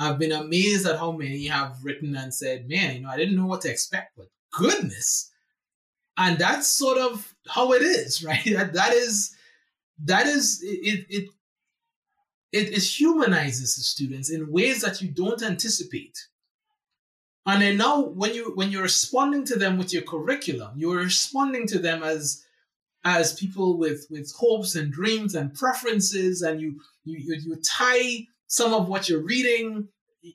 I've 0.00 0.18
been 0.18 0.32
amazed 0.32 0.86
at 0.86 0.98
how 0.98 1.12
many 1.12 1.46
have 1.48 1.84
written 1.84 2.16
and 2.16 2.34
said, 2.34 2.68
"Man, 2.68 2.96
you 2.96 3.00
know, 3.02 3.10
I 3.10 3.18
didn't 3.18 3.36
know 3.36 3.46
what 3.46 3.60
to 3.62 3.70
expect, 3.70 4.16
but 4.16 4.28
goodness." 4.50 5.30
And 6.16 6.38
that's 6.38 6.68
sort 6.68 6.98
of 6.98 7.34
how 7.46 7.72
it 7.72 7.82
is, 7.82 8.24
right? 8.30 8.42
That 8.46 8.72
that 8.72 8.94
is 8.94 9.36
that 10.04 10.26
is 10.26 10.62
it 10.62 11.06
it 11.08 11.28
it, 12.52 12.72
it 12.72 12.82
humanizes 12.82 13.76
the 13.76 13.82
students 13.82 14.30
in 14.30 14.50
ways 14.50 14.80
that 14.80 15.00
you 15.02 15.08
don't 15.08 15.42
anticipate. 15.42 16.18
And 17.46 17.62
then 17.62 17.76
now 17.76 18.00
when 18.00 18.34
you 18.34 18.52
when 18.54 18.70
you're 18.70 18.82
responding 18.82 19.44
to 19.46 19.58
them 19.58 19.76
with 19.76 19.92
your 19.92 20.02
curriculum, 20.02 20.72
you're 20.76 20.96
responding 20.96 21.66
to 21.68 21.78
them 21.78 22.02
as 22.02 22.42
as 23.04 23.34
people 23.34 23.76
with 23.76 24.06
with 24.10 24.32
hopes 24.34 24.76
and 24.76 24.90
dreams 24.90 25.34
and 25.34 25.54
preferences, 25.54 26.40
and 26.40 26.58
you 26.58 26.80
you 27.04 27.34
you 27.34 27.56
tie 27.56 28.26
some 28.50 28.74
of 28.74 28.88
what 28.88 29.08
you're 29.08 29.22
reading, 29.22 29.86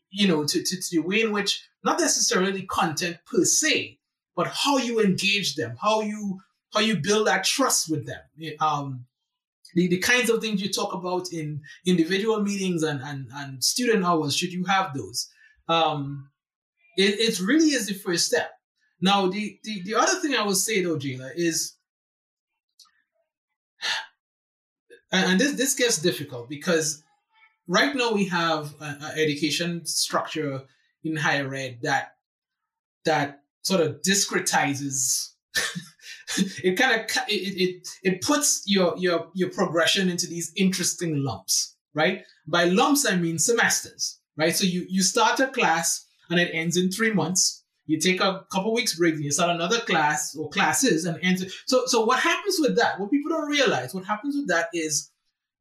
you 0.10 0.28
know, 0.28 0.46
to, 0.46 0.64
to, 0.64 0.82
to 0.82 0.90
the 0.90 1.00
way 1.00 1.22
in 1.22 1.34
which 1.34 1.62
not 1.84 2.00
necessarily 2.00 2.62
content 2.64 3.18
per 3.26 3.44
se, 3.44 4.00
but 4.38 4.48
how 4.48 4.78
you 4.78 5.02
engage 5.02 5.56
them, 5.56 5.76
how 5.82 6.00
you 6.02 6.40
how 6.74 6.80
you 6.80 6.96
build 6.96 7.28
that 7.28 7.44
trust 7.44 7.90
with 7.90 8.06
them. 8.06 8.20
Um, 8.60 9.06
the, 9.76 9.88
the 9.88 9.98
kinds 10.00 10.30
of 10.30 10.42
things 10.42 10.62
you 10.62 10.72
talk 10.72 10.94
about 10.94 11.32
in 11.32 11.62
individual 11.86 12.42
meetings 12.42 12.84
and, 12.84 13.02
and, 13.02 13.28
and 13.34 13.64
student 13.64 14.04
hours, 14.04 14.36
should 14.36 14.52
you 14.52 14.66
have 14.66 14.94
those. 14.94 15.30
Um, 15.70 16.30
it, 16.98 17.20
it 17.20 17.40
really 17.40 17.70
is 17.70 17.88
the 17.88 17.94
first 17.94 18.26
step. 18.26 18.52
Now, 19.00 19.28
the, 19.28 19.58
the, 19.64 19.84
the 19.84 19.96
other 19.96 20.20
thing 20.20 20.36
I 20.36 20.44
will 20.44 20.56
say 20.56 20.84
though, 20.84 20.98
Jayla, 20.98 21.32
is, 21.36 21.76
and 25.12 25.40
this, 25.40 25.54
this 25.54 25.76
gets 25.76 26.02
difficult 26.02 26.50
because 26.50 27.04
right 27.68 27.96
now 27.96 28.14
we 28.14 28.26
have 28.26 28.74
an 28.80 29.02
education 29.18 29.86
structure 29.86 30.62
in 31.04 31.16
higher 31.16 31.54
ed 31.54 31.80
that, 31.84 32.16
that 33.06 33.42
sort 33.64 33.82
of 33.82 34.02
discretizes 34.02 35.32
it 36.64 36.78
kind 36.78 37.00
of 37.00 37.06
it, 37.30 37.34
it 37.34 37.88
it 38.04 38.22
puts 38.22 38.64
your 38.66 38.96
your 38.98 39.30
your 39.34 39.50
progression 39.50 40.10
into 40.10 40.28
these 40.28 40.52
interesting 40.56 41.24
lumps, 41.24 41.76
right? 41.94 42.24
By 42.48 42.66
lumps 42.66 43.10
I 43.10 43.16
mean 43.16 43.40
semesters, 43.40 44.20
right? 44.38 44.56
So 44.56 44.66
you 44.66 44.86
you 44.90 45.02
start 45.02 45.40
a 45.40 45.48
class 45.48 46.06
and 46.30 46.40
it 46.40 46.52
ends 46.54 46.78
in 46.78 46.92
three 46.92 47.14
months. 47.14 47.64
You 47.88 48.00
take 48.00 48.20
a 48.20 48.46
couple 48.52 48.74
weeks 48.74 48.98
break, 48.98 49.14
and 49.14 49.24
you 49.24 49.32
start 49.32 49.52
another 49.52 49.80
class 49.80 50.36
or 50.36 50.50
classes 50.50 51.06
and 51.06 51.20
ends. 51.22 51.46
So 51.68 51.86
so 51.86 52.04
what 52.04 52.20
happens 52.20 52.58
with 52.60 52.76
that? 52.78 53.00
What 53.00 53.12
people 53.12 53.32
don't 53.32 53.50
realize, 53.50 53.94
what 53.94 54.06
happens 54.06 54.36
with 54.36 54.48
that 54.48 54.70
is 54.74 55.12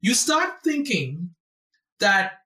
you 0.01 0.15
start 0.15 0.63
thinking 0.65 1.31
that 2.01 2.41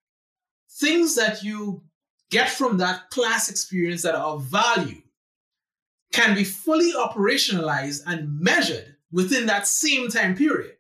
things 0.71 1.15
that 1.17 1.43
you 1.43 1.83
get 2.31 2.51
from 2.51 2.79
that 2.79 3.11
class 3.11 3.49
experience 3.49 4.03
that 4.03 4.15
are 4.15 4.35
of 4.35 4.45
value 4.45 5.01
can 6.13 6.35
be 6.35 6.45
fully 6.45 6.93
operationalized 6.93 8.03
and 8.07 8.41
measured 8.41 8.97
within 9.13 9.47
that 9.47 9.67
same 9.67 10.09
time 10.09 10.37
period. 10.37 10.73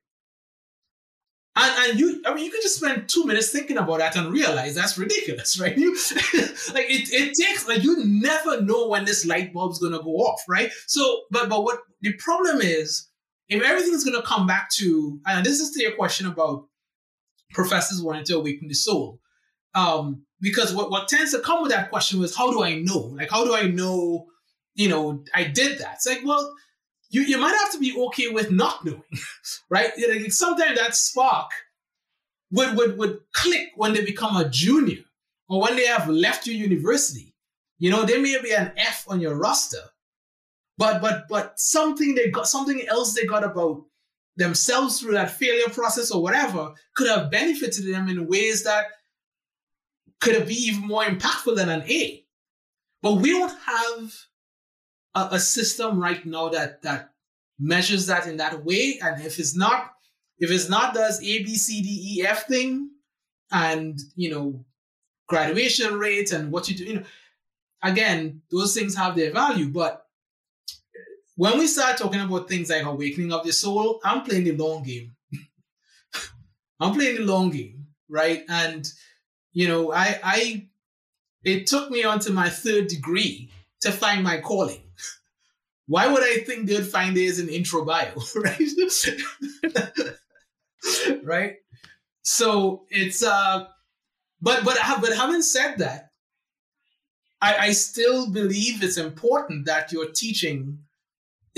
And, 1.60 1.90
and 1.90 2.00
you, 2.00 2.22
I 2.24 2.34
mean, 2.34 2.44
you 2.44 2.52
can 2.52 2.62
just 2.62 2.76
spend 2.76 3.08
two 3.08 3.24
minutes 3.26 3.50
thinking 3.50 3.78
about 3.78 3.98
that 3.98 4.16
and 4.16 4.32
realize 4.32 4.76
that's 4.76 4.96
ridiculous, 4.96 5.58
right? 5.60 5.76
You, 5.76 5.92
like 6.72 6.86
it, 6.88 7.12
it 7.12 7.34
takes, 7.34 7.66
like 7.66 7.82
you 7.82 8.04
never 8.04 8.60
know 8.60 8.88
when 8.88 9.04
this 9.04 9.26
light 9.26 9.52
bulb's 9.52 9.80
gonna 9.80 10.02
go 10.02 10.10
off, 10.18 10.42
right? 10.48 10.70
So, 10.86 11.22
but 11.30 11.48
but 11.48 11.64
what 11.64 11.80
the 12.00 12.12
problem 12.14 12.60
is, 12.60 13.08
if 13.48 13.62
everything's 13.62 14.04
gonna 14.04 14.22
come 14.22 14.46
back 14.46 14.70
to, 14.74 15.20
and 15.26 15.44
this 15.44 15.58
is 15.58 15.72
to 15.72 15.82
your 15.82 15.92
question 15.92 16.28
about 16.28 16.66
professors 17.52 18.02
wanting 18.02 18.24
to 18.24 18.36
awaken 18.36 18.68
the 18.68 18.74
soul, 18.74 19.20
um, 19.74 20.22
because 20.40 20.74
what 20.74 20.90
what 20.90 21.08
tends 21.08 21.32
to 21.32 21.40
come 21.40 21.62
with 21.62 21.72
that 21.72 21.90
question 21.90 22.20
was, 22.20 22.36
how 22.36 22.50
do 22.50 22.62
I 22.62 22.76
know? 22.76 23.12
Like, 23.16 23.30
how 23.30 23.44
do 23.44 23.54
I 23.54 23.62
know? 23.62 24.28
you 24.78 24.88
know, 24.88 25.24
I 25.34 25.44
did 25.44 25.78
that. 25.80 25.94
It's 25.96 26.06
like, 26.06 26.20
well, 26.24 26.54
you, 27.10 27.22
you 27.22 27.36
might 27.36 27.56
have 27.58 27.72
to 27.72 27.80
be 27.80 27.98
okay 28.06 28.28
with 28.28 28.52
not 28.52 28.84
knowing, 28.84 29.02
right? 29.70 29.90
Like 30.08 30.32
sometimes 30.32 30.78
that 30.78 30.94
spark 30.94 31.50
would, 32.52 32.76
would, 32.76 32.96
would 32.96 33.18
click 33.34 33.70
when 33.74 33.92
they 33.92 34.04
become 34.04 34.36
a 34.36 34.48
junior 34.48 35.02
or 35.48 35.60
when 35.60 35.74
they 35.74 35.86
have 35.86 36.08
left 36.08 36.46
your 36.46 36.54
university. 36.54 37.34
You 37.78 37.90
know, 37.90 38.04
there 38.04 38.22
may 38.22 38.40
be 38.40 38.52
an 38.52 38.70
F 38.76 39.04
on 39.08 39.20
your 39.20 39.34
roster, 39.36 39.82
but 40.78 41.00
but 41.00 41.28
but 41.28 41.58
something 41.58 42.14
they 42.14 42.28
got 42.28 42.48
something 42.48 42.84
else 42.88 43.14
they 43.14 43.24
got 43.24 43.44
about 43.44 43.84
themselves 44.38 45.00
through 45.00 45.12
that 45.12 45.32
failure 45.32 45.68
process 45.68 46.10
or 46.12 46.22
whatever 46.22 46.72
could 46.94 47.08
have 47.08 47.30
benefited 47.30 47.92
them 47.92 48.08
in 48.08 48.28
ways 48.28 48.62
that 48.62 48.86
could 50.20 50.34
have 50.34 50.46
been 50.46 50.56
even 50.56 50.86
more 50.86 51.04
impactful 51.04 51.56
than 51.56 51.68
an 51.68 51.82
A. 51.82 52.24
But 53.02 53.14
we 53.14 53.30
don't 53.30 53.58
have 53.60 54.14
a, 55.14 55.34
a 55.34 55.40
system 55.40 56.00
right 56.00 56.24
now 56.24 56.48
that 56.50 56.82
that 56.82 57.10
measures 57.58 58.06
that 58.06 58.26
in 58.26 58.36
that 58.36 58.64
way. 58.64 59.00
And 59.02 59.20
if 59.20 59.38
it's 59.40 59.56
not, 59.56 59.92
if 60.38 60.50
it's 60.50 60.68
not 60.68 60.94
does 60.94 61.20
A, 61.20 61.42
B, 61.42 61.56
C, 61.56 61.82
D, 61.82 62.18
E, 62.18 62.26
F 62.26 62.46
thing, 62.46 62.90
and 63.50 63.98
you 64.14 64.30
know, 64.30 64.64
graduation 65.26 65.98
rate 65.98 66.32
and 66.32 66.52
what 66.52 66.68
you 66.68 66.76
do, 66.76 66.84
you 66.84 66.94
know, 66.94 67.04
again, 67.82 68.42
those 68.52 68.74
things 68.74 68.94
have 68.94 69.16
their 69.16 69.32
value. 69.32 69.68
But 69.68 70.04
when 71.38 71.56
we 71.56 71.68
start 71.68 71.96
talking 71.96 72.20
about 72.20 72.48
things 72.48 72.68
like 72.68 72.82
awakening 72.82 73.32
of 73.32 73.46
the 73.46 73.52
soul, 73.52 74.00
I'm 74.02 74.24
playing 74.24 74.42
the 74.42 74.56
long 74.56 74.82
game. 74.82 75.14
I'm 76.80 76.94
playing 76.94 77.14
the 77.14 77.22
long 77.32 77.50
game, 77.50 77.86
right? 78.08 78.42
And 78.48 78.84
you 79.52 79.68
know, 79.68 79.92
I 79.92 80.18
I 80.24 80.66
it 81.44 81.68
took 81.68 81.92
me 81.92 82.02
onto 82.02 82.32
my 82.32 82.48
third 82.48 82.88
degree 82.88 83.52
to 83.82 83.92
find 83.92 84.24
my 84.24 84.38
calling. 84.40 84.82
Why 85.86 86.08
would 86.08 86.24
I 86.24 86.38
think 86.42 86.66
they'd 86.66 86.84
find 86.84 87.16
this 87.16 87.38
in 87.38 87.48
intro 87.48 87.84
bio, 87.84 88.14
right? 88.34 88.58
right? 91.22 91.54
So 92.22 92.84
it's 92.90 93.22
uh 93.22 93.68
but 94.42 94.64
but 94.64 94.76
but 95.00 95.16
having 95.16 95.42
said 95.42 95.78
that, 95.78 96.10
I, 97.40 97.68
I 97.68 97.72
still 97.74 98.28
believe 98.28 98.82
it's 98.82 98.96
important 98.96 99.66
that 99.66 99.92
your 99.92 100.10
teaching 100.10 100.80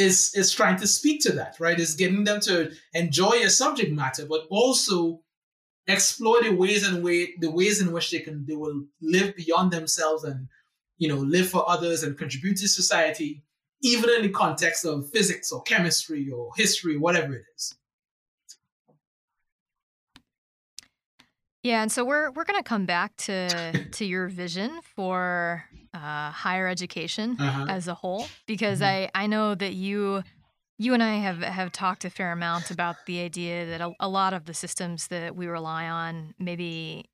is 0.00 0.34
is 0.34 0.50
trying 0.52 0.78
to 0.78 0.86
speak 0.86 1.20
to 1.22 1.32
that, 1.32 1.60
right? 1.60 1.78
Is 1.78 1.94
getting 1.94 2.24
them 2.24 2.40
to 2.40 2.72
enjoy 2.94 3.42
a 3.42 3.50
subject 3.50 3.92
matter, 3.92 4.26
but 4.26 4.46
also 4.50 5.20
explore 5.86 6.42
the 6.42 6.50
ways 6.50 6.86
and 6.86 7.04
way 7.04 7.34
the 7.38 7.50
ways 7.50 7.80
in 7.80 7.92
which 7.92 8.10
they 8.10 8.20
can 8.20 8.46
they 8.46 8.56
will 8.56 8.84
live 9.00 9.36
beyond 9.36 9.70
themselves 9.70 10.24
and 10.24 10.48
you 10.98 11.08
know 11.08 11.16
live 11.18 11.48
for 11.48 11.68
others 11.68 12.02
and 12.02 12.16
contribute 12.16 12.56
to 12.58 12.68
society 12.68 13.42
even 13.82 14.10
in 14.10 14.22
the 14.22 14.28
context 14.28 14.84
of 14.84 15.10
physics 15.10 15.50
or 15.52 15.62
chemistry 15.62 16.30
or 16.30 16.50
history, 16.56 16.96
whatever 16.96 17.34
it 17.34 17.44
is. 17.56 17.74
Yeah, 21.62 21.82
and 21.82 21.92
so 21.92 22.04
we're 22.04 22.30
we're 22.30 22.44
gonna 22.44 22.62
come 22.62 22.86
back 22.86 23.16
to 23.18 23.88
to 23.92 24.04
your 24.04 24.28
vision 24.28 24.80
for 24.94 25.64
uh, 25.94 26.30
higher 26.30 26.68
education 26.68 27.36
uh-huh. 27.38 27.66
as 27.68 27.88
a 27.88 27.94
whole 27.94 28.26
because 28.46 28.80
mm-hmm. 28.80 29.10
I 29.14 29.24
I 29.24 29.26
know 29.26 29.54
that 29.54 29.74
you 29.74 30.22
you 30.78 30.94
and 30.94 31.02
I 31.02 31.16
have 31.16 31.38
have 31.42 31.72
talked 31.72 32.04
a 32.04 32.10
fair 32.10 32.32
amount 32.32 32.70
about 32.70 32.96
the 33.06 33.20
idea 33.20 33.66
that 33.66 33.80
a, 33.80 33.92
a 34.00 34.08
lot 34.08 34.32
of 34.32 34.46
the 34.46 34.54
systems 34.54 35.08
that 35.08 35.36
we 35.36 35.46
rely 35.46 35.88
on 35.88 36.34
maybe 36.38 37.10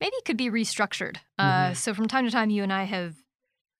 maybe 0.00 0.16
could 0.24 0.36
be 0.36 0.50
restructured. 0.50 1.16
Uh, 1.38 1.44
mm-hmm. 1.44 1.72
Uh, 1.72 1.74
so 1.74 1.94
from 1.94 2.08
time 2.08 2.24
to 2.24 2.30
time, 2.30 2.50
you 2.50 2.62
and 2.62 2.72
I 2.72 2.84
have 2.84 3.14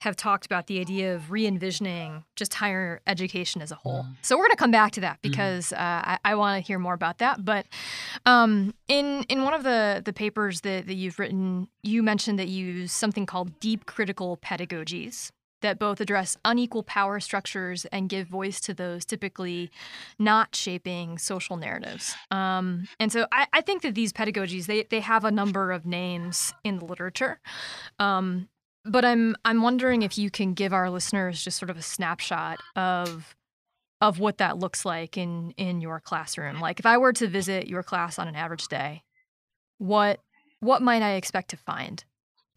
have 0.01 0.15
talked 0.15 0.45
about 0.45 0.67
the 0.67 0.79
idea 0.79 1.15
of 1.15 1.31
re 1.31 1.45
envisioning 1.47 2.23
just 2.35 2.53
higher 2.53 3.01
education 3.07 3.61
as 3.61 3.71
a 3.71 3.75
whole. 3.75 4.03
Mm. 4.03 4.15
So 4.21 4.35
we're 4.37 4.43
going 4.43 4.51
to 4.51 4.57
come 4.57 4.71
back 4.71 4.91
to 4.93 5.01
that 5.01 5.21
mm-hmm. 5.21 5.31
because 5.31 5.69
mm. 5.69 5.77
uh, 5.77 5.79
I, 5.79 6.17
I 6.23 6.35
want 6.35 6.61
to 6.61 6.67
hear 6.67 6.79
more 6.79 6.93
about 6.93 7.17
that. 7.19 7.43
But 7.43 7.65
um, 8.25 8.73
in 8.87 9.23
in 9.29 9.43
one 9.43 9.53
of 9.53 9.63
the 9.63 10.01
the 10.03 10.13
papers 10.13 10.61
that, 10.61 10.87
that 10.87 10.95
you've 10.95 11.19
written, 11.19 11.67
you 11.83 12.03
mentioned 12.03 12.37
that 12.39 12.47
you 12.47 12.65
use 12.65 12.91
something 12.91 13.25
called 13.25 13.59
deep 13.59 13.85
critical 13.85 14.37
pedagogies 14.37 15.31
that 15.61 15.79
both 15.79 15.99
address 15.99 16.37
unequal 16.45 16.83
power 16.83 17.19
structures 17.19 17.85
and 17.85 18.09
give 18.09 18.27
voice 18.27 18.59
to 18.61 18.73
those 18.73 19.05
typically 19.05 19.71
not 20.19 20.55
shaping 20.55 21.17
social 21.17 21.57
narratives. 21.57 22.15
Um, 22.31 22.87
and 22.99 23.11
so 23.11 23.25
I, 23.31 23.47
I, 23.53 23.61
think 23.61 23.81
that 23.81 23.95
these 23.95 24.13
pedagogies 24.13 24.67
they 24.67 24.83
they 24.83 24.99
have 24.99 25.25
a 25.25 25.31
number 25.31 25.71
of 25.71 25.85
names 25.85 26.53
in 26.63 26.79
the 26.79 26.85
literature. 26.85 27.39
Um, 27.99 28.49
but 28.89 29.05
I'm 29.05 29.35
I'm 29.45 29.61
wondering 29.61 30.01
if 30.01 30.17
you 30.17 30.29
can 30.29 30.53
give 30.53 30.73
our 30.73 30.89
listeners 30.89 31.43
just 31.43 31.57
sort 31.57 31.69
of 31.69 31.77
a 31.77 31.81
snapshot 31.81 32.59
of 32.75 33.35
of 33.99 34.19
what 34.19 34.37
that 34.37 34.57
looks 34.57 34.85
like 34.85 35.17
in 35.17 35.51
in 35.57 35.81
your 35.81 35.99
classroom. 35.99 36.59
Like 36.59 36.79
if 36.79 36.85
I 36.85 36.97
were 36.97 37.13
to 37.13 37.27
visit 37.27 37.67
your 37.67 37.83
class 37.83 38.19
on 38.19 38.27
an 38.27 38.35
average 38.35 38.67
day, 38.67 39.03
what 39.77 40.19
what 40.59 40.81
might 40.81 41.01
I 41.01 41.13
expect 41.13 41.49
to 41.51 41.57
find? 41.57 42.03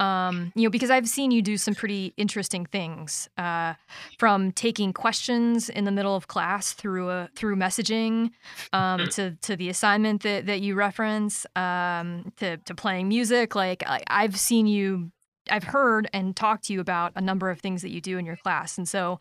Um, 0.01 0.51
you 0.55 0.63
know, 0.63 0.71
because 0.71 0.91
I've 0.91 1.07
seen 1.07 1.31
you 1.31 1.43
do 1.43 1.59
some 1.59 1.75
pretty 1.75 2.15
interesting 2.17 2.65
things, 2.65 3.29
uh, 3.37 3.75
from 4.19 4.51
taking 4.51 4.95
questions 4.95 5.69
in 5.69 5.85
the 5.85 5.91
middle 5.91 6.17
of 6.17 6.27
class 6.27 6.73
through 6.73 7.11
a 7.11 7.29
through 7.37 7.57
messaging, 7.57 8.31
um, 8.73 9.09
to 9.11 9.37
to 9.43 9.57
the 9.57 9.69
assignment 9.69 10.23
that 10.23 10.47
that 10.47 10.63
you 10.63 10.75
reference, 10.75 11.45
um, 11.55 12.33
to 12.39 12.57
to 12.57 12.75
playing 12.75 13.09
music. 13.09 13.55
Like 13.55 13.83
I, 13.87 14.01
I've 14.07 14.41
seen 14.41 14.67
you, 14.67 15.13
I've 15.51 15.65
heard 15.65 16.09
and 16.13 16.35
talked 16.37 16.65
to 16.65 16.73
you 16.73 16.81
about 16.81 17.13
a 17.17 17.21
number 17.21 17.51
of 17.51 17.61
things 17.61 17.83
that 17.83 17.91
you 17.91 18.01
do 18.01 18.19
in 18.19 18.27
your 18.27 18.37
class, 18.37 18.77
and 18.77 18.89
so 18.89 19.19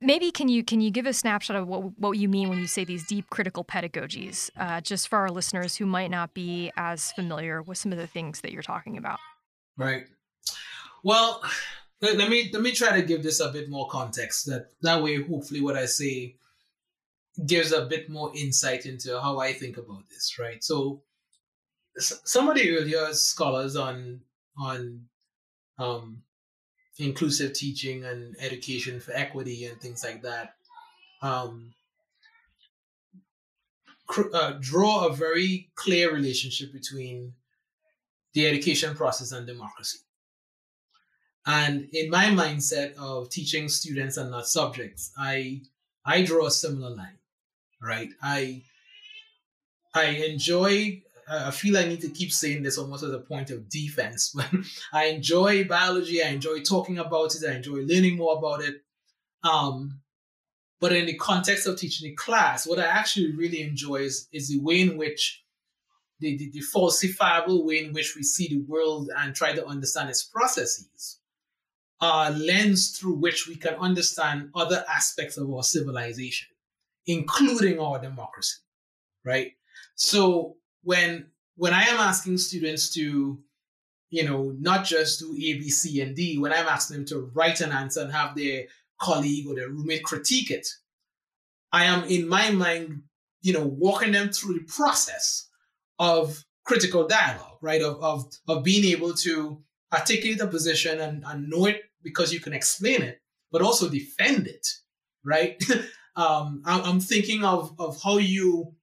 maybe 0.00 0.30
can 0.30 0.48
you 0.48 0.64
can 0.64 0.80
you 0.80 0.90
give 0.90 1.06
a 1.06 1.12
snapshot 1.12 1.56
of 1.56 1.66
what 1.66 1.98
what 1.98 2.12
you 2.12 2.28
mean 2.28 2.48
when 2.48 2.58
you 2.58 2.66
say 2.66 2.84
these 2.84 3.06
deep 3.06 3.28
critical 3.30 3.64
pedagogies, 3.64 4.50
uh, 4.56 4.80
just 4.80 5.08
for 5.08 5.18
our 5.18 5.30
listeners 5.30 5.76
who 5.76 5.86
might 5.86 6.10
not 6.10 6.34
be 6.34 6.70
as 6.76 7.12
familiar 7.12 7.62
with 7.62 7.78
some 7.78 7.92
of 7.92 7.98
the 7.98 8.06
things 8.06 8.40
that 8.40 8.52
you're 8.52 8.62
talking 8.62 8.96
about? 8.96 9.18
Right. 9.76 10.04
Well, 11.02 11.42
let, 12.00 12.16
let 12.16 12.30
me 12.30 12.50
let 12.52 12.62
me 12.62 12.72
try 12.72 12.98
to 12.98 13.06
give 13.06 13.22
this 13.22 13.40
a 13.40 13.50
bit 13.50 13.70
more 13.70 13.88
context. 13.88 14.46
That 14.46 14.70
that 14.82 15.02
way, 15.02 15.22
hopefully, 15.22 15.60
what 15.60 15.76
I 15.76 15.86
say 15.86 16.36
gives 17.46 17.72
a 17.72 17.86
bit 17.86 18.10
more 18.10 18.32
insight 18.34 18.86
into 18.86 19.20
how 19.20 19.38
I 19.38 19.52
think 19.52 19.76
about 19.76 20.08
this. 20.10 20.38
Right. 20.38 20.62
So, 20.62 21.02
some 21.98 22.48
of 22.48 22.56
the 22.56 22.76
earlier 22.76 23.12
scholars 23.12 23.76
on 23.76 24.20
on 24.58 25.08
um, 25.78 26.24
inclusive 26.98 27.54
teaching 27.54 28.04
and 28.04 28.36
education 28.40 29.00
for 29.00 29.12
equity 29.12 29.66
and 29.66 29.80
things 29.80 30.04
like 30.04 30.22
that 30.22 30.56
um, 31.22 31.74
cr- 34.06 34.34
uh, 34.34 34.58
draw 34.60 35.06
a 35.06 35.12
very 35.12 35.70
clear 35.76 36.12
relationship 36.12 36.72
between 36.72 37.34
the 38.32 38.46
education 38.46 38.94
process 38.96 39.32
and 39.32 39.46
democracy. 39.46 39.98
And 41.46 41.88
in 41.92 42.10
my 42.10 42.26
mindset 42.26 42.94
of 42.94 43.28
teaching 43.30 43.68
students 43.68 44.16
and 44.16 44.30
not 44.30 44.46
subjects, 44.46 45.12
I 45.16 45.62
I 46.04 46.22
draw 46.22 46.46
a 46.46 46.50
similar 46.50 46.90
line, 46.94 47.18
right? 47.82 48.10
I 48.22 48.64
I 49.94 50.04
enjoy 50.06 51.02
I 51.30 51.50
feel 51.50 51.76
I 51.76 51.86
need 51.86 52.00
to 52.02 52.08
keep 52.08 52.32
saying 52.32 52.62
this 52.62 52.78
almost 52.78 53.04
as 53.04 53.12
a 53.12 53.18
point 53.18 53.50
of 53.50 53.68
defense. 53.68 54.32
But 54.36 54.48
I 54.92 55.06
enjoy 55.06 55.64
biology. 55.64 56.22
I 56.22 56.28
enjoy 56.28 56.60
talking 56.62 56.98
about 56.98 57.34
it. 57.34 57.48
I 57.48 57.54
enjoy 57.54 57.80
learning 57.80 58.16
more 58.16 58.38
about 58.38 58.62
it. 58.62 58.82
Um, 59.44 60.00
but 60.80 60.92
in 60.92 61.06
the 61.06 61.14
context 61.14 61.66
of 61.66 61.78
teaching 61.78 62.10
a 62.10 62.14
class, 62.14 62.66
what 62.66 62.78
I 62.78 62.86
actually 62.86 63.32
really 63.32 63.62
enjoy 63.62 63.96
is, 63.96 64.28
is 64.32 64.48
the 64.48 64.60
way 64.60 64.80
in 64.80 64.96
which 64.96 65.42
the, 66.20 66.36
the, 66.36 66.50
the 66.50 66.60
falsifiable 66.60 67.64
way 67.64 67.84
in 67.84 67.92
which 67.92 68.14
we 68.16 68.22
see 68.22 68.48
the 68.48 68.62
world 68.62 69.10
and 69.16 69.34
try 69.34 69.52
to 69.52 69.66
understand 69.66 70.10
its 70.10 70.24
processes 70.24 71.18
a 72.00 72.30
lens 72.30 72.96
through 72.96 73.14
which 73.14 73.48
we 73.48 73.56
can 73.56 73.74
understand 73.74 74.50
other 74.54 74.84
aspects 74.88 75.36
of 75.36 75.52
our 75.52 75.62
civilization, 75.62 76.48
including 77.06 77.80
our 77.80 77.98
democracy, 77.98 78.58
right? 79.24 79.52
So 79.96 80.56
when 80.82 81.26
when 81.56 81.74
I 81.74 81.82
am 81.82 81.98
asking 81.98 82.38
students 82.38 82.92
to, 82.94 83.38
you 84.10 84.24
know, 84.24 84.54
not 84.60 84.84
just 84.84 85.18
do 85.18 85.32
A, 85.32 85.58
B, 85.58 85.68
C, 85.70 86.00
and 86.00 86.14
D, 86.14 86.38
when 86.38 86.52
I'm 86.52 86.68
asking 86.68 86.98
them 86.98 87.06
to 87.06 87.30
write 87.34 87.60
an 87.60 87.72
answer 87.72 88.00
and 88.00 88.12
have 88.12 88.36
their 88.36 88.64
colleague 89.00 89.46
or 89.48 89.56
their 89.56 89.68
roommate 89.68 90.04
critique 90.04 90.50
it, 90.52 90.68
I 91.72 91.84
am 91.84 92.04
in 92.04 92.28
my 92.28 92.50
mind, 92.50 93.02
you 93.42 93.52
know, 93.52 93.66
walking 93.66 94.12
them 94.12 94.30
through 94.30 94.54
the 94.54 94.64
process 94.64 95.48
of 95.98 96.44
critical 96.64 97.06
dialogue, 97.06 97.58
right? 97.60 97.82
Of 97.82 98.02
of 98.02 98.32
of 98.46 98.62
being 98.62 98.84
able 98.84 99.14
to 99.14 99.60
articulate 99.92 100.40
a 100.40 100.46
position 100.46 101.00
and, 101.00 101.24
and 101.26 101.48
know 101.48 101.66
it 101.66 101.82
because 102.02 102.32
you 102.32 102.40
can 102.40 102.52
explain 102.52 103.02
it, 103.02 103.20
but 103.50 103.62
also 103.62 103.88
defend 103.88 104.46
it, 104.46 104.66
right? 105.24 105.60
um, 106.16 106.62
I'm 106.64 107.00
thinking 107.00 107.44
of 107.44 107.74
of 107.78 108.00
how 108.02 108.18
you 108.18 108.74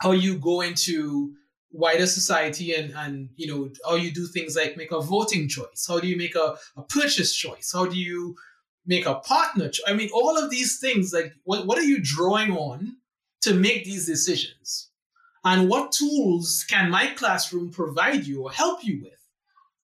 how 0.00 0.12
you 0.12 0.38
go 0.38 0.60
into 0.60 1.32
wider 1.72 2.06
society 2.06 2.74
and 2.74 2.94
and 2.96 3.28
you 3.36 3.46
know 3.46 3.70
how 3.84 3.96
you 3.96 4.10
do 4.10 4.26
things 4.26 4.56
like 4.56 4.76
make 4.76 4.92
a 4.92 5.00
voting 5.00 5.48
choice. 5.48 5.86
How 5.88 6.00
do 6.00 6.06
you 6.06 6.16
make 6.16 6.34
a, 6.34 6.56
a 6.76 6.82
purchase 6.82 7.34
choice? 7.34 7.70
How 7.72 7.86
do 7.86 7.98
you 7.98 8.36
make 8.88 9.04
a 9.04 9.16
partner 9.16 9.68
i 9.88 9.92
mean 9.92 10.08
all 10.14 10.38
of 10.38 10.48
these 10.48 10.78
things 10.78 11.12
like 11.12 11.34
what, 11.42 11.66
what 11.66 11.76
are 11.76 11.82
you 11.82 11.98
drawing 12.00 12.52
on 12.52 12.96
to 13.42 13.54
make 13.54 13.84
these 13.84 14.06
decisions? 14.06 14.90
And 15.44 15.68
what 15.68 15.92
tools 15.92 16.64
can 16.68 16.90
my 16.90 17.06
classroom 17.14 17.70
provide 17.70 18.26
you 18.26 18.42
or 18.42 18.50
help 18.50 18.84
you 18.84 19.02
with 19.02 19.20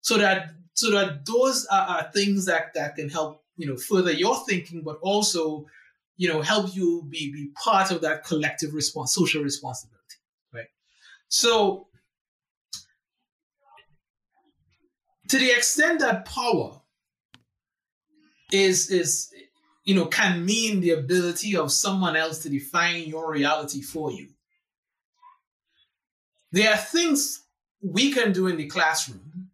so 0.00 0.18
that 0.18 0.54
so 0.74 0.90
that 0.90 1.24
those 1.26 1.66
are, 1.66 1.86
are 1.88 2.10
things 2.12 2.46
that 2.46 2.74
that 2.74 2.96
can 2.96 3.08
help 3.08 3.44
you 3.56 3.66
know 3.68 3.76
further 3.76 4.12
your 4.12 4.36
thinking 4.46 4.82
but 4.82 4.98
also 5.00 5.66
you 6.22 6.28
know 6.28 6.40
help 6.40 6.72
you 6.76 7.02
be 7.10 7.32
be 7.32 7.48
part 7.64 7.90
of 7.90 8.00
that 8.00 8.24
collective 8.24 8.74
response 8.74 9.12
social 9.12 9.42
responsibility 9.42 10.18
right? 10.54 10.70
so, 11.26 11.88
to 15.28 15.36
the 15.36 15.50
extent 15.50 15.98
that 15.98 16.24
power 16.24 16.80
is 18.52 18.88
is 18.88 19.32
you 19.84 19.96
know 19.96 20.06
can 20.06 20.46
mean 20.46 20.80
the 20.80 20.92
ability 20.92 21.56
of 21.56 21.72
someone 21.72 22.14
else 22.14 22.38
to 22.38 22.48
define 22.48 23.02
your 23.02 23.28
reality 23.28 23.82
for 23.82 24.12
you, 24.12 24.28
there 26.52 26.72
are 26.72 26.76
things 26.76 27.42
we 27.80 28.12
can 28.12 28.32
do 28.32 28.46
in 28.46 28.56
the 28.56 28.68
classroom 28.68 29.50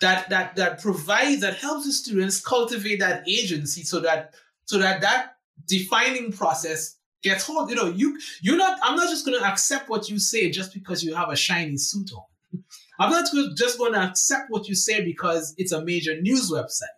that 0.00 0.28
that 0.28 0.56
that 0.56 0.82
provides 0.82 1.40
that 1.42 1.54
helps 1.54 1.86
the 1.86 1.92
students 1.92 2.44
cultivate 2.44 2.98
that 2.98 3.22
agency 3.28 3.84
so 3.84 4.00
that 4.00 4.34
so 4.64 4.78
that 4.78 5.00
that 5.02 5.31
defining 5.66 6.32
process 6.32 6.96
get 7.22 7.40
hold. 7.42 7.70
You 7.70 7.76
know, 7.76 7.88
you 7.88 8.18
you're 8.40 8.56
not. 8.56 8.78
I'm 8.82 8.96
not 8.96 9.08
just 9.08 9.24
going 9.24 9.38
to 9.38 9.46
accept 9.46 9.88
what 9.88 10.08
you 10.08 10.18
say 10.18 10.50
just 10.50 10.74
because 10.74 11.02
you 11.02 11.14
have 11.14 11.30
a 11.30 11.36
shiny 11.36 11.76
suit 11.76 12.10
on. 12.12 12.62
I'm 12.98 13.10
not 13.10 13.26
just 13.56 13.78
going 13.78 13.94
to 13.94 14.00
accept 14.00 14.50
what 14.50 14.68
you 14.68 14.74
say 14.74 15.04
because 15.04 15.54
it's 15.56 15.72
a 15.72 15.84
major 15.84 16.20
news 16.20 16.50
website. 16.50 16.96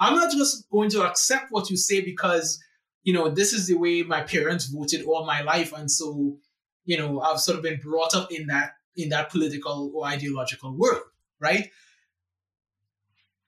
I'm 0.00 0.14
not 0.14 0.32
just 0.32 0.68
going 0.70 0.90
to 0.90 1.02
accept 1.02 1.50
what 1.50 1.70
you 1.70 1.76
say 1.76 2.00
because 2.00 2.62
you 3.02 3.12
know 3.12 3.28
this 3.28 3.52
is 3.52 3.66
the 3.66 3.74
way 3.74 4.02
my 4.02 4.22
parents 4.22 4.66
voted 4.66 5.04
all 5.04 5.26
my 5.26 5.42
life, 5.42 5.72
and 5.72 5.90
so 5.90 6.36
you 6.84 6.98
know 6.98 7.20
I've 7.20 7.40
sort 7.40 7.56
of 7.56 7.64
been 7.64 7.80
brought 7.82 8.14
up 8.14 8.30
in 8.30 8.46
that 8.46 8.72
in 8.96 9.08
that 9.08 9.30
political 9.30 9.90
or 9.94 10.06
ideological 10.06 10.76
world, 10.76 11.02
right? 11.40 11.70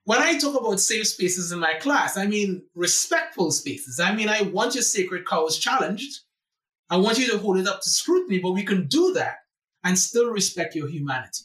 When 0.05 0.21
I 0.21 0.39
talk 0.39 0.59
about 0.59 0.81
safe 0.81 1.09
spaces 1.09 1.51
in 1.51 1.59
my 1.59 1.75
class, 1.75 2.17
I 2.17 2.27
mean 2.27 2.63
respectful 2.75 3.51
spaces. 3.51 4.01
I 4.01 4.15
mean, 4.15 4.29
I 4.29 4.43
want 4.43 4.75
your 4.75 4.83
sacred 4.83 5.27
cows 5.27 5.59
challenged. 5.59 6.21
I 6.91 6.99
want 6.99 7.19
you 7.19 7.27
to 7.31 7.39
hold 7.39 7.59
it 7.59 7.67
up 7.67 7.81
to 7.81 7.89
scrutiny, 7.89 8.39
but 8.39 8.53
we 8.53 8.63
can 8.63 8.87
do 8.87 9.15
that 9.15 9.39
and 9.83 9.99
still 9.99 10.31
respect 10.31 10.75
your 10.75 10.89
humanity. 10.89 11.45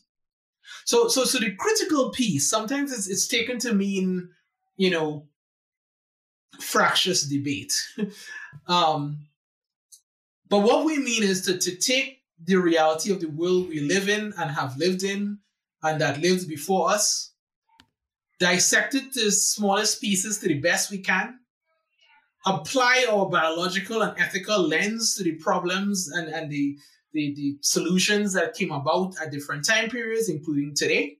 So, 0.85 1.07
so, 1.07 1.23
so 1.23 1.39
the 1.39 1.55
critical 1.55 2.09
piece 2.09 2.49
sometimes 2.49 2.91
it's, 2.91 3.07
it's 3.07 3.27
taken 3.27 3.59
to 3.59 3.73
mean, 3.73 4.29
you 4.75 4.89
know, 4.89 5.25
fractious 6.59 7.23
debate. 7.23 7.73
um, 8.67 9.19
but 10.49 10.59
what 10.59 10.85
we 10.85 10.97
mean 10.97 11.23
is 11.23 11.43
to, 11.43 11.57
to 11.57 11.75
take 11.75 12.23
the 12.43 12.55
reality 12.55 13.11
of 13.11 13.21
the 13.21 13.29
world 13.29 13.69
we 13.69 13.79
live 13.79 14.09
in 14.09 14.33
and 14.37 14.51
have 14.51 14.77
lived 14.77 15.03
in 15.03 15.39
and 15.83 16.01
that 16.01 16.19
lived 16.19 16.47
before 16.47 16.89
us 16.89 17.28
dissect 18.39 18.95
it 18.95 19.11
to 19.13 19.25
the 19.25 19.31
smallest 19.31 20.01
pieces 20.01 20.39
to 20.39 20.47
the 20.47 20.59
best 20.59 20.91
we 20.91 20.99
can, 20.99 21.39
apply 22.45 23.05
our 23.11 23.29
biological 23.29 24.01
and 24.01 24.17
ethical 24.19 24.61
lens 24.61 25.15
to 25.15 25.23
the 25.23 25.35
problems 25.35 26.09
and, 26.09 26.29
and 26.29 26.49
the, 26.49 26.77
the, 27.13 27.33
the 27.35 27.57
solutions 27.61 28.33
that 28.33 28.53
came 28.53 28.71
about 28.71 29.13
at 29.21 29.31
different 29.31 29.65
time 29.65 29.89
periods, 29.89 30.29
including 30.29 30.73
today, 30.73 31.17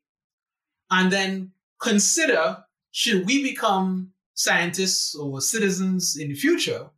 and 0.91 1.11
then 1.11 1.51
consider 1.81 2.57
should 2.91 3.25
we 3.25 3.43
become 3.43 4.11
scientists 4.33 5.15
or 5.15 5.41
citizens 5.41 6.17
in 6.17 6.29
the 6.29 6.35
future, 6.35 6.89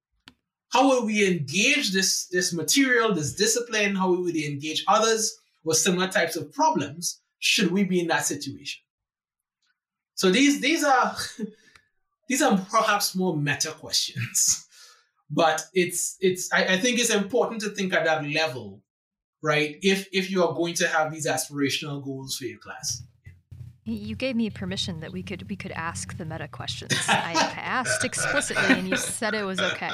how 0.72 0.88
will 0.88 1.06
we 1.06 1.28
engage 1.28 1.92
this, 1.92 2.28
this 2.28 2.54
material, 2.54 3.14
this 3.14 3.34
discipline? 3.34 3.96
How 3.96 4.10
will 4.10 4.24
we 4.24 4.48
engage 4.48 4.86
others 4.88 5.36
with 5.64 5.78
similar 5.78 6.08
types 6.08 6.36
of 6.36 6.54
problems 6.54 7.22
should 7.40 7.72
we 7.72 7.84
be 7.84 8.00
in 8.00 8.08
that 8.08 8.26
situation? 8.26 8.82
So 10.22 10.30
these 10.30 10.62
these 10.62 10.84
are 10.84 11.16
these 12.30 12.44
are 12.44 12.56
perhaps 12.70 13.16
more 13.16 13.36
meta 13.36 13.72
questions, 13.72 14.68
but 15.32 15.66
it's 15.74 16.16
it's 16.20 16.54
I, 16.54 16.76
I 16.76 16.78
think 16.78 17.00
it's 17.00 17.10
important 17.10 17.62
to 17.62 17.70
think 17.70 17.92
at 17.92 18.06
that 18.06 18.24
level, 18.30 18.84
right? 19.42 19.80
If 19.82 20.08
if 20.14 20.30
you 20.30 20.44
are 20.46 20.54
going 20.54 20.76
to 20.76 20.88
have 20.88 21.12
these 21.12 21.26
aspirational 21.26 22.04
goals 22.04 22.38
for 22.38 22.46
your 22.46 22.60
class. 22.60 23.02
You 23.84 24.16
gave 24.16 24.36
me 24.36 24.52
permission 24.52 25.00
that 25.00 25.12
we 25.12 25.24
could 25.24 25.50
we 25.50 25.56
could 25.56 25.72
ask 25.72 26.16
the 26.16 26.26
meta 26.26 26.48
questions. 26.48 26.94
I, 27.08 27.32
I 27.32 27.60
asked 27.80 28.06
explicitly, 28.06 28.76
and 28.76 28.88
you 28.88 28.98
said 28.98 29.34
it 29.34 29.42
was 29.42 29.60
okay. 29.60 29.90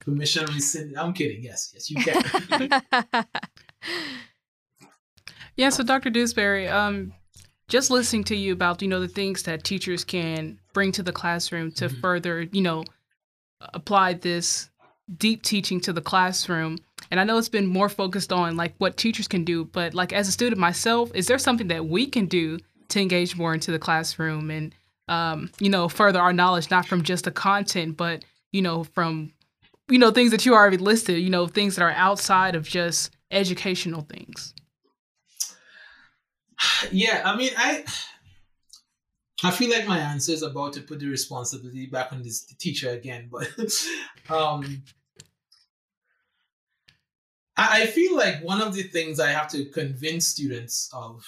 Permission 0.00 0.44
rescinded. 0.52 0.98
I'm 0.98 1.14
kidding. 1.14 1.42
Yes, 1.42 1.70
yes, 1.72 1.88
you 1.88 1.96
can. 2.04 3.24
Yeah, 5.58 5.70
so 5.70 5.82
Dr. 5.82 6.08
Dewsbury, 6.08 6.68
um, 6.68 7.12
just 7.68 7.90
listening 7.90 8.24
to 8.24 8.36
you 8.36 8.52
about, 8.52 8.82
you 8.82 8.88
know, 8.88 9.00
the 9.00 9.08
things 9.08 9.42
that 9.44 9.62
teachers 9.62 10.04
can 10.04 10.58
bring 10.72 10.90
to 10.92 11.02
the 11.02 11.12
classroom 11.12 11.70
to 11.72 11.88
mm-hmm. 11.88 12.00
further, 12.00 12.42
you 12.50 12.62
know, 12.62 12.84
apply 13.74 14.14
this 14.14 14.70
deep 15.16 15.42
teaching 15.42 15.80
to 15.80 15.92
the 15.92 16.00
classroom. 16.00 16.78
And 17.10 17.20
I 17.20 17.24
know 17.24 17.38
it's 17.38 17.48
been 17.48 17.66
more 17.66 17.88
focused 17.88 18.32
on 18.32 18.56
like 18.56 18.74
what 18.78 18.96
teachers 18.96 19.28
can 19.28 19.44
do, 19.44 19.64
but 19.66 19.94
like 19.94 20.12
as 20.12 20.28
a 20.28 20.32
student 20.32 20.60
myself, 20.60 21.10
is 21.14 21.26
there 21.26 21.38
something 21.38 21.68
that 21.68 21.86
we 21.86 22.06
can 22.06 22.26
do 22.26 22.58
to 22.88 23.00
engage 23.00 23.36
more 23.36 23.54
into 23.54 23.70
the 23.70 23.78
classroom 23.78 24.50
and 24.50 24.74
um, 25.08 25.50
you 25.58 25.70
know, 25.70 25.88
further 25.88 26.20
our 26.20 26.34
knowledge 26.34 26.70
not 26.70 26.86
from 26.86 27.02
just 27.02 27.24
the 27.24 27.30
content, 27.30 27.96
but 27.96 28.24
you 28.52 28.60
know, 28.60 28.84
from 28.84 29.32
you 29.88 29.98
know, 29.98 30.10
things 30.10 30.30
that 30.32 30.44
you 30.44 30.54
already 30.54 30.76
listed, 30.76 31.18
you 31.18 31.30
know, 31.30 31.46
things 31.46 31.76
that 31.76 31.82
are 31.82 31.92
outside 31.92 32.54
of 32.54 32.68
just 32.68 33.16
educational 33.30 34.02
things. 34.02 34.54
Yeah, 36.90 37.22
I 37.24 37.36
mean, 37.36 37.52
I 37.56 37.84
I 39.44 39.50
feel 39.52 39.70
like 39.70 39.86
my 39.86 39.98
answer 39.98 40.32
is 40.32 40.42
about 40.42 40.72
to 40.74 40.80
put 40.82 40.98
the 40.98 41.06
responsibility 41.06 41.86
back 41.86 42.12
on 42.12 42.22
this 42.22 42.44
teacher 42.44 42.90
again, 42.90 43.30
but 43.30 43.48
um 44.30 44.82
I, 47.56 47.82
I 47.82 47.86
feel 47.86 48.16
like 48.16 48.42
one 48.42 48.60
of 48.60 48.74
the 48.74 48.84
things 48.84 49.20
I 49.20 49.30
have 49.30 49.48
to 49.50 49.66
convince 49.66 50.26
students 50.28 50.88
of 50.92 51.24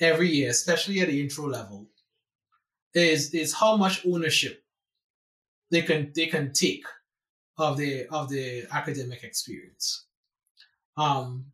every 0.00 0.30
year, 0.30 0.50
especially 0.50 1.00
at 1.00 1.08
the 1.08 1.20
intro 1.20 1.48
level, 1.48 1.88
is 2.94 3.34
is 3.34 3.52
how 3.54 3.76
much 3.76 4.06
ownership 4.06 4.64
they 5.70 5.82
can 5.82 6.12
they 6.14 6.26
can 6.26 6.52
take 6.52 6.84
of 7.58 7.76
the 7.78 8.06
of 8.08 8.28
the 8.30 8.64
academic 8.72 9.24
experience. 9.24 10.06
Um 10.96 11.46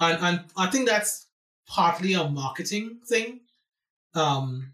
and, 0.00 0.22
and 0.24 0.44
I 0.56 0.68
think 0.70 0.88
that's 0.88 1.25
partly 1.66 2.14
a 2.14 2.28
marketing 2.28 3.00
thing. 3.06 3.40
Um 4.14 4.72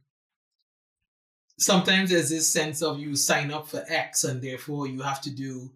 sometimes 1.58 2.10
there's 2.10 2.30
this 2.30 2.52
sense 2.52 2.82
of 2.82 2.98
you 2.98 3.14
sign 3.14 3.52
up 3.52 3.68
for 3.68 3.84
X 3.88 4.24
and 4.24 4.42
therefore 4.42 4.86
you 4.86 5.00
have 5.02 5.20
to 5.22 5.30
do 5.30 5.70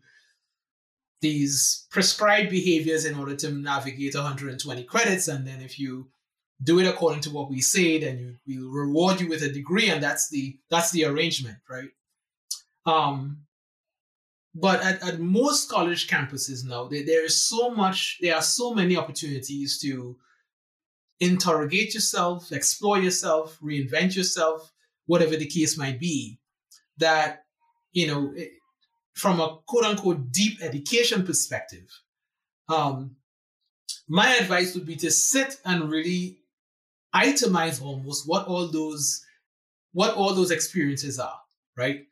these 1.21 1.87
prescribed 1.91 2.51
behaviors 2.51 3.05
in 3.05 3.19
order 3.19 3.35
to 3.37 3.51
navigate 3.51 4.15
120 4.15 4.85
credits. 4.85 5.29
And 5.29 5.47
then 5.47 5.61
if 5.61 5.79
you 5.79 6.09
do 6.63 6.79
it 6.79 6.87
according 6.87 7.21
to 7.23 7.31
what 7.31 7.51
we 7.51 7.61
say, 7.61 7.99
then 7.99 8.39
you, 8.45 8.71
we'll 8.71 8.71
reward 8.71 9.21
you 9.21 9.29
with 9.29 9.43
a 9.43 9.49
degree, 9.49 9.91
and 9.91 10.03
that's 10.03 10.29
the 10.31 10.59
that's 10.71 10.91
the 10.91 11.05
arrangement, 11.05 11.59
right? 11.69 11.91
Um, 12.87 13.43
but 14.55 14.83
at, 14.83 15.07
at 15.07 15.21
most 15.21 15.69
college 15.69 16.09
campuses 16.09 16.65
now, 16.65 16.85
there, 16.85 17.05
there 17.05 17.25
is 17.25 17.43
so 17.43 17.71
much, 17.71 18.19
there 18.23 18.35
are 18.35 18.43
so 18.43 18.73
many 18.73 18.97
opportunities 18.97 19.79
to 19.81 20.17
interrogate 21.21 21.95
yourself, 21.95 22.53
explore 22.53 22.99
yourself, 22.99 23.59
reinvent 23.63 24.17
yourself, 24.17 24.73
whatever 25.07 25.37
the 25.37 25.47
case 25.47 25.79
might 25.79 25.99
be, 25.99 26.39
that, 26.99 27.45
you 27.93 28.07
know, 28.07 28.35
from 29.15 29.41
a 29.41 29.59
quote 29.67 29.85
unquote 29.85 30.31
deep 30.31 30.63
education 30.63 31.25
perspective, 31.25 31.89
um, 32.69 33.17
my 34.09 34.35
advice 34.37 34.75
would 34.75 34.87
be 34.87 34.97
to 34.97 35.11
sit 35.11 35.59
and 35.65 35.91
really 35.91 36.39
itemize 37.15 37.83
almost 37.83 38.29
what 38.29 38.47
all 38.47 38.69
those 38.69 39.25
what 39.93 40.15
all 40.15 40.35
those 40.35 40.51
experiences 40.51 41.19
are, 41.19 41.41
right? 41.77 42.07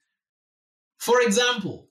For 0.96 1.20
example, 1.20 1.88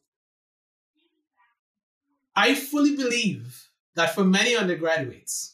I 2.36 2.56
fully 2.56 2.96
believe 2.96 3.70
that 3.96 4.16
for 4.16 4.24
many 4.24 4.56
undergraduates, 4.56 5.53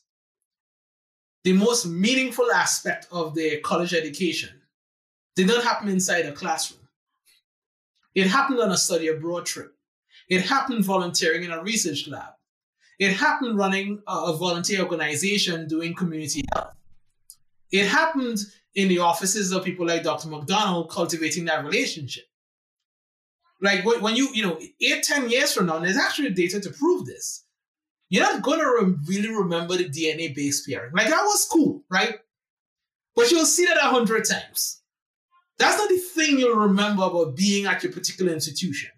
the 1.43 1.53
most 1.53 1.85
meaningful 1.85 2.51
aspect 2.51 3.07
of 3.11 3.35
their 3.35 3.59
college 3.61 3.93
education 3.93 4.49
did 5.35 5.47
not 5.47 5.63
happen 5.63 5.89
inside 5.89 6.25
a 6.25 6.31
classroom. 6.33 6.87
It 8.15 8.27
happened 8.27 8.59
on 8.59 8.71
a 8.71 8.77
study 8.77 9.07
abroad 9.07 9.45
trip. 9.45 9.73
It 10.29 10.41
happened 10.41 10.83
volunteering 10.83 11.43
in 11.43 11.51
a 11.51 11.63
research 11.63 12.07
lab. 12.07 12.33
It 12.99 13.13
happened 13.13 13.57
running 13.57 14.01
a 14.07 14.33
volunteer 14.33 14.81
organization 14.81 15.67
doing 15.67 15.95
community 15.95 16.43
health. 16.53 16.75
It 17.71 17.87
happened 17.87 18.39
in 18.75 18.89
the 18.89 18.99
offices 18.99 19.51
of 19.51 19.63
people 19.63 19.87
like 19.87 20.03
Dr. 20.03 20.27
McDonald 20.27 20.89
cultivating 20.89 21.45
that 21.45 21.63
relationship. 21.63 22.25
Like 23.61 23.85
when 23.85 24.15
you, 24.15 24.29
you 24.33 24.43
know, 24.43 24.59
eight, 24.81 25.03
10 25.03 25.29
years 25.29 25.53
from 25.53 25.67
now, 25.67 25.79
there's 25.79 25.97
actually 25.97 26.31
data 26.31 26.59
to 26.59 26.69
prove 26.69 27.05
this. 27.05 27.45
You're 28.09 28.23
not 28.23 28.41
going 28.41 28.59
to 28.59 28.65
re- 28.65 28.95
really 29.05 29.29
remember 29.29 29.77
the 29.77 29.89
DNA 29.89 30.35
based 30.35 30.67
pairing. 30.67 30.91
Like 30.93 31.07
that 31.07 31.23
was 31.23 31.47
cool, 31.51 31.83
right? 31.89 32.15
But 33.15 33.31
you'll 33.31 33.45
see 33.45 33.65
that 33.65 33.77
a 33.77 33.81
hundred 33.81 34.25
times. 34.25 34.81
That's 35.57 35.77
not 35.77 35.89
the 35.89 35.97
thing 35.97 36.39
you'll 36.39 36.57
remember 36.57 37.03
about 37.03 37.35
being 37.35 37.65
at 37.65 37.83
your 37.83 37.91
particular 37.91 38.33
institution. 38.33 38.91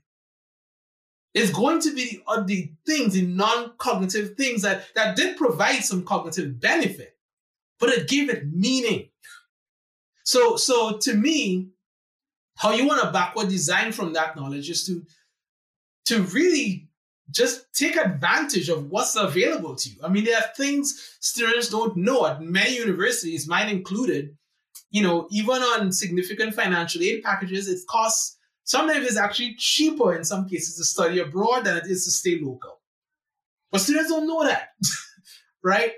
It's 1.33 1.51
going 1.51 1.81
to 1.81 1.95
be 1.95 2.21
the, 2.27 2.43
the 2.45 2.71
things, 2.85 3.13
the 3.13 3.25
non-cognitive 3.25 4.35
things 4.35 4.61
that, 4.61 4.83
that 4.95 5.15
did 5.15 5.37
provide 5.37 5.83
some 5.83 6.03
cognitive 6.03 6.59
benefit, 6.59 7.17
but 7.79 7.89
it 7.89 8.07
gave 8.07 8.29
it 8.29 8.51
meaning. 8.53 9.09
So, 10.23 10.55
so 10.55 10.97
to 10.97 11.13
me, 11.13 11.69
how 12.57 12.71
you 12.71 12.85
want 12.85 13.01
to 13.01 13.11
backward 13.11 13.49
design 13.49 13.91
from 13.91 14.13
that 14.13 14.35
knowledge 14.35 14.69
is 14.69 14.85
to, 14.85 15.03
to 16.05 16.21
really 16.23 16.89
just 17.31 17.73
take 17.73 17.95
advantage 17.95 18.69
of 18.69 18.89
what's 18.89 19.15
available 19.15 19.75
to 19.75 19.89
you. 19.89 19.97
I 20.03 20.09
mean, 20.09 20.25
there 20.25 20.37
are 20.37 20.53
things 20.55 21.17
students 21.19 21.69
don't 21.69 21.95
know 21.97 22.25
at 22.25 22.41
many 22.41 22.75
universities, 22.75 23.47
mine 23.47 23.69
included, 23.69 24.35
you 24.89 25.01
know, 25.01 25.27
even 25.31 25.61
on 25.61 25.91
significant 25.91 26.53
financial 26.53 27.01
aid 27.01 27.23
packages, 27.23 27.67
it 27.67 27.79
costs 27.89 28.37
sometimes 28.63 29.05
it's 29.05 29.17
actually 29.17 29.55
cheaper 29.57 30.15
in 30.15 30.23
some 30.23 30.47
cases 30.47 30.77
to 30.77 30.83
study 30.83 31.19
abroad 31.19 31.65
than 31.65 31.77
it 31.77 31.85
is 31.87 32.05
to 32.05 32.11
stay 32.11 32.39
local. 32.39 32.79
But 33.71 33.81
students 33.81 34.09
don't 34.09 34.27
know 34.27 34.45
that, 34.45 34.69
right? 35.63 35.93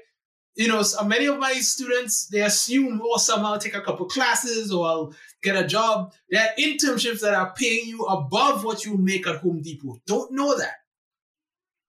You 0.56 0.68
know, 0.68 0.84
so 0.84 1.04
many 1.04 1.26
of 1.26 1.40
my 1.40 1.54
students 1.54 2.28
they 2.28 2.42
assume, 2.42 3.02
oh, 3.04 3.18
somehow 3.18 3.54
I'll 3.54 3.60
take 3.60 3.76
a 3.76 3.82
couple 3.82 4.06
classes 4.06 4.72
or 4.72 4.86
I'll 4.86 5.14
get 5.42 5.56
a 5.56 5.66
job. 5.66 6.14
There 6.30 6.42
are 6.42 6.54
internships 6.60 7.22
that 7.22 7.34
are 7.34 7.54
paying 7.54 7.88
you 7.88 8.06
above 8.06 8.64
what 8.64 8.86
you 8.86 8.96
make 8.98 9.28
at 9.28 9.38
Home 9.38 9.62
Depot. 9.64 10.00
Don't 10.06 10.32
know 10.32 10.56
that, 10.56 10.76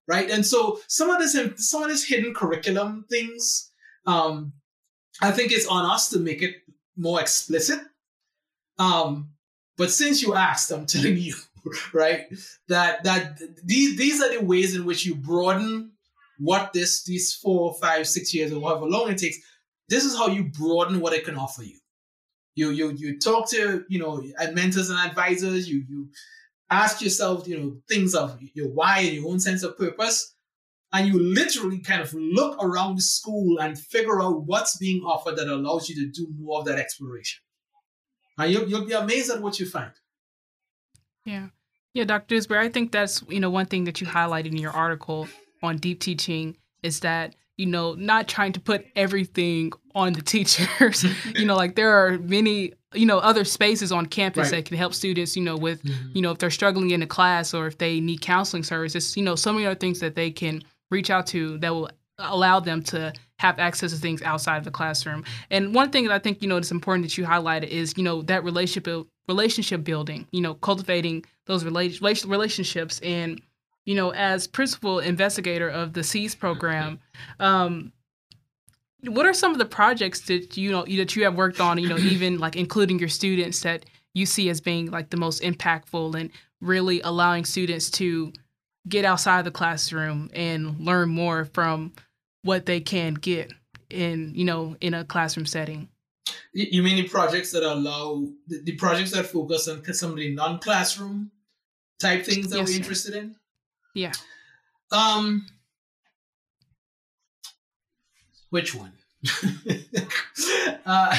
right? 0.07 0.31
And 0.31 0.45
so 0.45 0.81
some 0.87 1.11
of 1.11 1.19
this, 1.19 1.37
some 1.69 1.83
of 1.83 1.89
this 1.89 2.05
hidden 2.05 2.35
curriculum 2.35 3.05
things, 3.09 3.71
um, 4.07 4.53
I 5.23 5.31
think 5.31 5.53
it's 5.53 5.67
on 5.67 5.85
us 5.85 6.11
to 6.11 6.19
make 6.19 6.43
it 6.43 6.57
more 6.97 7.21
explicit. 7.21 7.81
Um, 8.79 9.31
but 9.77 9.91
since 9.91 10.23
you 10.23 10.35
asked, 10.35 10.71
I'm 10.71 10.87
telling 10.95 11.17
you, 11.17 11.35
right, 11.93 12.27
that 12.69 13.05
that 13.05 13.41
these 13.65 13.97
these 13.97 14.23
are 14.23 14.37
the 14.37 14.45
ways 14.45 14.75
in 14.75 14.85
which 14.85 15.07
you 15.07 15.15
broaden 15.15 15.93
what 16.39 16.73
this 16.73 17.05
these 17.05 17.35
four, 17.35 17.75
five, 17.75 18.07
six 18.07 18.35
years 18.35 18.53
or 18.53 18.61
however 18.61 18.87
long 18.87 19.11
it 19.11 19.19
takes. 19.19 19.39
This 19.89 20.05
is 20.05 20.17
how 20.17 20.29
you 20.29 20.45
broaden 20.45 21.01
what 21.01 21.13
it 21.13 21.25
can 21.25 21.37
offer 21.37 21.63
you. 21.63 21.79
You 22.55 22.71
you 22.71 22.91
you 22.93 23.19
talk 23.19 23.49
to 23.51 23.85
you 23.89 23.99
know 23.99 24.23
mentors 24.53 24.91
and 24.91 24.99
advisors. 24.99 25.69
You 25.69 25.85
you 25.89 26.09
ask 26.71 27.03
yourself 27.03 27.47
you 27.47 27.59
know 27.59 27.77
things 27.89 28.15
of 28.15 28.39
your 28.55 28.69
why 28.69 29.01
and 29.01 29.13
your 29.13 29.29
own 29.29 29.39
sense 29.39 29.63
of 29.63 29.77
purpose 29.77 30.35
and 30.95 31.09
you 31.09 31.21
literally 31.21 31.81
kind 31.81 32.01
of 32.01 32.15
look 32.15 32.57
around 32.63 32.97
the 32.97 33.03
school 33.03 33.59
and 33.61 33.77
figure 33.77 34.23
out 34.23 34.45
what's 34.45 34.79
being 34.79 35.03
offered 35.03 35.37
that 35.37 35.49
allows 35.49 35.89
you 35.89 35.97
to 35.97 36.11
do 36.11 36.29
more 36.39 36.61
of 36.61 36.67
that 36.67 36.79
exploration. 36.79 37.43
And 38.39 38.53
you'll, 38.53 38.69
you'll 38.69 38.87
be 38.87 38.93
amazed 38.93 39.31
at 39.33 39.43
what 39.43 39.59
you 39.59 39.67
find. 39.67 39.91
Yeah. 41.25 41.49
Yeah, 41.95 42.05
Dr. 42.05 42.27
Dewsbury, 42.29 42.65
I 42.65 42.69
think 42.69 42.93
that's, 42.93 43.25
you 43.29 43.41
know, 43.41 43.51
one 43.51 43.67
thing 43.67 43.85
that 43.85 44.01
you 44.01 44.07
highlighted 44.07 44.47
in 44.47 44.57
your 44.57 44.71
article 44.71 45.27
on 45.65 45.79
deep 45.79 46.01
teaching 46.01 46.57
is 46.85 47.01
that, 47.01 47.35
you 47.57 47.67
know, 47.67 47.95
not 47.95 48.29
trying 48.29 48.53
to 48.53 48.61
put 48.61 48.87
everything 48.95 49.73
on 49.97 50.13
the 50.13 50.23
teachers. 50.23 51.05
you 51.35 51.45
know, 51.45 51.57
like 51.57 51.75
there 51.75 51.91
are 51.91 52.19
many, 52.19 52.73
you 52.95 53.07
know, 53.07 53.19
other 53.19 53.45
spaces 53.45 53.93
on 53.93 54.07
campus 54.07 54.51
right. 54.51 54.59
that 54.59 54.65
can 54.67 54.77
help 54.77 54.95
students, 54.95 55.37
you 55.37 55.43
know, 55.43 55.57
with, 55.57 55.83
mm-hmm. 55.83 56.11
you 56.13 56.23
know, 56.23 56.31
if 56.31 56.39
they're 56.39 56.51
struggling 56.51 56.91
in 56.91 57.03
a 57.03 57.07
class 57.07 57.55
or 57.55 57.67
if 57.67 57.79
they 57.79 58.01
need 58.01 58.21
counseling 58.21 58.63
services, 58.63 59.17
you 59.17 59.23
know, 59.23 59.35
so 59.35 59.53
many 59.53 59.67
other 59.67 59.75
things 59.75 60.01
that 60.01 60.15
they 60.15 60.31
can 60.31 60.63
reach 60.91 61.11
out 61.11 61.27
to 61.29 61.59
that 61.59 61.73
will 61.73 61.91
allow 62.19 62.61
them 62.61 62.83
to 62.83 63.13
have 63.39 63.59
access 63.59 63.93
to 63.93 63.99
things 63.99 64.23
outside 64.23 64.59
of 64.59 64.65
the 64.65 64.71
classroom. 64.71 65.25
And 65.51 65.75
one 65.75 65.91
thing 65.91 66.05
that 66.05 66.15
I 66.15 66.19
think 66.19 66.43
you 66.43 66.49
know 66.49 66.57
it's 66.57 66.71
important 66.71 67.05
that 67.05 67.19
you 67.19 67.25
highlighted 67.25 67.69
is 67.69 67.95
you 67.97 68.05
know 68.05 68.23
that 68.23 68.45
relationship 68.45 69.07
relationship 69.29 69.85
building, 69.85 70.27
you 70.31 70.41
know, 70.41 70.55
cultivating 70.55 71.25
those 71.47 71.65
relationships 71.65 73.01
and 73.01 73.41
you 73.85 73.95
know 73.95 74.11
as 74.11 74.47
principal 74.47 75.01
investigator 75.01 75.69
of 75.69 75.93
the 75.93 76.05
SEAS 76.05 76.35
program, 76.35 77.01
um, 77.41 77.93
what 79.09 79.27
are 79.27 79.35
some 79.35 79.53
of 79.53 79.59
the 79.59 79.65
projects 79.65 80.21
that 80.23 80.57
you 80.57 80.71
know 80.71 80.85
that 80.85 81.17
you 81.17 81.25
have 81.25 81.35
worked 81.35 81.61
on, 81.61 81.79
you 81.79 81.89
know, 81.89 81.99
even 81.99 82.39
like 82.45 82.57
including 82.57 82.99
your 82.99 83.09
students 83.09 83.61
that 83.61 83.85
you 84.15 84.27
see 84.27 84.49
as 84.49 84.61
being 84.61 84.91
like 84.91 85.11
the 85.11 85.17
most 85.17 85.43
impactful 85.43 86.19
and 86.19 86.31
really 86.61 87.01
allowing 87.03 87.45
students 87.45 87.91
to 87.91 88.33
get 88.89 89.05
outside 89.05 89.45
the 89.45 89.51
classroom 89.51 90.31
and 90.35 90.79
learn 90.81 91.09
more 91.09 91.47
from 91.47 91.93
what 92.43 92.67
they 92.67 92.81
can 92.81 93.15
get 93.15 93.53
in 93.91 94.33
you 94.35 94.45
know 94.45 94.77
in 94.81 94.95
a 94.95 95.05
classroom 95.05 95.47
setting. 95.47 95.89
You 96.53 96.83
mean 96.83 96.97
the 96.97 97.09
projects 97.09 97.51
that 97.53 97.65
allow 97.65 98.29
the, 98.47 98.63
the 98.63 98.77
projects 98.77 99.11
that 99.11 99.27
focus 99.27 99.69
on 99.69 99.85
some 99.93 100.11
of 100.13 100.17
the 100.17 100.33
non-classroom 100.35 101.31
type 101.99 102.25
things 102.25 102.49
that 102.51 102.59
yes, 102.59 102.69
we're 102.69 102.77
interested 102.77 103.15
in? 103.15 103.35
Yeah. 103.95 104.13
Um. 104.93 105.47
Which 108.55 108.73
one? 108.73 108.93
uh, 110.87 111.19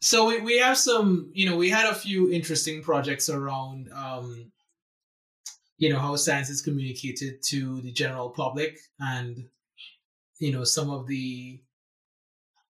so 0.00 0.28
we, 0.28 0.40
we 0.42 0.58
have 0.58 0.78
some, 0.78 1.32
you 1.34 1.50
know, 1.50 1.56
we 1.56 1.70
had 1.70 1.90
a 1.90 1.94
few 1.94 2.30
interesting 2.30 2.84
projects 2.84 3.28
around, 3.28 3.90
um, 3.92 4.52
you 5.76 5.92
know, 5.92 5.98
how 5.98 6.14
science 6.14 6.50
is 6.50 6.62
communicated 6.62 7.42
to 7.48 7.80
the 7.80 7.90
general 7.90 8.30
public 8.30 8.78
and, 9.00 9.48
you 10.38 10.52
know, 10.52 10.62
some 10.62 10.88
of 10.88 11.08
the 11.08 11.60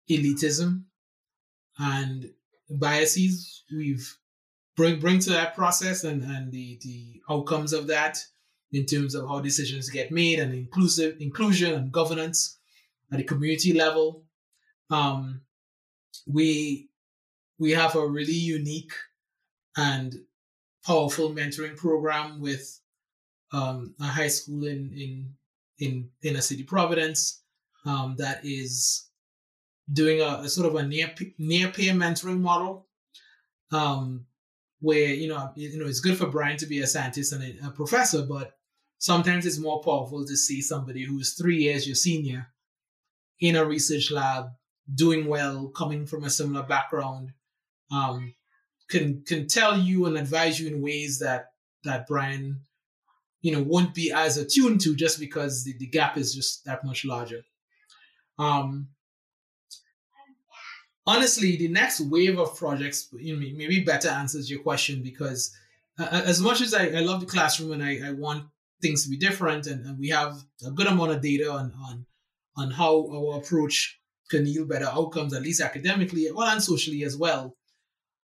elitism 0.08 0.84
and 1.80 2.30
biases 2.70 3.64
we've 3.76 4.16
bring 4.78 5.00
bring 5.00 5.18
to 5.18 5.32
that 5.32 5.56
process 5.56 6.04
and 6.04 6.22
and 6.22 6.52
the 6.52 6.78
the 6.84 7.22
outcomes 7.28 7.74
of 7.74 7.88
that 7.88 8.20
in 8.74 8.86
terms 8.86 9.14
of 9.14 9.28
how 9.28 9.40
decisions 9.40 9.90
get 9.90 10.12
made 10.12 10.40
and 10.40 10.54
inclusive 10.54 11.16
inclusion 11.22 11.74
and 11.74 11.92
governance 11.92 12.58
at 13.12 13.20
the 13.20 13.24
community 13.24 13.72
level. 13.72 14.24
Um, 14.90 15.42
we 16.28 16.90
we 17.60 17.72
have 17.72 17.96
a 17.96 18.06
really 18.06 18.34
unique 18.34 18.92
and 19.78 20.16
powerful 20.86 21.30
mentoring 21.30 21.78
program 21.78 22.42
with 22.42 22.80
um, 23.52 23.94
a 24.02 24.06
high 24.06 24.28
school 24.28 24.66
in 24.66 24.92
in 24.96 25.34
in 25.80 26.10
inner 26.24 26.42
city 26.42 26.64
Providence 26.64 27.42
um, 27.86 28.16
that 28.18 28.42
is 28.44 29.10
doing 29.92 30.22
a, 30.22 30.42
a, 30.44 30.50
sort 30.50 30.68
of 30.68 30.76
a 30.76 30.84
near 30.84 31.14
near 31.38 31.70
peer 31.70 31.94
mentoring 31.94 32.40
model, 32.40 32.88
um, 33.72 34.26
where 34.80 35.10
you 35.14 35.28
know 35.28 35.52
you 35.56 35.78
know 35.78 35.88
it's 35.88 36.00
good 36.00 36.18
for 36.18 36.28
Bryan 36.28 36.58
to 36.58 36.66
be 36.66 36.80
a 36.80 36.88
scientist 36.88 37.34
and 37.34 37.44
a, 37.44 37.68
a 37.68 37.72
professor, 37.72 38.24
but 38.24 38.58
sometimes 39.04 39.46
it's 39.46 39.60
more 39.60 39.82
powerful 39.82 40.26
to 40.26 40.38
see 40.38 40.62
somebody 40.62 41.04
who's 41.04 41.34
three 41.34 41.58
years 41.58 41.86
your 41.86 41.94
senior 41.94 42.48
in 43.42 43.58
a 43.58 43.66
research 43.66 44.10
lab, 44.10 44.46
doing 44.96 45.28
well, 45.28 45.68
coming 45.76 46.06
from 46.06 46.24
a 46.24 46.30
similar 46.30 46.64
background, 46.64 47.34
um, 47.92 48.34
can 48.90 49.22
can 49.28 49.46
tell 49.46 49.78
you 49.78 50.06
and 50.06 50.18
advise 50.18 50.58
you 50.58 50.70
in 50.70 50.82
ways 50.82 51.20
that 51.20 51.48
that 51.84 52.08
Bryan, 52.08 52.62
you 53.42 53.52
know, 53.52 53.62
won't 53.62 53.94
be 53.94 54.10
as 54.14 54.38
attuned 54.38 54.80
to 54.82 54.96
just 54.96 55.20
because 55.20 55.66
the, 55.66 55.74
the 55.78 55.88
gap 55.88 56.18
is 56.18 56.34
just 56.34 56.64
that 56.64 56.86
much 56.86 57.04
larger. 57.04 57.42
Um, 58.40 58.88
honestly, 61.06 61.58
the 61.58 61.68
next 61.68 62.00
wave 62.00 62.40
of 62.40 62.56
projects, 62.56 63.10
you 63.20 63.34
know, 63.34 63.42
maybe 63.58 63.82
better 63.82 64.08
answers 64.08 64.50
your 64.50 64.62
question 64.62 65.04
because 65.04 65.54
uh, 66.00 66.22
as 66.26 66.40
much 66.42 66.62
as 66.62 66.74
I, 66.74 66.86
I 66.86 67.02
love 67.02 67.20
the 67.20 67.26
classroom 67.26 67.74
and 67.74 67.84
I, 67.84 68.00
I 68.08 68.12
want 68.12 68.46
things 68.84 69.04
to 69.04 69.10
be 69.10 69.18
different 69.18 69.66
and, 69.66 69.80
and 69.86 69.98
we 69.98 70.10
have 70.10 70.34
a 70.68 70.72
good 70.72 70.88
amount 70.88 71.12
of 71.12 71.22
data 71.22 71.50
on, 71.52 71.74
on 71.88 72.06
on 72.56 72.72
how 72.72 73.08
our 73.12 73.40
approach 73.40 74.00
can 74.30 74.46
yield 74.46 74.70
better 74.70 74.86
outcomes, 74.86 75.34
at 75.34 75.42
least 75.42 75.62
academically, 75.62 76.30
well, 76.32 76.48
and 76.48 76.62
socially 76.62 77.04
as 77.04 77.18
well. 77.18 77.56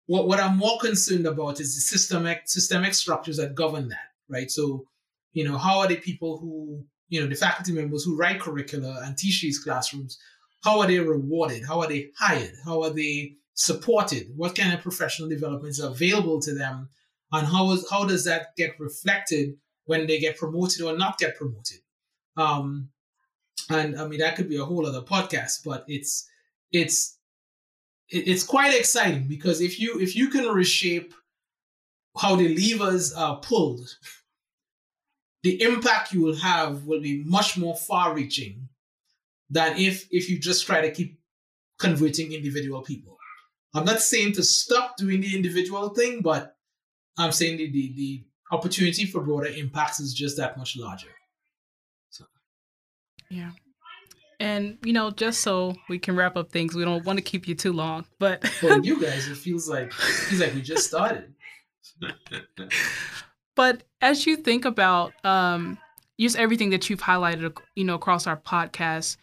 What, 0.05 0.27
what 0.27 0.39
I'm 0.39 0.57
more 0.57 0.79
concerned 0.79 1.25
about 1.25 1.59
is 1.59 1.75
the 1.75 1.81
systemic 1.81 2.41
systemic 2.45 2.93
structures 2.93 3.37
that 3.37 3.55
govern 3.55 3.89
that, 3.89 4.07
right? 4.27 4.49
So, 4.49 4.85
you 5.33 5.43
know, 5.47 5.57
how 5.57 5.79
are 5.79 5.87
the 5.87 5.97
people 5.97 6.39
who, 6.39 6.85
you 7.09 7.21
know, 7.21 7.27
the 7.27 7.35
faculty 7.35 7.73
members 7.73 8.03
who 8.03 8.17
write 8.17 8.39
curricula 8.39 9.01
and 9.03 9.17
teach 9.17 9.41
these 9.41 9.59
classrooms, 9.59 10.17
how 10.63 10.79
are 10.79 10.87
they 10.87 10.99
rewarded? 10.99 11.63
How 11.67 11.79
are 11.81 11.87
they 11.87 12.09
hired? 12.17 12.53
How 12.65 12.83
are 12.83 12.93
they 12.93 13.33
supported? 13.53 14.27
What 14.35 14.55
kind 14.55 14.73
of 14.73 14.81
professional 14.81 15.29
developments 15.29 15.79
are 15.81 15.91
available 15.91 16.39
to 16.41 16.53
them? 16.55 16.89
And 17.31 17.45
how 17.45 17.71
is 17.71 17.87
how 17.89 18.05
does 18.05 18.25
that 18.25 18.55
get 18.57 18.79
reflected 18.79 19.55
when 19.89 20.05
they 20.05 20.19
get 20.19 20.37
promoted 20.37 20.83
or 20.83 20.95
not 20.95 21.17
get 21.17 21.35
promoted? 21.35 21.79
Um, 22.37 22.89
and 23.71 23.99
I 23.99 24.07
mean 24.07 24.19
that 24.19 24.35
could 24.35 24.47
be 24.47 24.57
a 24.57 24.63
whole 24.63 24.85
other 24.85 25.01
podcast, 25.01 25.63
but 25.65 25.83
it's 25.87 26.29
it's 26.71 27.17
it's 28.09 28.43
quite 28.43 28.75
exciting 28.75 29.27
because 29.27 29.61
if 29.61 29.79
you 29.79 29.99
if 29.99 30.15
you 30.15 30.29
can 30.29 30.45
reshape 30.45 31.13
how 32.15 32.35
the 32.35 32.55
levers 32.55 33.13
are 33.13 33.39
pulled, 33.39 33.97
the 35.41 35.59
impact 35.61 36.13
you 36.13 36.21
will 36.21 36.35
have 36.35 36.85
will 36.85 37.01
be 37.01 37.23
much 37.23 37.57
more 37.57 37.75
far-reaching 37.75 38.69
than 39.49 39.75
if 39.75 40.07
if 40.11 40.29
you 40.29 40.37
just 40.37 40.67
try 40.67 40.81
to 40.81 40.91
keep 40.91 41.19
converting 41.79 42.31
individual 42.31 42.83
people. 42.83 43.17
I'm 43.73 43.85
not 43.85 44.01
saying 44.01 44.33
to 44.33 44.43
stop 44.43 44.97
doing 44.97 45.21
the 45.21 45.35
individual 45.35 45.89
thing, 45.89 46.21
but 46.21 46.55
I'm 47.17 47.31
saying 47.31 47.57
the 47.57 47.71
the, 47.71 47.93
the 47.95 48.23
opportunity 48.51 49.05
for 49.05 49.21
broader 49.21 49.47
impacts 49.47 49.99
is 49.99 50.13
just 50.13 50.37
that 50.37 50.57
much 50.57 50.77
larger. 50.77 51.09
Yeah. 53.29 53.51
And 54.39 54.77
you 54.83 54.93
know, 54.93 55.11
just 55.11 55.41
so 55.41 55.75
we 55.89 55.99
can 55.99 56.15
wrap 56.15 56.37
up 56.37 56.51
things, 56.51 56.73
we 56.73 56.85
don't 56.85 57.05
want 57.05 57.17
to 57.17 57.23
keep 57.23 57.47
you 57.47 57.55
too 57.55 57.73
long, 57.73 58.05
but 58.19 58.45
for 58.59 58.79
you 58.79 59.01
guys, 59.01 59.27
it 59.27 59.37
feels 59.37 59.69
like 59.69 59.87
it 59.87 59.93
feels 59.93 60.41
like 60.41 60.53
we 60.53 60.61
just 60.61 60.87
started. 60.87 61.33
but 63.55 63.83
as 64.01 64.25
you 64.25 64.37
think 64.37 64.65
about 64.65 65.13
um, 65.25 65.77
just 66.19 66.37
everything 66.37 66.69
that 66.69 66.89
you've 66.89 67.01
highlighted, 67.01 67.57
you 67.75 67.83
know, 67.83 67.95
across 67.95 68.27
our 68.27 68.37
podcast, 68.37 69.17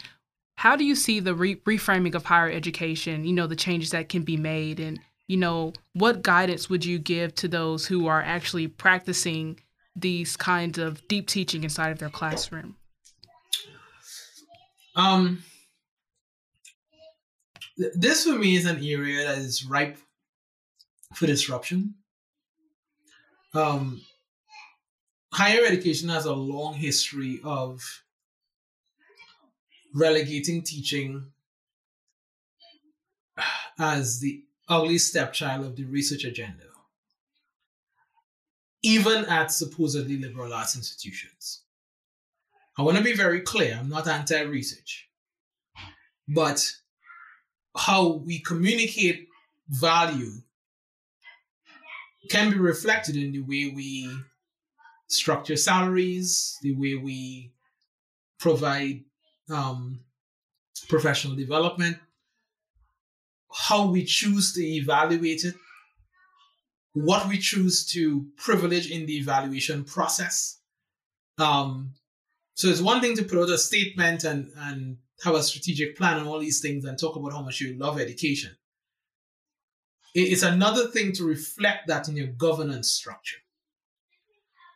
how 0.56 0.76
do 0.76 0.84
you 0.84 0.94
see 0.94 1.20
the 1.20 1.34
re- 1.34 1.56
reframing 1.56 2.14
of 2.14 2.24
higher 2.24 2.50
education? 2.50 3.24
You 3.24 3.32
know, 3.32 3.46
the 3.46 3.56
changes 3.56 3.90
that 3.90 4.10
can 4.10 4.22
be 4.22 4.36
made, 4.36 4.80
and 4.80 5.00
you 5.26 5.36
know, 5.36 5.72
what 5.92 6.22
guidance 6.22 6.70
would 6.70 6.84
you 6.84 6.98
give 6.98 7.34
to 7.36 7.48
those 7.48 7.86
who 7.86 8.06
are 8.06 8.22
actually 8.22 8.68
practicing 8.68 9.60
these 9.94 10.36
kinds 10.36 10.78
of 10.78 11.06
deep 11.08 11.26
teaching 11.26 11.64
inside 11.64 11.90
of 11.90 11.98
their 11.98 12.10
classroom? 12.10 12.76
Um, 14.94 15.42
th- 17.78 17.92
this 17.94 18.24
for 18.24 18.38
me 18.38 18.56
is 18.56 18.66
an 18.66 18.76
area 18.84 19.26
that 19.26 19.38
is 19.38 19.64
ripe 19.64 19.98
for 21.14 21.26
disruption. 21.26 21.94
Um, 23.52 24.02
higher 25.32 25.64
education 25.66 26.08
has 26.08 26.26
a 26.26 26.34
long 26.34 26.74
history 26.74 27.40
of 27.42 27.82
relegating 29.94 30.62
teaching 30.62 31.32
as 33.78 34.20
the 34.20 34.45
ugly 34.68 34.98
stepchild 34.98 35.64
of 35.64 35.76
the 35.76 35.84
research 35.84 36.24
agenda, 36.24 36.64
even 38.82 39.24
at 39.26 39.52
supposedly 39.52 40.16
liberal 40.18 40.52
arts 40.52 40.76
institutions. 40.76 41.62
I 42.78 42.82
want 42.82 42.98
to 42.98 43.04
be 43.04 43.14
very 43.14 43.40
clear 43.40 43.76
I'm 43.78 43.88
not 43.88 44.08
anti 44.08 44.40
research, 44.42 45.08
but 46.28 46.72
how 47.76 48.22
we 48.24 48.40
communicate 48.40 49.28
value 49.68 50.32
can 52.28 52.50
be 52.50 52.58
reflected 52.58 53.16
in 53.16 53.32
the 53.32 53.40
way 53.40 53.72
we 53.74 54.10
structure 55.08 55.56
salaries, 55.56 56.58
the 56.62 56.74
way 56.74 56.96
we 56.96 57.52
provide 58.38 59.04
um, 59.50 60.00
professional 60.88 61.36
development, 61.36 61.96
how 63.56 63.86
we 63.86 64.04
choose 64.04 64.52
to 64.52 64.62
evaluate 64.62 65.44
it, 65.44 65.54
what 66.92 67.26
we 67.26 67.38
choose 67.38 67.86
to 67.86 68.26
privilege 68.36 68.90
in 68.90 69.06
the 69.06 69.16
evaluation 69.16 69.82
process. 69.84 70.60
Um, 71.38 71.94
so 72.54 72.68
it's 72.68 72.80
one 72.80 73.00
thing 73.00 73.16
to 73.16 73.22
put 73.22 73.38
out 73.38 73.50
a 73.50 73.58
statement 73.58 74.24
and, 74.24 74.50
and 74.56 74.98
have 75.24 75.34
a 75.34 75.42
strategic 75.42 75.96
plan 75.96 76.18
and 76.18 76.28
all 76.28 76.38
these 76.38 76.60
things 76.60 76.84
and 76.84 76.98
talk 76.98 77.16
about 77.16 77.32
how 77.32 77.42
much 77.42 77.60
you 77.60 77.78
love 77.78 77.98
education. 77.98 78.56
It's 80.14 80.42
another 80.42 80.88
thing 80.88 81.12
to 81.12 81.24
reflect 81.24 81.88
that 81.88 82.08
in 82.08 82.16
your 82.16 82.28
governance 82.28 82.90
structure. 82.90 83.36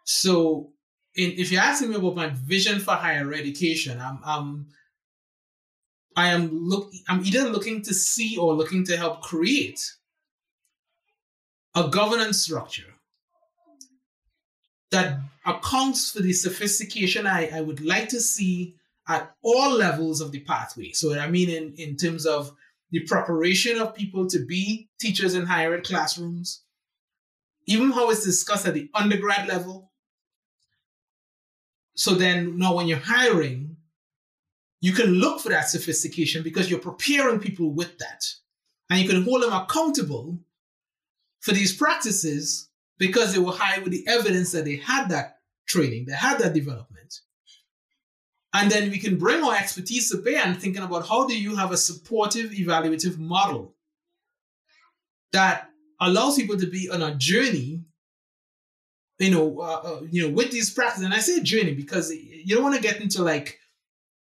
So 0.04 0.72
in, 1.14 1.32
if 1.32 1.50
you're 1.52 1.62
asking 1.62 1.90
me 1.90 1.96
about 1.96 2.16
my 2.16 2.28
vision 2.28 2.80
for 2.80 2.92
higher 2.92 3.32
education, 3.32 4.00
I'm, 4.00 4.20
I'm 4.24 4.66
I 6.20 6.26
am 6.28 6.68
look 6.68 6.92
I'm 7.08 7.24
either 7.24 7.48
looking 7.48 7.80
to 7.82 7.94
see 7.94 8.36
or 8.36 8.52
looking 8.52 8.84
to 8.84 8.96
help 8.96 9.22
create 9.22 9.80
a 11.74 11.88
governance 11.88 12.42
structure 12.42 12.92
that 14.90 15.18
accounts 15.46 16.10
for 16.12 16.20
the 16.20 16.34
sophistication 16.34 17.26
I, 17.26 17.48
I 17.54 17.62
would 17.62 17.82
like 17.82 18.10
to 18.10 18.20
see 18.20 18.74
at 19.08 19.34
all 19.42 19.70
levels 19.72 20.20
of 20.20 20.30
the 20.30 20.40
pathway. 20.40 20.92
So 20.92 21.18
I 21.18 21.30
mean 21.30 21.48
in, 21.48 21.72
in 21.78 21.96
terms 21.96 22.26
of 22.26 22.52
the 22.90 23.00
preparation 23.06 23.78
of 23.78 23.94
people 23.94 24.26
to 24.26 24.44
be 24.44 24.90
teachers 25.00 25.34
in 25.34 25.46
higher 25.46 25.72
ed 25.72 25.84
classrooms, 25.84 26.64
even 27.64 27.92
how 27.92 28.10
it's 28.10 28.24
discussed 28.24 28.66
at 28.66 28.74
the 28.74 28.90
undergrad 28.92 29.48
level. 29.48 29.90
So 31.94 32.14
then 32.14 32.58
now 32.58 32.74
when 32.74 32.88
you're 32.88 32.98
hiring, 32.98 33.69
you 34.80 34.92
can 34.92 35.14
look 35.14 35.40
for 35.40 35.50
that 35.50 35.68
sophistication 35.68 36.42
because 36.42 36.70
you're 36.70 36.80
preparing 36.80 37.38
people 37.38 37.70
with 37.70 37.98
that. 37.98 38.24
And 38.88 39.00
you 39.00 39.08
can 39.08 39.22
hold 39.22 39.42
them 39.42 39.52
accountable 39.52 40.38
for 41.40 41.52
these 41.52 41.74
practices 41.74 42.68
because 42.98 43.32
they 43.32 43.38
were 43.38 43.52
high 43.52 43.78
with 43.78 43.92
the 43.92 44.06
evidence 44.08 44.52
that 44.52 44.64
they 44.64 44.76
had 44.76 45.08
that 45.10 45.38
training, 45.66 46.06
they 46.06 46.14
had 46.14 46.38
that 46.38 46.54
development. 46.54 47.20
And 48.52 48.70
then 48.70 48.90
we 48.90 48.98
can 48.98 49.16
bring 49.16 49.44
our 49.44 49.54
expertise 49.54 50.10
to 50.10 50.18
bear 50.18 50.42
and 50.44 50.60
thinking 50.60 50.82
about 50.82 51.06
how 51.06 51.26
do 51.26 51.40
you 51.40 51.54
have 51.54 51.70
a 51.70 51.76
supportive, 51.76 52.50
evaluative 52.50 53.16
model 53.16 53.76
that 55.32 55.70
allows 56.00 56.36
people 56.36 56.58
to 56.58 56.66
be 56.66 56.90
on 56.90 57.00
a 57.00 57.14
journey, 57.14 57.84
you 59.20 59.30
know, 59.30 59.60
uh, 59.60 59.80
uh, 59.84 60.00
you 60.10 60.26
know, 60.26 60.34
with 60.34 60.50
these 60.50 60.70
practices. 60.70 61.04
And 61.04 61.14
I 61.14 61.20
say 61.20 61.40
journey 61.42 61.74
because 61.74 62.12
you 62.12 62.56
don't 62.56 62.64
want 62.64 62.74
to 62.74 62.82
get 62.82 63.00
into 63.00 63.22
like 63.22 63.60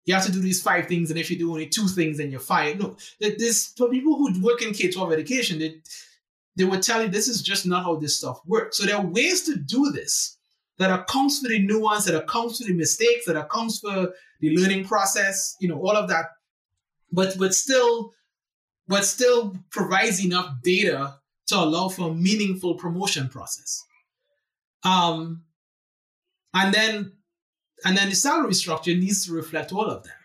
you 0.05 0.13
have 0.13 0.25
to 0.25 0.31
do 0.31 0.39
these 0.39 0.61
five 0.61 0.87
things, 0.87 1.11
and 1.11 1.19
if 1.19 1.29
you 1.29 1.37
do 1.37 1.51
only 1.51 1.67
two 1.67 1.87
things, 1.87 2.17
then 2.17 2.31
you're 2.31 2.39
fired. 2.39 2.79
No, 2.79 2.95
this 3.19 3.73
for 3.77 3.89
people 3.89 4.15
who 4.15 4.43
work 4.43 4.61
in 4.61 4.73
K-12 4.73 5.13
education, 5.13 5.59
they 5.59 5.81
they 6.55 6.65
would 6.65 6.81
tell 6.81 7.01
you 7.01 7.07
this 7.07 7.27
is 7.27 7.41
just 7.41 7.65
not 7.65 7.83
how 7.83 7.95
this 7.95 8.17
stuff 8.17 8.41
works. 8.45 8.77
So 8.77 8.85
there 8.85 8.97
are 8.97 9.05
ways 9.05 9.43
to 9.43 9.55
do 9.55 9.91
this 9.91 10.37
that 10.77 10.91
accounts 10.91 11.39
for 11.39 11.47
the 11.47 11.59
nuance, 11.59 12.05
that 12.05 12.15
accounts 12.15 12.57
for 12.57 12.67
the 12.67 12.73
mistakes, 12.73 13.25
that 13.25 13.37
accounts 13.37 13.79
for 13.79 14.13
the 14.39 14.55
learning 14.57 14.85
process, 14.85 15.55
you 15.61 15.67
know, 15.67 15.79
all 15.79 15.95
of 15.95 16.09
that, 16.09 16.25
but 17.11 17.37
but 17.37 17.53
still, 17.53 18.13
but 18.87 19.05
still 19.05 19.55
provides 19.69 20.23
enough 20.25 20.49
data 20.63 21.15
to 21.47 21.57
allow 21.57 21.89
for 21.89 22.09
a 22.09 22.13
meaningful 22.13 22.75
promotion 22.75 23.29
process. 23.29 23.83
Um, 24.83 25.43
and 26.53 26.73
then 26.73 27.11
and 27.85 27.97
then 27.97 28.09
the 28.09 28.15
salary 28.15 28.53
structure 28.53 28.93
needs 28.93 29.25
to 29.25 29.33
reflect 29.33 29.73
all 29.73 29.85
of 29.85 30.03
that. 30.03 30.15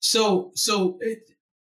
So 0.00 0.52
so 0.54 0.98
it, 1.00 1.28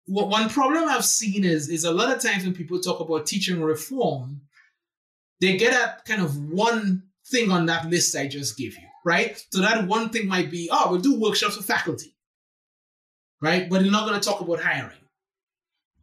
one 0.06 0.50
problem 0.50 0.86
I've 0.86 1.06
seen 1.06 1.44
is 1.44 1.70
is 1.70 1.84
a 1.84 1.92
lot 1.92 2.16
of 2.16 2.22
times 2.22 2.44
when 2.44 2.54
people 2.54 2.80
talk 2.80 3.00
about 3.00 3.26
teaching 3.26 3.62
reform, 3.62 4.42
they 5.40 5.58
get 5.58 5.74
at 5.74 6.06
kind 6.06 6.22
of 6.22 6.38
one 6.50 7.04
thing 7.28 7.52
on 7.52 7.66
that 7.68 7.90
list 7.90 8.16
I 8.16 8.28
just 8.28 8.58
gave 8.58 8.74
you, 8.76 8.88
right? 9.06 9.42
So 9.52 9.62
that 9.62 9.88
one 9.88 10.10
thing 10.10 10.28
might 10.28 10.52
be, 10.52 10.70
oh, 10.72 10.92
we'll 10.92 11.02
do 11.02 11.20
workshops 11.20 11.58
for 11.58 11.64
faculty, 11.64 12.16
right? 13.42 13.70
But 13.70 13.82
they're 13.82 13.92
not 13.92 14.08
going 14.08 14.20
to 14.20 14.26
talk 14.28 14.42
about 14.42 14.62
hiring, 14.62 14.98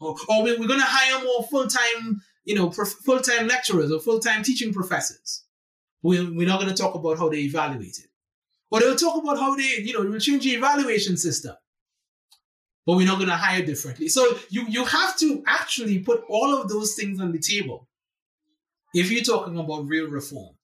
or, 0.01 0.17
oh, 0.29 0.41
or 0.41 0.45
we're 0.45 0.69
going 0.69 0.81
to 0.81 0.87
hire 0.87 1.25
more 1.25 1.43
full 1.45 1.67
time, 1.67 2.23
you 2.45 2.55
know, 2.55 2.71
full 2.71 3.21
time 3.21 3.49
lecturers 3.49 3.93
or 3.93 4.01
full 4.01 4.19
time 4.19 4.43
teaching 4.43 4.73
professors. 4.73 5.45
We're, 6.03 6.25
we're 6.35 6.49
not 6.49 6.61
going 6.61 6.75
to 6.75 6.83
talk 6.83 6.95
about 6.95 7.19
how 7.19 7.29
they 7.29 7.41
evaluate 7.41 7.99
it, 7.99 8.10
or 8.71 8.81
they'll 8.81 8.97
talk 8.97 9.23
about 9.23 9.39
how 9.39 9.55
they, 9.57 9.79
you 9.83 9.93
know, 9.93 10.09
will 10.09 10.21
change 10.21 10.45
the 10.45 10.51
evaluation 10.51 11.17
system 11.17 11.55
but 12.87 12.97
we're 12.97 13.07
not 13.07 13.19
going 13.19 13.29
to 13.29 13.37
hire 13.37 13.65
differently. 13.65 14.09
So 14.09 14.37
you 14.49 14.67
you 14.69 14.85
have 14.85 15.17
to 15.19 15.45
actually 15.47 16.01
put 16.01 16.25
all 16.29 16.61
of 16.61 16.69
those 16.69 16.95
things 16.95 17.21
on 17.21 17.33
the 17.33 17.39
table 17.39 17.89
if 18.95 19.13
you're 19.13 19.23
talking 19.23 19.59
about 19.59 19.87
real 19.87 20.09
reform. 20.09 20.57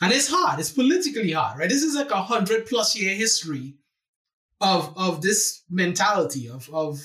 And 0.00 0.12
it's 0.12 0.30
hard. 0.30 0.60
It's 0.60 0.70
politically 0.70 1.32
hard, 1.32 1.58
right? 1.58 1.68
This 1.68 1.82
is 1.82 1.94
like 1.94 2.10
a 2.10 2.22
hundred 2.22 2.66
plus 2.66 2.96
year 2.96 3.14
history 3.14 3.74
of 4.60 4.96
of 4.96 5.20
this 5.20 5.62
mentality 5.68 6.48
of 6.48 6.70
of 6.72 7.00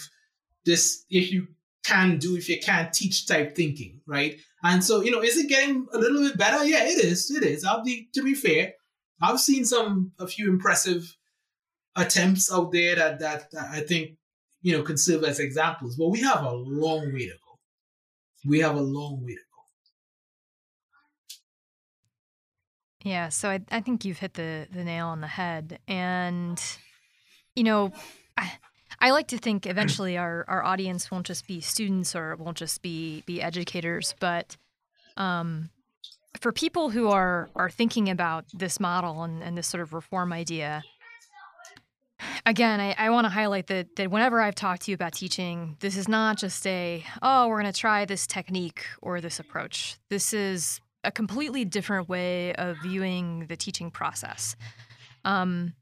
this 0.65 1.03
if 1.09 1.31
you 1.31 1.47
can 1.83 2.17
do 2.17 2.37
if 2.37 2.47
you 2.47 2.59
can't 2.59 2.93
teach 2.93 3.27
type 3.27 3.55
thinking, 3.55 3.99
right? 4.07 4.37
And 4.63 4.81
so 4.81 5.01
you 5.01 5.11
know, 5.11 5.21
is 5.21 5.37
it 5.37 5.49
getting 5.49 5.87
a 5.91 5.97
little 5.97 6.21
bit 6.21 6.37
better? 6.37 6.63
Yeah, 6.63 6.85
it 6.85 7.03
is. 7.03 7.31
It 7.31 7.43
is. 7.43 7.65
I'll 7.65 7.83
be 7.83 8.07
to 8.13 8.23
be 8.23 8.35
fair. 8.35 8.73
I've 9.23 9.39
seen 9.39 9.65
some 9.65 10.11
a 10.19 10.27
few 10.27 10.49
impressive 10.49 11.15
attempts 11.95 12.51
out 12.51 12.71
there 12.71 12.95
that, 12.95 13.19
that, 13.19 13.51
that 13.51 13.69
I 13.71 13.81
think 13.81 14.17
you 14.61 14.77
know 14.77 14.83
can 14.83 14.97
serve 14.97 15.23
as 15.23 15.39
examples. 15.39 15.95
But 15.95 16.09
we 16.09 16.21
have 16.21 16.43
a 16.43 16.51
long 16.51 17.13
way 17.13 17.27
to 17.27 17.33
go. 17.33 17.59
We 18.45 18.59
have 18.59 18.75
a 18.75 18.81
long 18.81 19.23
way 19.23 19.33
to 19.33 19.37
go. 19.37 19.53
Yeah, 23.03 23.29
so 23.29 23.49
I, 23.49 23.59
I 23.69 23.81
think 23.81 24.05
you've 24.05 24.19
hit 24.19 24.33
the, 24.33 24.67
the 24.71 24.83
nail 24.83 25.07
on 25.07 25.19
the 25.19 25.27
head. 25.27 25.79
And, 25.87 26.61
you 27.53 27.63
know, 27.63 27.91
I, 28.37 28.53
I 28.99 29.11
like 29.11 29.27
to 29.29 29.37
think 29.37 29.65
eventually 29.65 30.17
our, 30.17 30.45
our 30.47 30.63
audience 30.63 31.11
won't 31.11 31.25
just 31.25 31.45
be 31.45 31.59
students 31.59 32.15
or 32.15 32.31
it 32.31 32.39
won't 32.39 32.57
just 32.57 32.81
be, 32.81 33.23
be 33.25 33.41
educators, 33.41 34.15
but 34.19 34.55
um, 35.17 35.69
for 36.39 36.51
people 36.51 36.89
who 36.89 37.09
are, 37.09 37.49
are 37.55 37.69
thinking 37.69 38.09
about 38.09 38.45
this 38.53 38.79
model 38.79 39.23
and, 39.23 39.43
and 39.43 39.57
this 39.57 39.67
sort 39.67 39.81
of 39.81 39.93
reform 39.93 40.33
idea, 40.33 40.83
again, 42.45 42.79
I, 42.79 42.95
I 42.97 43.09
want 43.09 43.25
to 43.25 43.29
highlight 43.29 43.67
that 43.67 43.95
that 43.95 44.11
whenever 44.11 44.41
I've 44.41 44.55
talked 44.55 44.83
to 44.83 44.91
you 44.91 44.95
about 44.95 45.13
teaching, 45.13 45.77
this 45.79 45.97
is 45.97 46.07
not 46.07 46.37
just 46.37 46.65
a 46.67 47.03
oh 47.21 47.47
we're 47.47 47.61
going 47.61 47.71
to 47.71 47.79
try 47.79 48.05
this 48.05 48.27
technique 48.27 48.85
or 49.01 49.21
this 49.21 49.39
approach. 49.39 49.97
This 50.09 50.33
is 50.33 50.81
a 51.03 51.11
completely 51.11 51.65
different 51.65 52.07
way 52.07 52.53
of 52.55 52.77
viewing 52.81 53.45
the 53.47 53.57
teaching 53.57 53.91
process. 53.91 54.55
Um, 55.25 55.73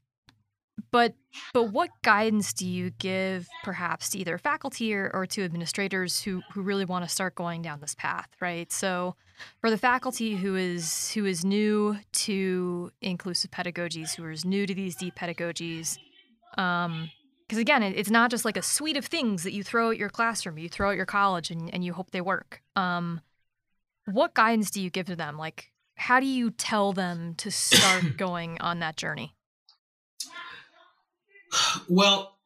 but 0.92 1.14
but 1.54 1.72
what 1.72 1.90
guidance 2.02 2.52
do 2.52 2.68
you 2.68 2.90
give 2.90 3.48
perhaps 3.64 4.10
to 4.10 4.18
either 4.18 4.36
faculty 4.38 4.94
or, 4.94 5.10
or 5.12 5.26
to 5.26 5.42
administrators 5.42 6.22
who 6.22 6.42
who 6.52 6.62
really 6.62 6.84
want 6.84 7.04
to 7.04 7.08
start 7.08 7.34
going 7.34 7.62
down 7.62 7.80
this 7.80 7.94
path, 7.94 8.28
right? 8.40 8.70
So 8.70 9.16
for 9.60 9.70
the 9.70 9.78
faculty 9.78 10.36
who 10.36 10.54
is 10.54 11.10
who 11.12 11.24
is 11.24 11.44
new 11.44 11.96
to 12.12 12.92
inclusive 13.00 13.50
pedagogies, 13.50 14.14
who 14.14 14.28
is 14.28 14.44
new 14.44 14.66
to 14.66 14.74
these 14.74 14.94
deep 14.94 15.16
pedagogies, 15.16 15.98
um, 16.58 17.10
because 17.48 17.58
again, 17.58 17.82
it, 17.82 17.96
it's 17.96 18.10
not 18.10 18.30
just 18.30 18.44
like 18.44 18.56
a 18.56 18.62
suite 18.62 18.96
of 18.96 19.06
things 19.06 19.42
that 19.42 19.52
you 19.52 19.62
throw 19.62 19.90
at 19.90 19.96
your 19.96 20.10
classroom, 20.10 20.58
you 20.58 20.68
throw 20.68 20.90
at 20.90 20.96
your 20.96 21.06
college, 21.06 21.50
and, 21.50 21.72
and 21.74 21.84
you 21.84 21.94
hope 21.94 22.10
they 22.10 22.20
work. 22.20 22.62
Um, 22.76 23.20
what 24.04 24.34
guidance 24.34 24.70
do 24.70 24.80
you 24.80 24.90
give 24.90 25.06
to 25.06 25.16
them? 25.16 25.38
Like, 25.38 25.70
how 25.96 26.20
do 26.20 26.26
you 26.26 26.50
tell 26.50 26.92
them 26.92 27.34
to 27.36 27.50
start 27.50 28.16
going 28.16 28.60
on 28.60 28.80
that 28.80 28.96
journey? 28.96 29.34
Well, 31.88 32.38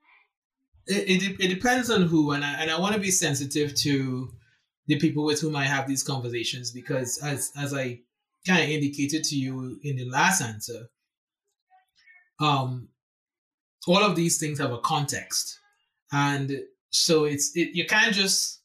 it, 0.86 1.22
it, 1.22 1.36
it 1.40 1.48
depends 1.48 1.90
on 1.90 2.02
who, 2.02 2.32
and 2.32 2.44
I, 2.44 2.54
and 2.60 2.70
I 2.70 2.78
want 2.78 2.94
to 2.94 3.00
be 3.00 3.10
sensitive 3.10 3.74
to 3.76 4.32
the 4.86 4.98
people 4.98 5.24
with 5.24 5.40
whom 5.40 5.56
I 5.56 5.64
have 5.64 5.88
these 5.88 6.02
conversations 6.02 6.70
because, 6.70 7.18
as 7.18 7.52
as 7.56 7.74
I 7.74 8.00
kind 8.46 8.62
of 8.62 8.68
indicated 8.68 9.24
to 9.24 9.36
you 9.36 9.80
in 9.82 9.96
the 9.96 10.08
last 10.08 10.40
answer, 10.40 10.88
um, 12.40 12.88
all 13.88 14.02
of 14.02 14.14
these 14.14 14.38
things 14.38 14.58
have 14.58 14.72
a 14.72 14.78
context, 14.78 15.58
and 16.12 16.62
so 16.90 17.24
it's 17.24 17.56
it, 17.56 17.74
you 17.74 17.86
can't 17.86 18.14
just 18.14 18.60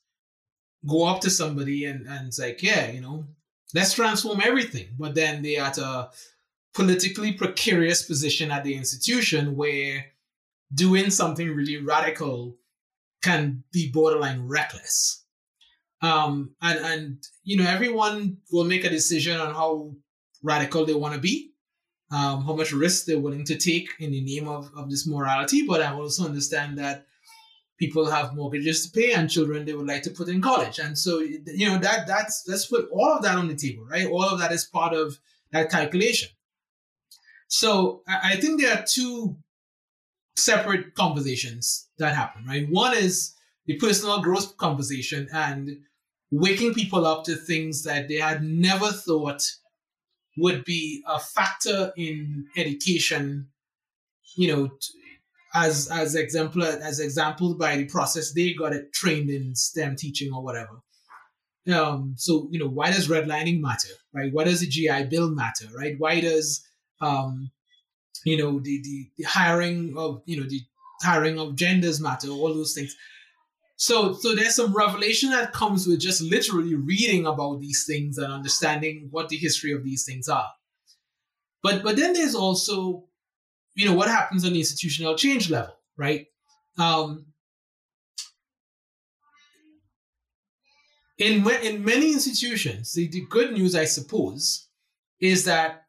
go 0.88 1.06
up 1.06 1.22
to 1.22 1.30
somebody 1.30 1.86
and 1.86 2.08
and 2.08 2.28
it's 2.28 2.40
like, 2.40 2.62
yeah, 2.62 2.92
you 2.92 3.02
know, 3.02 3.26
let's 3.74 3.94
transform 3.94 4.42
everything, 4.44 4.90
but 5.00 5.16
then 5.16 5.42
they 5.42 5.58
are 5.58 5.68
at 5.68 5.78
a 5.80 6.10
politically 6.74 7.34
precarious 7.34 8.04
position 8.04 8.52
at 8.52 8.64
the 8.64 8.76
institution 8.76 9.56
where 9.56 10.06
doing 10.74 11.10
something 11.10 11.50
really 11.50 11.78
radical 11.78 12.58
can 13.24 13.64
be 13.72 13.92
borderline 13.92 14.48
reckless. 14.48 15.26
Um, 16.02 16.56
and 16.62 16.80
and 16.80 17.28
you 17.44 17.58
know 17.58 17.70
everyone 17.70 18.38
will 18.52 18.64
make 18.64 18.84
a 18.84 18.90
decision 18.90 19.40
on 19.40 19.54
how 19.54 19.94
radical 20.42 20.86
they 20.86 20.96
want 20.96 21.14
to 21.14 21.22
be 21.22 21.52
um, 22.12 22.44
how 22.44 22.54
much 22.54 22.74
risk 22.74 23.06
they're 23.06 23.20
willing 23.20 23.46
to 23.46 23.58
take 23.58 23.90
in 24.00 24.12
the 24.12 24.22
name 24.22 24.48
of, 24.48 24.70
of 24.76 24.90
this 24.90 25.08
morality. 25.08 25.66
But 25.66 25.82
I 25.82 25.94
also 25.94 26.26
understand 26.26 26.78
that 26.78 27.06
people 27.80 28.10
have 28.12 28.36
mortgages 28.36 28.86
to 28.86 29.00
pay 29.00 29.14
and 29.14 29.30
children 29.30 29.66
they 29.66 29.74
would 29.74 29.88
like 29.88 30.04
to 30.04 30.12
put 30.12 30.28
in 30.28 30.42
college. 30.42 30.78
And 30.78 30.98
so, 30.98 31.20
you 31.20 31.68
know, 31.68 31.78
that 31.78 32.06
that's 32.06 32.44
let's 32.48 32.66
put 32.66 32.90
all 32.92 33.14
of 33.14 33.24
that 33.24 33.38
on 33.38 33.48
the 33.48 33.56
table, 33.56 33.86
right? 33.86 34.08
All 34.08 34.26
of 34.26 34.40
that 34.40 34.52
is 34.52 34.66
part 34.66 34.94
of 34.94 35.18
that 35.52 35.72
calculation. 35.72 36.30
So 37.48 38.04
I, 38.08 38.34
I 38.34 38.36
think 38.36 38.62
there 38.62 38.78
are 38.78 38.86
two 38.86 39.38
separate 40.36 40.96
conversations 40.96 41.90
that 41.98 42.16
happen, 42.16 42.46
right? 42.46 42.68
One 42.70 42.96
is 42.96 43.34
the 43.66 43.78
personal 43.78 44.22
growth 44.22 44.58
conversation 44.58 45.28
and 45.34 45.70
waking 46.32 46.74
people 46.74 47.06
up 47.06 47.24
to 47.26 47.36
things 47.36 47.84
that 47.84 48.08
they 48.08 48.16
had 48.16 48.44
never 48.44 48.88
thought 48.88 49.44
would 50.38 50.64
be 50.64 51.04
a 51.08 51.20
factor 51.20 51.92
in 51.98 52.46
education, 52.58 53.50
you 54.36 54.48
know, 54.48 54.70
as 55.54 55.90
as 55.92 56.16
exemplar 56.16 56.80
as 56.82 57.00
example 57.00 57.56
by 57.58 57.76
the 57.76 57.86
process 57.86 58.32
they 58.34 58.54
got 58.54 58.74
it 58.74 58.94
trained 58.94 59.30
in 59.30 59.54
STEM 59.54 59.98
teaching 59.98 60.32
or 60.34 60.42
whatever. 60.42 60.82
Um, 61.72 62.16
so 62.18 62.48
you 62.52 62.60
know, 62.60 62.70
why 62.70 62.92
does 62.92 63.10
redlining 63.10 63.60
matter, 63.60 63.94
right? 64.14 64.32
Why 64.34 64.46
does 64.46 64.62
the 64.62 64.68
GI 64.68 65.06
Bill 65.10 65.30
matter, 65.30 65.66
right? 65.78 65.96
Why 65.98 66.22
does 66.22 66.66
um, 67.02 67.52
you 68.24 68.38
know 68.38 68.60
the, 68.60 68.82
the 68.84 69.10
the 69.18 69.24
hiring 69.24 69.96
of 69.98 70.22
you 70.26 70.40
know 70.40 70.48
the 70.48 70.62
hiring 71.02 71.40
of 71.40 71.56
genders 71.56 72.00
matter, 72.00 72.30
all 72.30 72.54
those 72.54 72.74
things. 72.74 72.96
So, 73.78 74.14
so 74.14 74.36
there's 74.36 74.56
some 74.56 74.76
revelation 74.76 75.32
that 75.32 75.54
comes 75.54 75.88
with 75.88 76.00
just 76.00 76.22
literally 76.22 76.76
reading 76.76 77.26
about 77.26 77.62
these 77.62 77.84
things 77.88 78.20
and 78.20 78.32
understanding 78.32 79.08
what 79.10 79.30
the 79.30 79.38
history 79.38 79.72
of 79.72 79.84
these 79.84 80.06
things 80.06 80.30
are. 80.30 80.52
But, 81.64 81.82
but 81.82 81.96
then 81.96 82.14
there's 82.14 82.36
also 82.36 83.06
you 83.76 83.86
know, 83.86 83.94
what 83.94 84.10
happens 84.10 84.46
on 84.46 84.54
the 84.54 84.60
institutional 84.60 85.16
change 85.16 85.50
level, 85.50 85.76
right? 85.98 86.28
Um, 86.78 87.26
in 91.18 91.48
in 91.64 91.86
many 91.86 92.12
institutions, 92.12 92.94
the, 92.94 93.08
the 93.08 93.26
good 93.30 93.54
news, 93.54 93.76
I 93.76 93.86
suppose, 93.86 94.68
is 95.20 95.46
that 95.46 95.86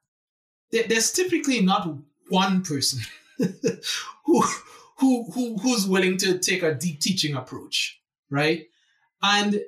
there's 0.70 1.12
typically 1.12 1.60
not 1.60 1.88
one 2.32 2.62
person 2.62 3.00
who, 4.24 4.42
who 4.96 5.30
who 5.32 5.58
who's 5.58 5.86
willing 5.86 6.16
to 6.16 6.38
take 6.38 6.62
a 6.62 6.74
deep 6.74 7.00
teaching 7.00 7.34
approach, 7.34 8.00
right? 8.30 8.64
And 9.22 9.60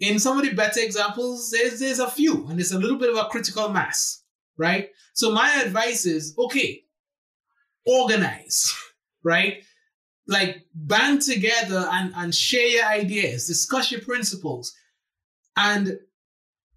in 0.00 0.18
some 0.18 0.38
of 0.38 0.44
the 0.44 0.52
better 0.52 0.80
examples, 0.80 1.50
there's 1.50 1.78
there's 1.78 2.00
a 2.00 2.10
few, 2.10 2.46
and 2.48 2.58
there's 2.58 2.72
a 2.72 2.78
little 2.78 2.98
bit 2.98 3.10
of 3.10 3.16
a 3.16 3.28
critical 3.28 3.68
mass, 3.68 4.22
right? 4.56 4.90
So 5.12 5.32
my 5.32 5.62
advice 5.64 6.06
is 6.06 6.34
okay, 6.36 6.82
organize, 7.86 8.74
right? 9.22 9.62
Like 10.26 10.66
band 10.74 11.22
together 11.22 11.88
and, 11.90 12.12
and 12.16 12.34
share 12.34 12.66
your 12.66 12.84
ideas, 12.84 13.46
discuss 13.46 13.92
your 13.92 14.02
principles, 14.02 14.74
and 15.56 15.98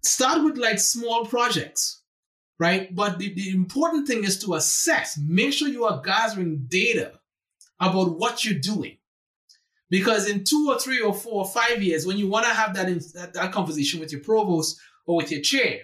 start 0.02 0.44
with 0.44 0.56
like 0.56 0.78
small 0.78 1.26
projects, 1.26 2.01
right? 2.62 2.94
But 2.94 3.18
the, 3.18 3.34
the 3.34 3.50
important 3.50 4.06
thing 4.06 4.22
is 4.22 4.38
to 4.44 4.54
assess, 4.54 5.18
make 5.18 5.52
sure 5.52 5.66
you 5.66 5.84
are 5.84 6.00
gathering 6.00 6.66
data 6.68 7.18
about 7.80 8.16
what 8.20 8.44
you're 8.44 8.60
doing. 8.60 8.98
Because 9.90 10.30
in 10.30 10.44
two 10.44 10.68
or 10.70 10.78
three 10.78 11.00
or 11.00 11.12
four 11.12 11.44
or 11.44 11.48
five 11.50 11.82
years, 11.82 12.06
when 12.06 12.18
you 12.18 12.28
want 12.28 12.46
to 12.46 12.52
have 12.52 12.72
that, 12.76 12.88
in, 12.88 13.00
that, 13.14 13.34
that 13.34 13.50
conversation 13.50 13.98
with 13.98 14.12
your 14.12 14.20
provost 14.20 14.78
or 15.06 15.16
with 15.16 15.32
your 15.32 15.40
chair, 15.40 15.80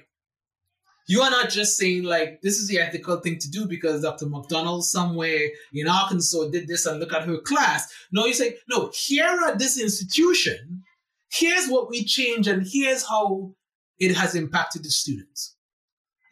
you 1.08 1.20
are 1.20 1.32
not 1.32 1.50
just 1.50 1.76
saying 1.76 2.04
like 2.04 2.42
this 2.42 2.58
is 2.58 2.68
the 2.68 2.78
ethical 2.78 3.16
thing 3.18 3.38
to 3.40 3.50
do 3.50 3.66
because 3.66 4.02
Dr. 4.02 4.26
McDonald 4.26 4.84
somewhere 4.84 5.48
in 5.72 5.88
Arkansas 5.88 6.48
did 6.50 6.68
this 6.68 6.86
and 6.86 7.00
look 7.00 7.12
at 7.12 7.24
her 7.24 7.38
class. 7.38 7.92
No, 8.12 8.24
you 8.24 8.34
say, 8.34 8.58
no, 8.68 8.92
here 8.94 9.36
at 9.48 9.58
this 9.58 9.80
institution, 9.80 10.84
here's 11.28 11.66
what 11.66 11.90
we 11.90 12.04
change 12.04 12.46
and 12.46 12.64
here's 12.64 13.02
how 13.02 13.52
it 13.98 14.14
has 14.14 14.36
impacted 14.36 14.84
the 14.84 14.90
students. 14.90 15.56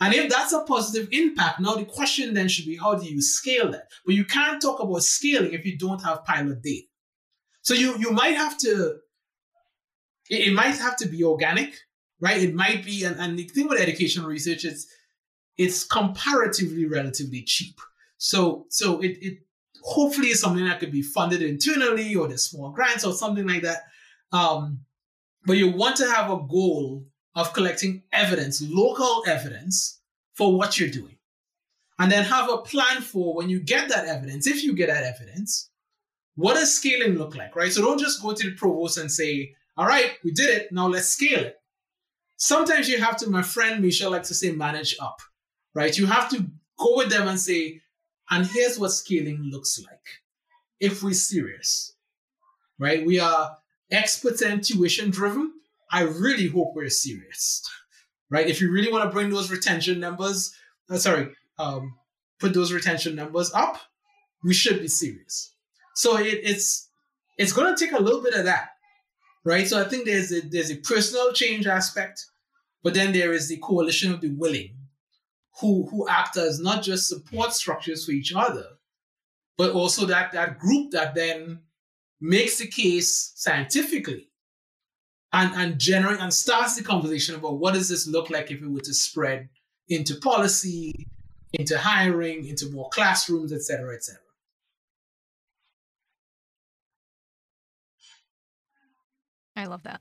And 0.01 0.13
if 0.15 0.31
that's 0.31 0.53
a 0.53 0.63
positive 0.63 1.09
impact, 1.13 1.61
now 1.61 1.75
the 1.75 1.85
question 1.85 2.35
then 2.35 2.49
should 2.49 2.67
be 2.67 2.77
how 2.77 2.97
do 2.97 3.07
you 3.07 3.23
scale 3.23 3.71
that? 3.71 3.89
But 4.05 4.15
you 4.15 4.25
can't 4.25 4.61
talk 4.61 4.81
about 4.81 5.03
scaling 5.03 5.53
if 5.53 5.65
you 5.65 5.79
don't 5.79 6.03
have 6.03 6.25
pilot 6.25 6.63
data. 6.63 6.87
So 7.63 7.75
you 7.75 7.97
you 7.99 8.11
might 8.11 8.37
have 8.37 8.59
to 8.59 8.99
it, 10.29 10.49
it 10.49 10.53
might 10.53 10.77
have 10.77 10.97
to 10.99 11.09
be 11.09 11.25
organic 11.25 11.75
right? 12.21 12.43
It 12.43 12.55
might 12.55 12.85
be, 12.85 13.05
and, 13.05 13.17
and 13.19 13.39
the 13.39 13.45
thing 13.45 13.69
with 13.69 13.81
educational 13.81 14.29
research 14.29 14.65
is 14.65 14.87
it's 15.57 15.85
comparatively 15.85 16.87
relatively 16.87 17.43
cheap. 17.43 17.81
So 18.19 18.67
so 18.71 19.01
it, 19.01 19.19
it 19.21 19.39
hopefully 19.83 20.29
is 20.29 20.41
something 20.41 20.65
that 20.65 20.81
could 20.81 20.93
be 20.93 21.03
funded 21.03 21.43
internally 21.43 22.15
or 22.15 22.29
the 22.29 22.39
small 22.39 22.71
grants 22.71 23.05
or 23.05 23.13
something 23.13 23.47
like 23.47 23.63
that. 23.63 23.85
Um, 24.33 24.81
but 25.45 25.57
you 25.57 25.71
want 25.71 25.97
to 25.97 26.11
have 26.11 26.31
a 26.31 26.37
goal 26.37 27.05
of 27.37 27.53
collecting 27.53 28.03
evidence, 28.13 28.61
local 28.61 29.23
evidence 29.29 30.01
for 30.35 30.57
what 30.57 30.79
you're 30.79 30.89
doing. 30.89 31.17
And 32.01 32.11
then 32.11 32.25
have 32.25 32.51
a 32.51 32.59
plan 32.59 33.01
for 33.01 33.35
when 33.35 33.49
you 33.49 33.61
get 33.61 33.89
that 33.91 34.07
evidence, 34.07 34.49
if 34.49 34.65
you 34.65 34.75
get 34.75 34.89
that 34.89 35.05
evidence, 35.05 35.71
what 36.35 36.55
does 36.55 36.75
scaling 36.75 37.17
look 37.17 37.37
like, 37.37 37.55
right? 37.55 37.73
So 37.73 37.81
don't 37.81 38.01
just 38.01 38.21
go 38.21 38.35
to 38.35 38.51
the 38.51 38.57
provost 38.57 38.99
and 38.99 39.11
say, 39.11 39.55
all 39.77 39.87
right, 39.87 40.13
we 40.25 40.33
did 40.33 40.51
it, 40.51 40.73
now 40.73 40.89
let's 40.89 41.09
scale 41.09 41.41
it 41.41 41.57
sometimes 42.37 42.89
you 42.89 43.01
have 43.01 43.17
to, 43.19 43.31
my 43.31 43.43
friend 43.43 43.83
Michelle 43.83 44.13
likes 44.13 44.29
to 44.29 44.35
say, 44.35 44.53
manage 44.53 44.97
up, 45.01 45.21
right? 45.75 45.97
You 45.97 46.07
have 46.07 46.29
to 46.31 46.47
go 46.79 46.97
with 46.97 47.11
them 47.11 47.29
and 47.29 47.41
say, 47.41 47.81
and 48.31 48.47
here's 48.47 48.79
what 48.79 48.93
scaling 48.93 49.49
looks 49.51 49.81
like 49.81 50.07
if 50.81 51.03
we're 51.03 51.13
serious, 51.13 51.95
right? 52.79 53.05
We 53.05 53.19
are 53.21 53.57
expert 53.91 54.41
and 54.43 54.63
tuition 54.63 55.11
driven. 55.11 55.53
I 55.91 56.03
really 56.03 56.49
hope 56.49 56.75
we're 56.75 56.91
serious, 56.91 57.63
right? 58.31 58.49
If 58.49 58.61
you 58.61 58.71
really 58.71 58.91
want 58.91 59.05
to 59.05 59.15
bring 59.15 59.31
those 59.31 59.51
retention 59.51 60.01
numbers, 60.01 60.55
uh, 60.91 60.99
sorry, 60.99 61.29
um, 61.59 61.97
put 62.39 62.55
those 62.55 62.73
retention 62.73 63.15
numbers 63.15 63.53
up, 63.53 63.79
we 64.45 64.55
should 64.55 64.81
be 64.81 64.89
serious. 64.89 65.55
So 65.95 66.19
it, 66.19 66.41
it's 66.43 66.89
it's 67.39 67.53
going 67.53 67.75
to 67.75 67.85
take 67.85 67.95
a 67.95 68.03
little 68.03 68.23
bit 68.23 68.35
of 68.35 68.45
that 68.45 68.71
right? 69.47 69.69
So 69.69 69.81
I 69.81 69.89
think 69.89 70.05
there's 70.05 70.33
a, 70.33 70.41
there's 70.41 70.73
a 70.73 70.77
personal 70.77 71.33
change 71.33 71.67
aspect, 71.67 72.27
but 72.83 72.93
then 72.93 73.13
there 73.13 73.33
is 73.33 73.49
the 73.49 73.59
coalition 73.59 74.13
of 74.13 74.21
the 74.21 74.31
willing, 74.31 74.75
who 75.61 75.87
who 75.89 76.07
act 76.09 76.37
as 76.37 76.61
not 76.61 76.83
just 76.83 77.09
support 77.09 77.55
structures 77.55 78.05
for 78.05 78.11
each 78.11 78.35
other, 78.35 78.67
but 79.57 79.71
also 79.71 80.05
that 80.07 80.33
that 80.33 80.59
group 80.59 80.91
that 80.91 81.15
then 81.15 81.61
makes 82.21 82.59
the 82.59 82.67
case 82.67 83.33
scientifically 83.37 84.29
and 85.33 85.53
and 85.55 85.79
generate 85.79 86.21
and 86.21 86.33
starts 86.33 86.77
the 86.77 86.83
conversation 86.83 87.35
about 87.35 87.59
what 87.59 87.75
does 87.75 87.89
this 87.89 88.07
look 88.07 88.31
like 88.31 88.51
if 88.51 88.63
it 88.63 88.71
were 88.71 88.81
to 88.81 88.95
spread 88.95 89.49
into 89.89 90.17
policy, 90.17 91.07
into 91.53 91.79
hiring, 91.79 92.47
into 92.47 92.71
more 92.71 92.89
classrooms, 92.91 93.53
et 93.53 93.63
cetera, 93.63 93.95
et 93.95 94.03
cetera. 94.05 94.21
I 99.57 99.65
love 99.65 99.83
that. 99.85 100.01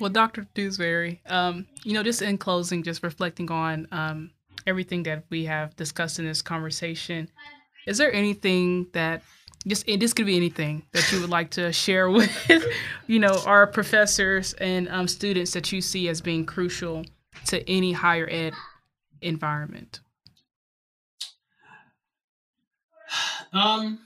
Well, 0.00 0.10
Dr. 0.10 0.46
Dewsbury, 0.54 1.20
um, 1.26 1.66
you 1.82 1.94
know, 1.94 2.02
just 2.02 2.22
in 2.22 2.38
closing, 2.38 2.82
just 2.82 3.02
reflecting 3.02 3.50
on 3.50 3.88
um, 3.90 4.30
everything 4.66 5.02
that 5.04 5.24
we 5.30 5.44
have 5.46 5.74
discussed 5.76 6.18
in 6.18 6.26
this 6.26 6.42
conversation, 6.42 7.28
is 7.86 7.98
there 7.98 8.12
anything 8.12 8.86
that 8.92 9.22
just 9.68 9.86
this 9.86 10.12
could 10.12 10.26
be 10.26 10.36
anything 10.36 10.82
that 10.92 11.10
you 11.12 11.20
would 11.20 11.30
like 11.30 11.50
to 11.50 11.72
share 11.72 12.10
with, 12.18 12.30
you 13.06 13.18
know, 13.18 13.40
our 13.46 13.66
professors 13.66 14.54
and 14.54 14.88
um, 14.88 15.06
students 15.06 15.52
that 15.52 15.70
you 15.72 15.80
see 15.80 16.08
as 16.08 16.20
being 16.20 16.44
crucial 16.44 17.04
to 17.46 17.68
any 17.70 17.92
higher 17.92 18.28
ed 18.30 18.54
environment? 19.20 20.00
Um, 23.50 24.00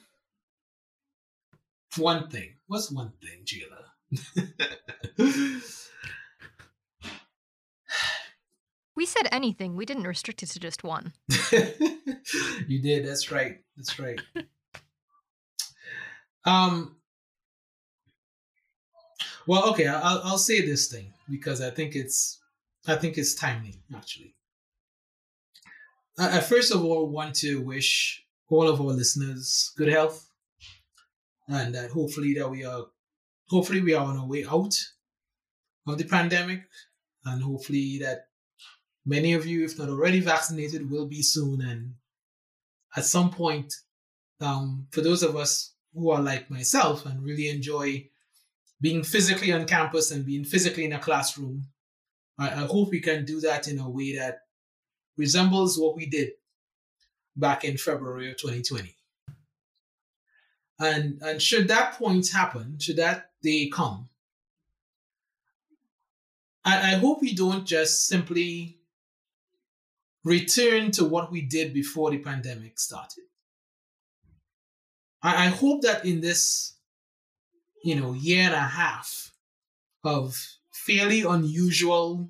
one 1.96 2.28
thing. 2.28 2.50
What's 2.68 2.92
one 2.92 3.12
thing, 3.20 3.44
Gila? 3.44 3.90
we 8.94 9.04
said 9.04 9.28
anything. 9.32 9.74
We 9.74 9.84
didn't 9.84 10.04
restrict 10.04 10.44
it 10.44 10.50
to 10.50 10.60
just 10.60 10.84
one. 10.84 11.12
you 12.68 12.80
did. 12.80 13.04
That's 13.04 13.32
right. 13.32 13.58
That's 13.76 13.98
right. 13.98 14.20
um. 16.44 16.96
Well, 19.46 19.70
okay. 19.70 19.86
I'll 19.86 20.22
I'll 20.24 20.38
say 20.38 20.64
this 20.64 20.88
thing 20.88 21.12
because 21.28 21.60
I 21.60 21.70
think 21.70 21.96
it's 21.96 22.40
I 22.86 22.96
think 22.96 23.18
it's 23.18 23.34
timely 23.34 23.82
actually. 23.94 24.34
I, 26.18 26.38
I 26.38 26.40
first 26.40 26.72
of 26.72 26.84
all 26.84 27.08
want 27.08 27.34
to 27.36 27.60
wish 27.60 28.24
all 28.48 28.68
of 28.68 28.80
our 28.80 28.88
listeners 28.88 29.72
good 29.76 29.88
health 29.88 30.28
and 31.48 31.74
that 31.74 31.90
hopefully 31.90 32.34
that 32.34 32.50
we 32.50 32.64
are 32.64 32.84
hopefully 33.48 33.80
we 33.80 33.94
are 33.94 34.04
on 34.04 34.18
our 34.18 34.26
way 34.26 34.44
out 34.44 34.74
of 35.86 35.98
the 35.98 36.04
pandemic 36.04 36.62
and 37.24 37.42
hopefully 37.42 37.98
that 37.98 38.26
many 39.06 39.32
of 39.32 39.46
you 39.46 39.64
if 39.64 39.78
not 39.78 39.88
already 39.88 40.20
vaccinated 40.20 40.90
will 40.90 41.06
be 41.06 41.22
soon 41.22 41.60
and 41.62 41.94
at 42.96 43.04
some 43.04 43.30
point 43.30 43.72
um, 44.40 44.86
for 44.90 45.00
those 45.00 45.22
of 45.22 45.36
us 45.36 45.71
who 45.94 46.10
are 46.10 46.20
like 46.20 46.50
myself 46.50 47.06
and 47.06 47.22
really 47.22 47.48
enjoy 47.48 48.08
being 48.80 49.02
physically 49.02 49.52
on 49.52 49.66
campus 49.66 50.10
and 50.10 50.26
being 50.26 50.44
physically 50.44 50.84
in 50.84 50.92
a 50.92 50.98
classroom 50.98 51.66
I, 52.38 52.48
I 52.48 52.66
hope 52.66 52.90
we 52.90 53.00
can 53.00 53.24
do 53.24 53.40
that 53.40 53.68
in 53.68 53.78
a 53.78 53.88
way 53.88 54.16
that 54.16 54.40
resembles 55.16 55.78
what 55.78 55.96
we 55.96 56.06
did 56.06 56.30
back 57.36 57.64
in 57.64 57.76
february 57.76 58.30
of 58.30 58.36
2020 58.38 58.96
and 60.82 61.20
and 61.22 61.40
should 61.40 61.68
that 61.68 61.94
point 61.94 62.28
happen, 62.30 62.78
should 62.78 62.96
that 62.96 63.30
day 63.42 63.68
come, 63.68 64.08
I, 66.64 66.92
I 66.92 66.94
hope 66.96 67.20
we 67.20 67.34
don't 67.34 67.64
just 67.64 68.06
simply 68.06 68.78
return 70.24 70.90
to 70.92 71.04
what 71.04 71.30
we 71.30 71.42
did 71.42 71.72
before 71.72 72.10
the 72.10 72.18
pandemic 72.18 72.78
started. 72.78 73.24
I, 75.22 75.46
I 75.46 75.48
hope 75.48 75.82
that 75.82 76.04
in 76.04 76.20
this, 76.20 76.74
you 77.84 77.98
know, 77.98 78.12
year 78.12 78.44
and 78.44 78.54
a 78.54 78.60
half 78.60 79.32
of 80.04 80.36
fairly 80.72 81.22
unusual 81.22 82.28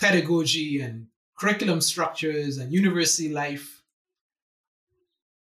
pedagogy 0.00 0.80
and 0.80 1.06
curriculum 1.38 1.80
structures 1.80 2.58
and 2.58 2.72
university 2.72 3.28
life 3.28 3.78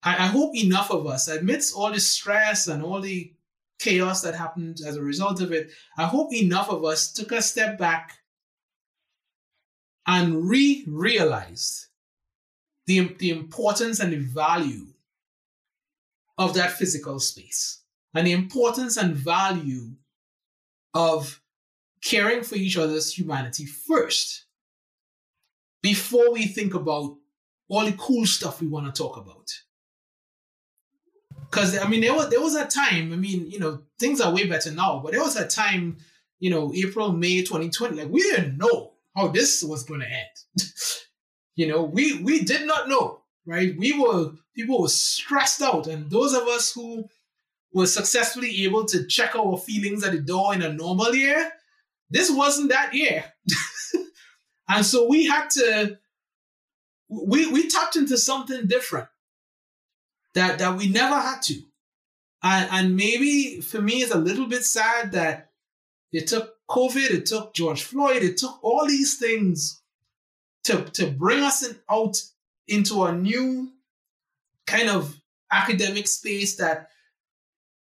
I, 0.06 0.12
I 0.24 0.26
hope 0.28 0.56
enough 0.56 0.90
of 0.90 1.06
us, 1.06 1.26
amidst 1.26 1.74
all 1.74 1.92
the 1.92 2.00
stress 2.00 2.68
and 2.68 2.82
all 2.82 3.00
the 3.00 3.32
chaos 3.78 4.22
that 4.22 4.36
happened 4.36 4.78
as 4.86 4.96
a 4.96 5.02
result 5.02 5.40
of 5.40 5.52
it, 5.52 5.70
I 5.98 6.04
hope 6.04 6.32
enough 6.32 6.70
of 6.70 6.84
us 6.84 7.12
took 7.12 7.32
a 7.32 7.42
step 7.42 7.76
back 7.76 8.12
and 10.06 10.48
re 10.48 10.84
realized 10.86 11.86
the, 12.86 13.14
the 13.18 13.30
importance 13.30 13.98
and 13.98 14.12
the 14.12 14.18
value 14.18 14.86
of 16.38 16.54
that 16.54 16.72
physical 16.72 17.18
space 17.18 17.82
and 18.14 18.26
the 18.26 18.32
importance 18.32 18.96
and 18.96 19.14
value 19.14 19.92
of 20.94 21.40
caring 22.02 22.42
for 22.42 22.56
each 22.56 22.76
other's 22.76 23.12
humanity 23.12 23.66
first 23.66 24.46
before 25.82 26.32
we 26.32 26.46
think 26.46 26.74
about 26.74 27.16
all 27.68 27.84
the 27.84 27.92
cool 27.92 28.26
stuff 28.26 28.60
we 28.60 28.66
want 28.66 28.86
to 28.86 29.02
talk 29.02 29.16
about. 29.16 29.50
Because 31.50 31.78
I 31.78 31.86
mean, 31.88 32.00
there 32.00 32.14
was 32.14 32.28
there 32.30 32.40
was 32.40 32.54
a 32.54 32.66
time. 32.66 33.12
I 33.12 33.16
mean, 33.16 33.50
you 33.50 33.58
know, 33.58 33.82
things 33.98 34.20
are 34.20 34.34
way 34.34 34.46
better 34.46 34.72
now, 34.72 35.00
but 35.02 35.12
there 35.12 35.22
was 35.22 35.36
a 35.36 35.46
time, 35.46 35.98
you 36.38 36.50
know, 36.50 36.72
April, 36.74 37.12
May, 37.12 37.42
2020. 37.42 37.96
Like 37.96 38.10
we 38.10 38.22
didn't 38.22 38.58
know 38.58 38.94
how 39.14 39.28
this 39.28 39.62
was 39.62 39.84
going 39.84 40.00
to 40.00 40.06
end. 40.06 40.64
you 41.54 41.68
know, 41.68 41.82
we 41.82 42.20
we 42.22 42.42
did 42.42 42.66
not 42.66 42.88
know, 42.88 43.20
right? 43.46 43.76
We 43.76 43.98
were 43.98 44.32
people 44.56 44.80
were 44.80 44.88
stressed 44.88 45.62
out, 45.62 45.86
and 45.86 46.10
those 46.10 46.32
of 46.34 46.48
us 46.48 46.72
who 46.72 47.08
were 47.72 47.86
successfully 47.86 48.64
able 48.64 48.84
to 48.86 49.06
check 49.06 49.36
our 49.36 49.58
feelings 49.58 50.02
at 50.02 50.12
the 50.12 50.20
door 50.20 50.54
in 50.54 50.62
a 50.62 50.72
normal 50.72 51.14
year, 51.14 51.52
this 52.10 52.30
wasn't 52.30 52.70
that 52.70 52.94
year. 52.94 53.24
and 54.68 54.84
so 54.84 55.06
we 55.06 55.26
had 55.26 55.50
to 55.50 55.98
we 57.08 57.50
we 57.52 57.68
tapped 57.68 57.96
into 57.96 58.16
something 58.16 58.66
different 58.66 59.08
that 60.34 60.58
that 60.58 60.76
we 60.76 60.88
never 60.88 61.14
had 61.14 61.42
to. 61.42 61.62
And, 62.42 62.68
and 62.70 62.96
maybe 62.96 63.60
for 63.60 63.80
me 63.80 64.02
it's 64.02 64.12
a 64.12 64.18
little 64.18 64.46
bit 64.46 64.64
sad 64.64 65.12
that 65.12 65.50
it 66.12 66.28
took 66.28 66.54
COVID, 66.70 67.10
it 67.10 67.26
took 67.26 67.54
George 67.54 67.82
Floyd, 67.82 68.22
it 68.22 68.36
took 68.36 68.62
all 68.62 68.86
these 68.86 69.18
things 69.18 69.82
to, 70.64 70.82
to 70.82 71.06
bring 71.06 71.42
us 71.42 71.66
in, 71.66 71.76
out 71.90 72.20
into 72.68 73.04
a 73.04 73.12
new 73.12 73.72
kind 74.66 74.88
of 74.88 75.14
academic 75.52 76.08
space 76.08 76.56
that 76.56 76.88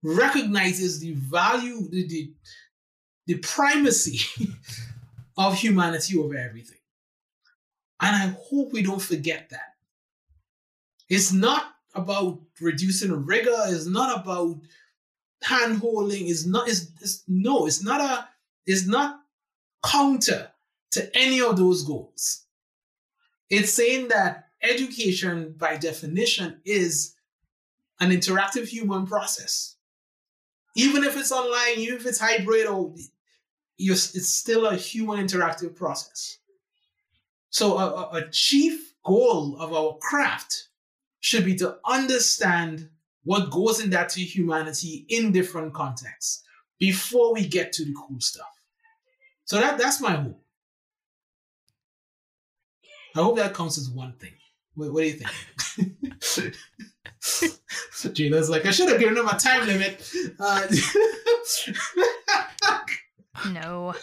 recognizes 0.03 1.01
the 1.01 1.13
value, 1.13 1.89
the, 1.89 2.07
the, 2.07 2.33
the 3.27 3.35
primacy 3.39 4.21
of 5.37 5.55
humanity 5.55 6.19
over 6.19 6.37
everything. 6.37 6.79
And 8.01 8.15
I 8.15 8.37
hope 8.49 8.73
we 8.73 8.83
don't 8.83 9.01
forget 9.01 9.49
that. 9.51 9.75
It's 11.09 11.33
not 11.33 11.75
about 11.95 12.41
reducing 12.61 13.25
rigor, 13.25 13.55
it's 13.67 13.87
not 13.87 14.21
about 14.21 14.57
hand 15.43 15.79
holding, 15.79 16.29
it's 16.29 16.45
not, 16.45 16.69
it's, 16.69 16.91
it's 17.01 17.23
no, 17.29 17.67
it's 17.67 17.85
not 17.85 18.01
a, 18.01 18.29
it's 18.67 18.87
not 18.87 19.21
counter 19.85 20.51
to 20.93 21.17
any 21.17 21.41
of 21.41 21.57
those 21.57 21.83
goals. 21.83 22.45
It's 23.51 23.73
saying 23.73 24.09
that 24.09 24.44
education, 24.65 25.55
by 25.57 25.77
definition, 25.77 26.61
is 26.65 27.15
an 28.01 28.11
interactive 28.11 28.67
human 28.67 29.07
process. 29.07 29.77
Even 30.77 31.05
if 31.05 31.17
it's 31.17 31.31
online, 31.31 31.79
even 31.79 31.97
if 31.97 32.07
it's 32.07 32.19
hybrid, 32.19 32.67
or 32.67 32.93
it's 33.79 34.29
still 34.29 34.67
a 34.67 34.77
human 34.77 35.25
interactive 35.25 35.77
process. 35.77 36.39
So, 37.51 37.79
a, 37.79 38.11
a 38.13 38.31
chief 38.31 38.95
goal 39.05 39.57
of 39.61 39.73
our 39.73 39.97
craft 39.99 40.69
should 41.21 41.45
be 41.45 41.55
to 41.57 41.79
understand 41.87 42.89
what 43.23 43.51
goes 43.51 43.81
in 43.81 43.91
that 43.91 44.09
to 44.11 44.21
humanity 44.21 45.07
in 45.09 45.33
different 45.33 45.73
contexts 45.73 46.43
before 46.79 47.33
we 47.33 47.47
get 47.47 47.73
to 47.73 47.85
the 47.85 47.95
cool 47.95 48.21
stuff. 48.21 48.47
So 49.45 49.59
that 49.61 49.79
that's 49.79 50.01
my 50.01 50.13
hope. 50.13 50.41
I 53.15 53.21
hope 53.21 53.37
that 53.37 53.55
counts 53.55 53.79
as 53.79 53.89
one 53.89 54.15
thing. 54.15 54.33
What, 54.75 54.93
what 54.93 55.01
do 55.03 55.07
you 55.07 55.15
think? 55.15 56.55
So 57.21 58.09
Gina's 58.13 58.51
like, 58.51 58.67
I 58.67 58.71
should 58.71 58.89
have 58.89 59.01
given 59.01 59.17
him 59.17 59.29
a 59.29 59.37
time 59.39 59.67
limit. 59.67 60.11
Uh, 60.39 60.67
no. 63.51 63.95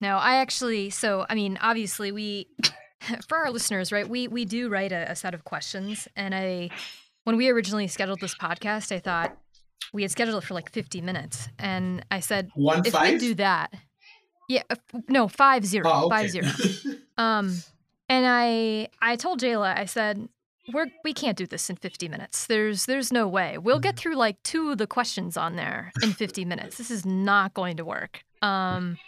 No, 0.00 0.16
I 0.16 0.36
actually, 0.36 0.90
so, 0.90 1.24
I 1.28 1.34
mean, 1.34 1.58
obviously, 1.60 2.12
we, 2.12 2.48
for 3.28 3.38
our 3.38 3.50
listeners, 3.50 3.92
right, 3.92 4.08
we, 4.08 4.28
we 4.28 4.44
do 4.44 4.68
write 4.68 4.92
a, 4.92 5.10
a 5.10 5.16
set 5.16 5.34
of 5.34 5.44
questions. 5.44 6.08
And 6.16 6.34
I, 6.34 6.70
when 7.24 7.36
we 7.36 7.48
originally 7.48 7.88
scheduled 7.88 8.20
this 8.20 8.34
podcast, 8.34 8.92
I 8.92 8.98
thought 8.98 9.36
we 9.92 10.02
had 10.02 10.10
scheduled 10.10 10.42
it 10.42 10.46
for 10.46 10.54
like 10.54 10.70
50 10.70 11.00
minutes. 11.00 11.48
And 11.58 12.04
I 12.10 12.20
said, 12.20 12.50
One 12.54 12.82
if 12.84 12.92
five? 12.92 13.14
we 13.14 13.18
do 13.18 13.34
that, 13.36 13.72
yeah, 14.48 14.62
uh, 14.68 14.76
no, 15.08 15.26
five 15.26 15.64
zero, 15.64 15.84
Oh, 15.86 16.06
okay. 16.06 16.16
five 16.16 16.30
zero. 16.30 16.48
Um, 17.16 17.56
and 18.14 18.26
I 18.28 18.88
I 19.02 19.16
told 19.16 19.40
Jayla, 19.40 19.76
I 19.76 19.86
said, 19.86 20.28
we're 20.72 20.86
we 21.02 21.12
can't 21.12 21.36
do 21.36 21.46
this 21.46 21.68
in 21.68 21.76
50 21.76 22.08
minutes. 22.08 22.46
There's 22.46 22.86
there's 22.86 23.12
no 23.12 23.26
way. 23.26 23.58
We'll 23.58 23.80
get 23.80 23.96
through 23.96 24.14
like 24.14 24.42
two 24.42 24.70
of 24.70 24.78
the 24.78 24.86
questions 24.86 25.36
on 25.36 25.56
there 25.56 25.92
in 26.02 26.12
50 26.12 26.44
minutes. 26.44 26.78
This 26.78 26.90
is 26.90 27.04
not 27.04 27.54
going 27.54 27.76
to 27.78 27.84
work. 27.84 28.24
Um, 28.40 28.98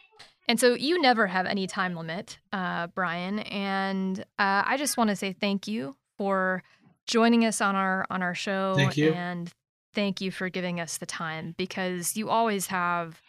and 0.49 0.59
so 0.59 0.75
you 0.75 1.01
never 1.01 1.27
have 1.27 1.47
any 1.47 1.67
time 1.67 1.95
limit, 1.95 2.39
uh, 2.53 2.89
Bryan. 2.89 3.41
And 3.41 4.21
uh, 4.39 4.63
I 4.67 4.77
just 4.77 4.97
want 4.97 5.11
to 5.11 5.17
say 5.17 5.33
thank 5.33 5.67
you 5.69 5.97
for 6.19 6.63
joining 7.07 7.45
us 7.45 7.61
on 7.61 7.77
our 7.77 8.07
on 8.11 8.23
our 8.23 8.35
show. 8.35 8.75
Thank 8.77 8.97
you. 8.97 9.13
And 9.13 9.51
thank 9.95 10.21
you 10.21 10.31
for 10.31 10.49
giving 10.49 10.81
us 10.81 10.99
the 10.99 11.07
time 11.07 11.55
because 11.57 12.17
you 12.17 12.29
always 12.29 12.67
have 12.67 13.23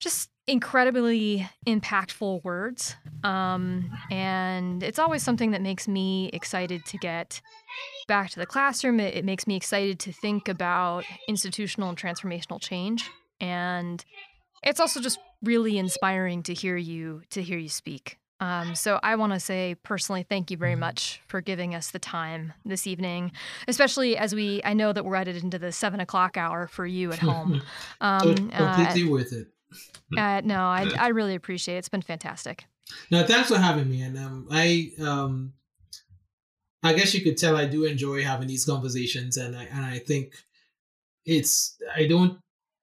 just 0.00 0.30
incredibly 0.46 1.48
impactful 1.66 2.44
words. 2.44 2.96
Um, 3.22 3.90
and 4.10 4.82
it's 4.82 4.98
always 4.98 5.22
something 5.22 5.52
that 5.52 5.62
makes 5.62 5.88
me 5.88 6.28
excited 6.32 6.84
to 6.86 6.98
get 6.98 7.40
back 8.06 8.30
to 8.30 8.38
the 8.38 8.46
classroom. 8.46 9.00
It, 9.00 9.14
it 9.14 9.24
makes 9.24 9.46
me 9.46 9.56
excited 9.56 9.98
to 10.00 10.12
think 10.12 10.48
about 10.48 11.04
institutional 11.28 11.88
and 11.88 11.98
transformational 11.98 12.60
change. 12.60 13.10
And 13.40 14.04
it's 14.62 14.80
also 14.80 15.00
just 15.00 15.18
really 15.42 15.78
inspiring 15.78 16.42
to 16.44 16.54
hear 16.54 16.76
you 16.76 17.22
to 17.30 17.42
hear 17.42 17.58
you 17.58 17.68
speak. 17.68 18.18
Um, 18.40 18.74
so 18.74 18.98
I 19.02 19.16
want 19.16 19.32
to 19.32 19.40
say 19.40 19.76
personally, 19.82 20.24
thank 20.28 20.50
you 20.50 20.56
very 20.56 20.74
much 20.74 21.22
for 21.28 21.40
giving 21.40 21.74
us 21.74 21.92
the 21.92 21.98
time 21.98 22.52
this 22.64 22.86
evening, 22.86 23.32
especially 23.68 24.16
as 24.16 24.34
we 24.34 24.60
I 24.64 24.74
know 24.74 24.92
that 24.92 25.04
we're 25.04 25.16
headed 25.16 25.42
into 25.42 25.58
the 25.58 25.72
seven 25.72 26.00
o'clock 26.00 26.36
hour 26.36 26.66
for 26.66 26.84
you 26.84 27.12
at 27.12 27.18
home. 27.18 27.62
Um, 28.00 28.50
uh, 28.52 28.74
completely 28.74 29.10
worth 29.10 29.32
it. 29.32 29.53
Uh, 30.16 30.40
no, 30.44 30.60
I, 30.60 30.90
I 30.98 31.08
really 31.08 31.34
appreciate 31.34 31.76
it. 31.76 31.78
It's 31.78 31.88
been 31.88 32.02
fantastic. 32.02 32.64
No, 33.10 33.24
thanks 33.24 33.48
for 33.48 33.58
having 33.58 33.90
me. 33.90 34.02
And 34.02 34.18
um, 34.18 34.48
I, 34.50 34.92
um, 35.00 35.54
I 36.82 36.92
guess 36.92 37.14
you 37.14 37.22
could 37.22 37.38
tell 37.38 37.56
I 37.56 37.64
do 37.64 37.84
enjoy 37.84 38.22
having 38.22 38.46
these 38.46 38.66
conversations, 38.66 39.38
and 39.38 39.56
I 39.56 39.64
and 39.64 39.84
I 39.84 39.98
think 39.98 40.34
it's 41.24 41.76
I 41.96 42.06
don't 42.06 42.38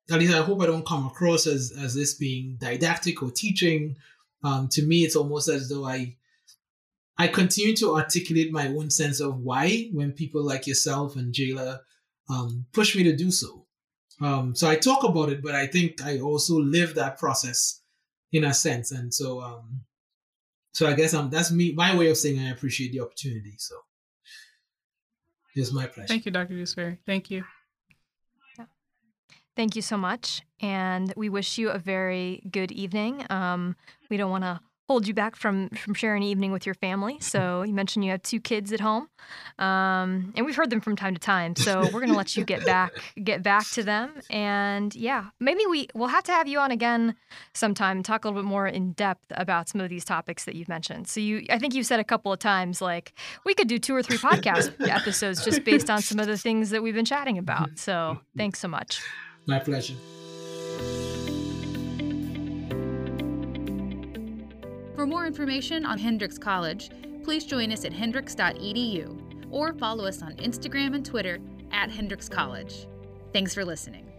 at 0.09 0.19
least 0.19 0.33
I 0.33 0.41
hope 0.41 0.61
I 0.61 0.65
don't 0.65 0.85
come 0.85 1.05
across 1.05 1.45
as 1.45 1.71
as 1.79 1.93
this 1.93 2.15
being 2.15 2.57
didactic 2.59 3.21
or 3.21 3.29
teaching. 3.29 3.95
Um, 4.43 4.67
to 4.69 4.81
me, 4.81 5.03
it's 5.03 5.15
almost 5.15 5.47
as 5.47 5.69
though 5.69 5.85
I 5.85 6.15
I 7.17 7.27
continue 7.27 7.75
to 7.77 7.95
articulate 7.95 8.51
my 8.51 8.69
own 8.69 8.89
sense 8.89 9.19
of 9.19 9.37
why 9.37 9.89
when 9.93 10.13
people 10.13 10.43
like 10.43 10.65
yourself 10.65 11.15
and 11.15 11.31
Jayla 11.31 11.81
um, 12.27 12.65
push 12.73 12.95
me 12.95 13.03
to 13.03 13.15
do 13.15 13.29
so. 13.29 13.67
Um, 14.21 14.55
so 14.55 14.69
I 14.69 14.75
talk 14.75 15.03
about 15.03 15.29
it, 15.29 15.41
but 15.41 15.55
I 15.55 15.67
think 15.67 16.03
I 16.03 16.19
also 16.19 16.59
live 16.59 16.95
that 16.95 17.17
process 17.17 17.81
in 18.31 18.43
a 18.43 18.53
sense, 18.53 18.91
and 18.91 19.13
so 19.13 19.41
um, 19.41 19.81
so 20.73 20.87
I 20.87 20.93
guess 20.93 21.13
um, 21.13 21.29
that's 21.29 21.51
me 21.51 21.73
my 21.73 21.95
way 21.97 22.09
of 22.09 22.17
saying 22.17 22.39
I 22.39 22.51
appreciate 22.51 22.91
the 22.91 23.01
opportunity. 23.01 23.55
So 23.57 23.75
it's 25.55 25.73
my 25.73 25.87
pleasure. 25.87 26.07
Thank 26.07 26.25
you, 26.25 26.31
Dr. 26.31 26.53
Dewsbury. 26.53 26.99
Thank 27.05 27.31
you. 27.31 27.43
Thank 29.55 29.75
you 29.75 29.81
so 29.81 29.97
much. 29.97 30.41
And 30.61 31.13
we 31.17 31.27
wish 31.27 31.57
you 31.57 31.69
a 31.71 31.77
very 31.77 32.41
good 32.49 32.71
evening. 32.71 33.25
Um, 33.29 33.75
we 34.09 34.15
don't 34.15 34.31
want 34.31 34.45
to 34.45 34.61
hold 34.91 35.07
you 35.07 35.13
back 35.13 35.37
from 35.37 35.69
from 35.69 35.93
sharing 35.93 36.23
an 36.23 36.27
evening 36.27 36.51
with 36.51 36.65
your 36.65 36.75
family. 36.75 37.17
So 37.21 37.61
you 37.67 37.73
mentioned 37.73 38.03
you 38.03 38.11
have 38.11 38.21
two 38.23 38.41
kids 38.41 38.73
at 38.73 38.81
home, 38.81 39.07
um, 39.57 40.33
and 40.35 40.45
we've 40.45 40.55
heard 40.55 40.69
them 40.69 40.81
from 40.81 40.97
time 40.97 41.13
to 41.13 41.19
time. 41.19 41.55
So 41.55 41.87
we're 41.93 42.01
gonna 42.01 42.17
let 42.17 42.35
you 42.35 42.43
get 42.43 42.65
back 42.65 42.91
get 43.23 43.41
back 43.41 43.69
to 43.71 43.83
them. 43.83 44.11
And 44.29 44.93
yeah, 44.93 45.27
maybe 45.39 45.65
we 45.69 45.87
we'll 45.95 46.09
have 46.09 46.25
to 46.25 46.33
have 46.33 46.47
you 46.47 46.59
on 46.59 46.71
again 46.71 47.15
sometime 47.53 47.97
and 47.97 48.05
talk 48.05 48.25
a 48.25 48.27
little 48.27 48.41
bit 48.41 48.47
more 48.47 48.67
in 48.67 48.91
depth 48.91 49.25
about 49.31 49.69
some 49.69 49.79
of 49.79 49.89
these 49.89 50.03
topics 50.03 50.43
that 50.43 50.55
you've 50.55 50.69
mentioned. 50.69 51.07
So 51.07 51.21
you, 51.21 51.45
I 51.49 51.57
think 51.57 51.73
you've 51.73 51.85
said 51.85 52.01
a 52.01 52.03
couple 52.03 52.33
of 52.33 52.39
times 52.39 52.81
like 52.81 53.13
we 53.45 53.53
could 53.53 53.69
do 53.69 53.79
two 53.79 53.95
or 53.95 54.03
three 54.03 54.17
podcast 54.17 54.73
episodes 54.89 55.45
just 55.45 55.63
based 55.63 55.89
on 55.89 56.01
some 56.01 56.19
of 56.19 56.27
the 56.27 56.37
things 56.37 56.71
that 56.71 56.83
we've 56.83 56.95
been 56.95 57.05
chatting 57.05 57.37
about. 57.37 57.79
So 57.79 58.19
thanks 58.35 58.59
so 58.59 58.67
much. 58.67 59.01
My 59.45 59.59
pleasure. 59.59 59.95
For 64.95 65.07
more 65.07 65.25
information 65.25 65.85
on 65.85 65.97
Hendrix 65.97 66.37
College, 66.37 66.89
please 67.23 67.45
join 67.45 67.71
us 67.71 67.85
at 67.85 67.93
hendrix.edu 67.93 69.49
or 69.49 69.73
follow 69.73 70.05
us 70.05 70.21
on 70.21 70.35
Instagram 70.35 70.95
and 70.95 71.05
Twitter 71.05 71.39
at 71.71 71.89
Hendrix 71.89 72.27
College. 72.27 72.87
Thanks 73.33 73.53
for 73.53 73.63
listening. 73.63 74.10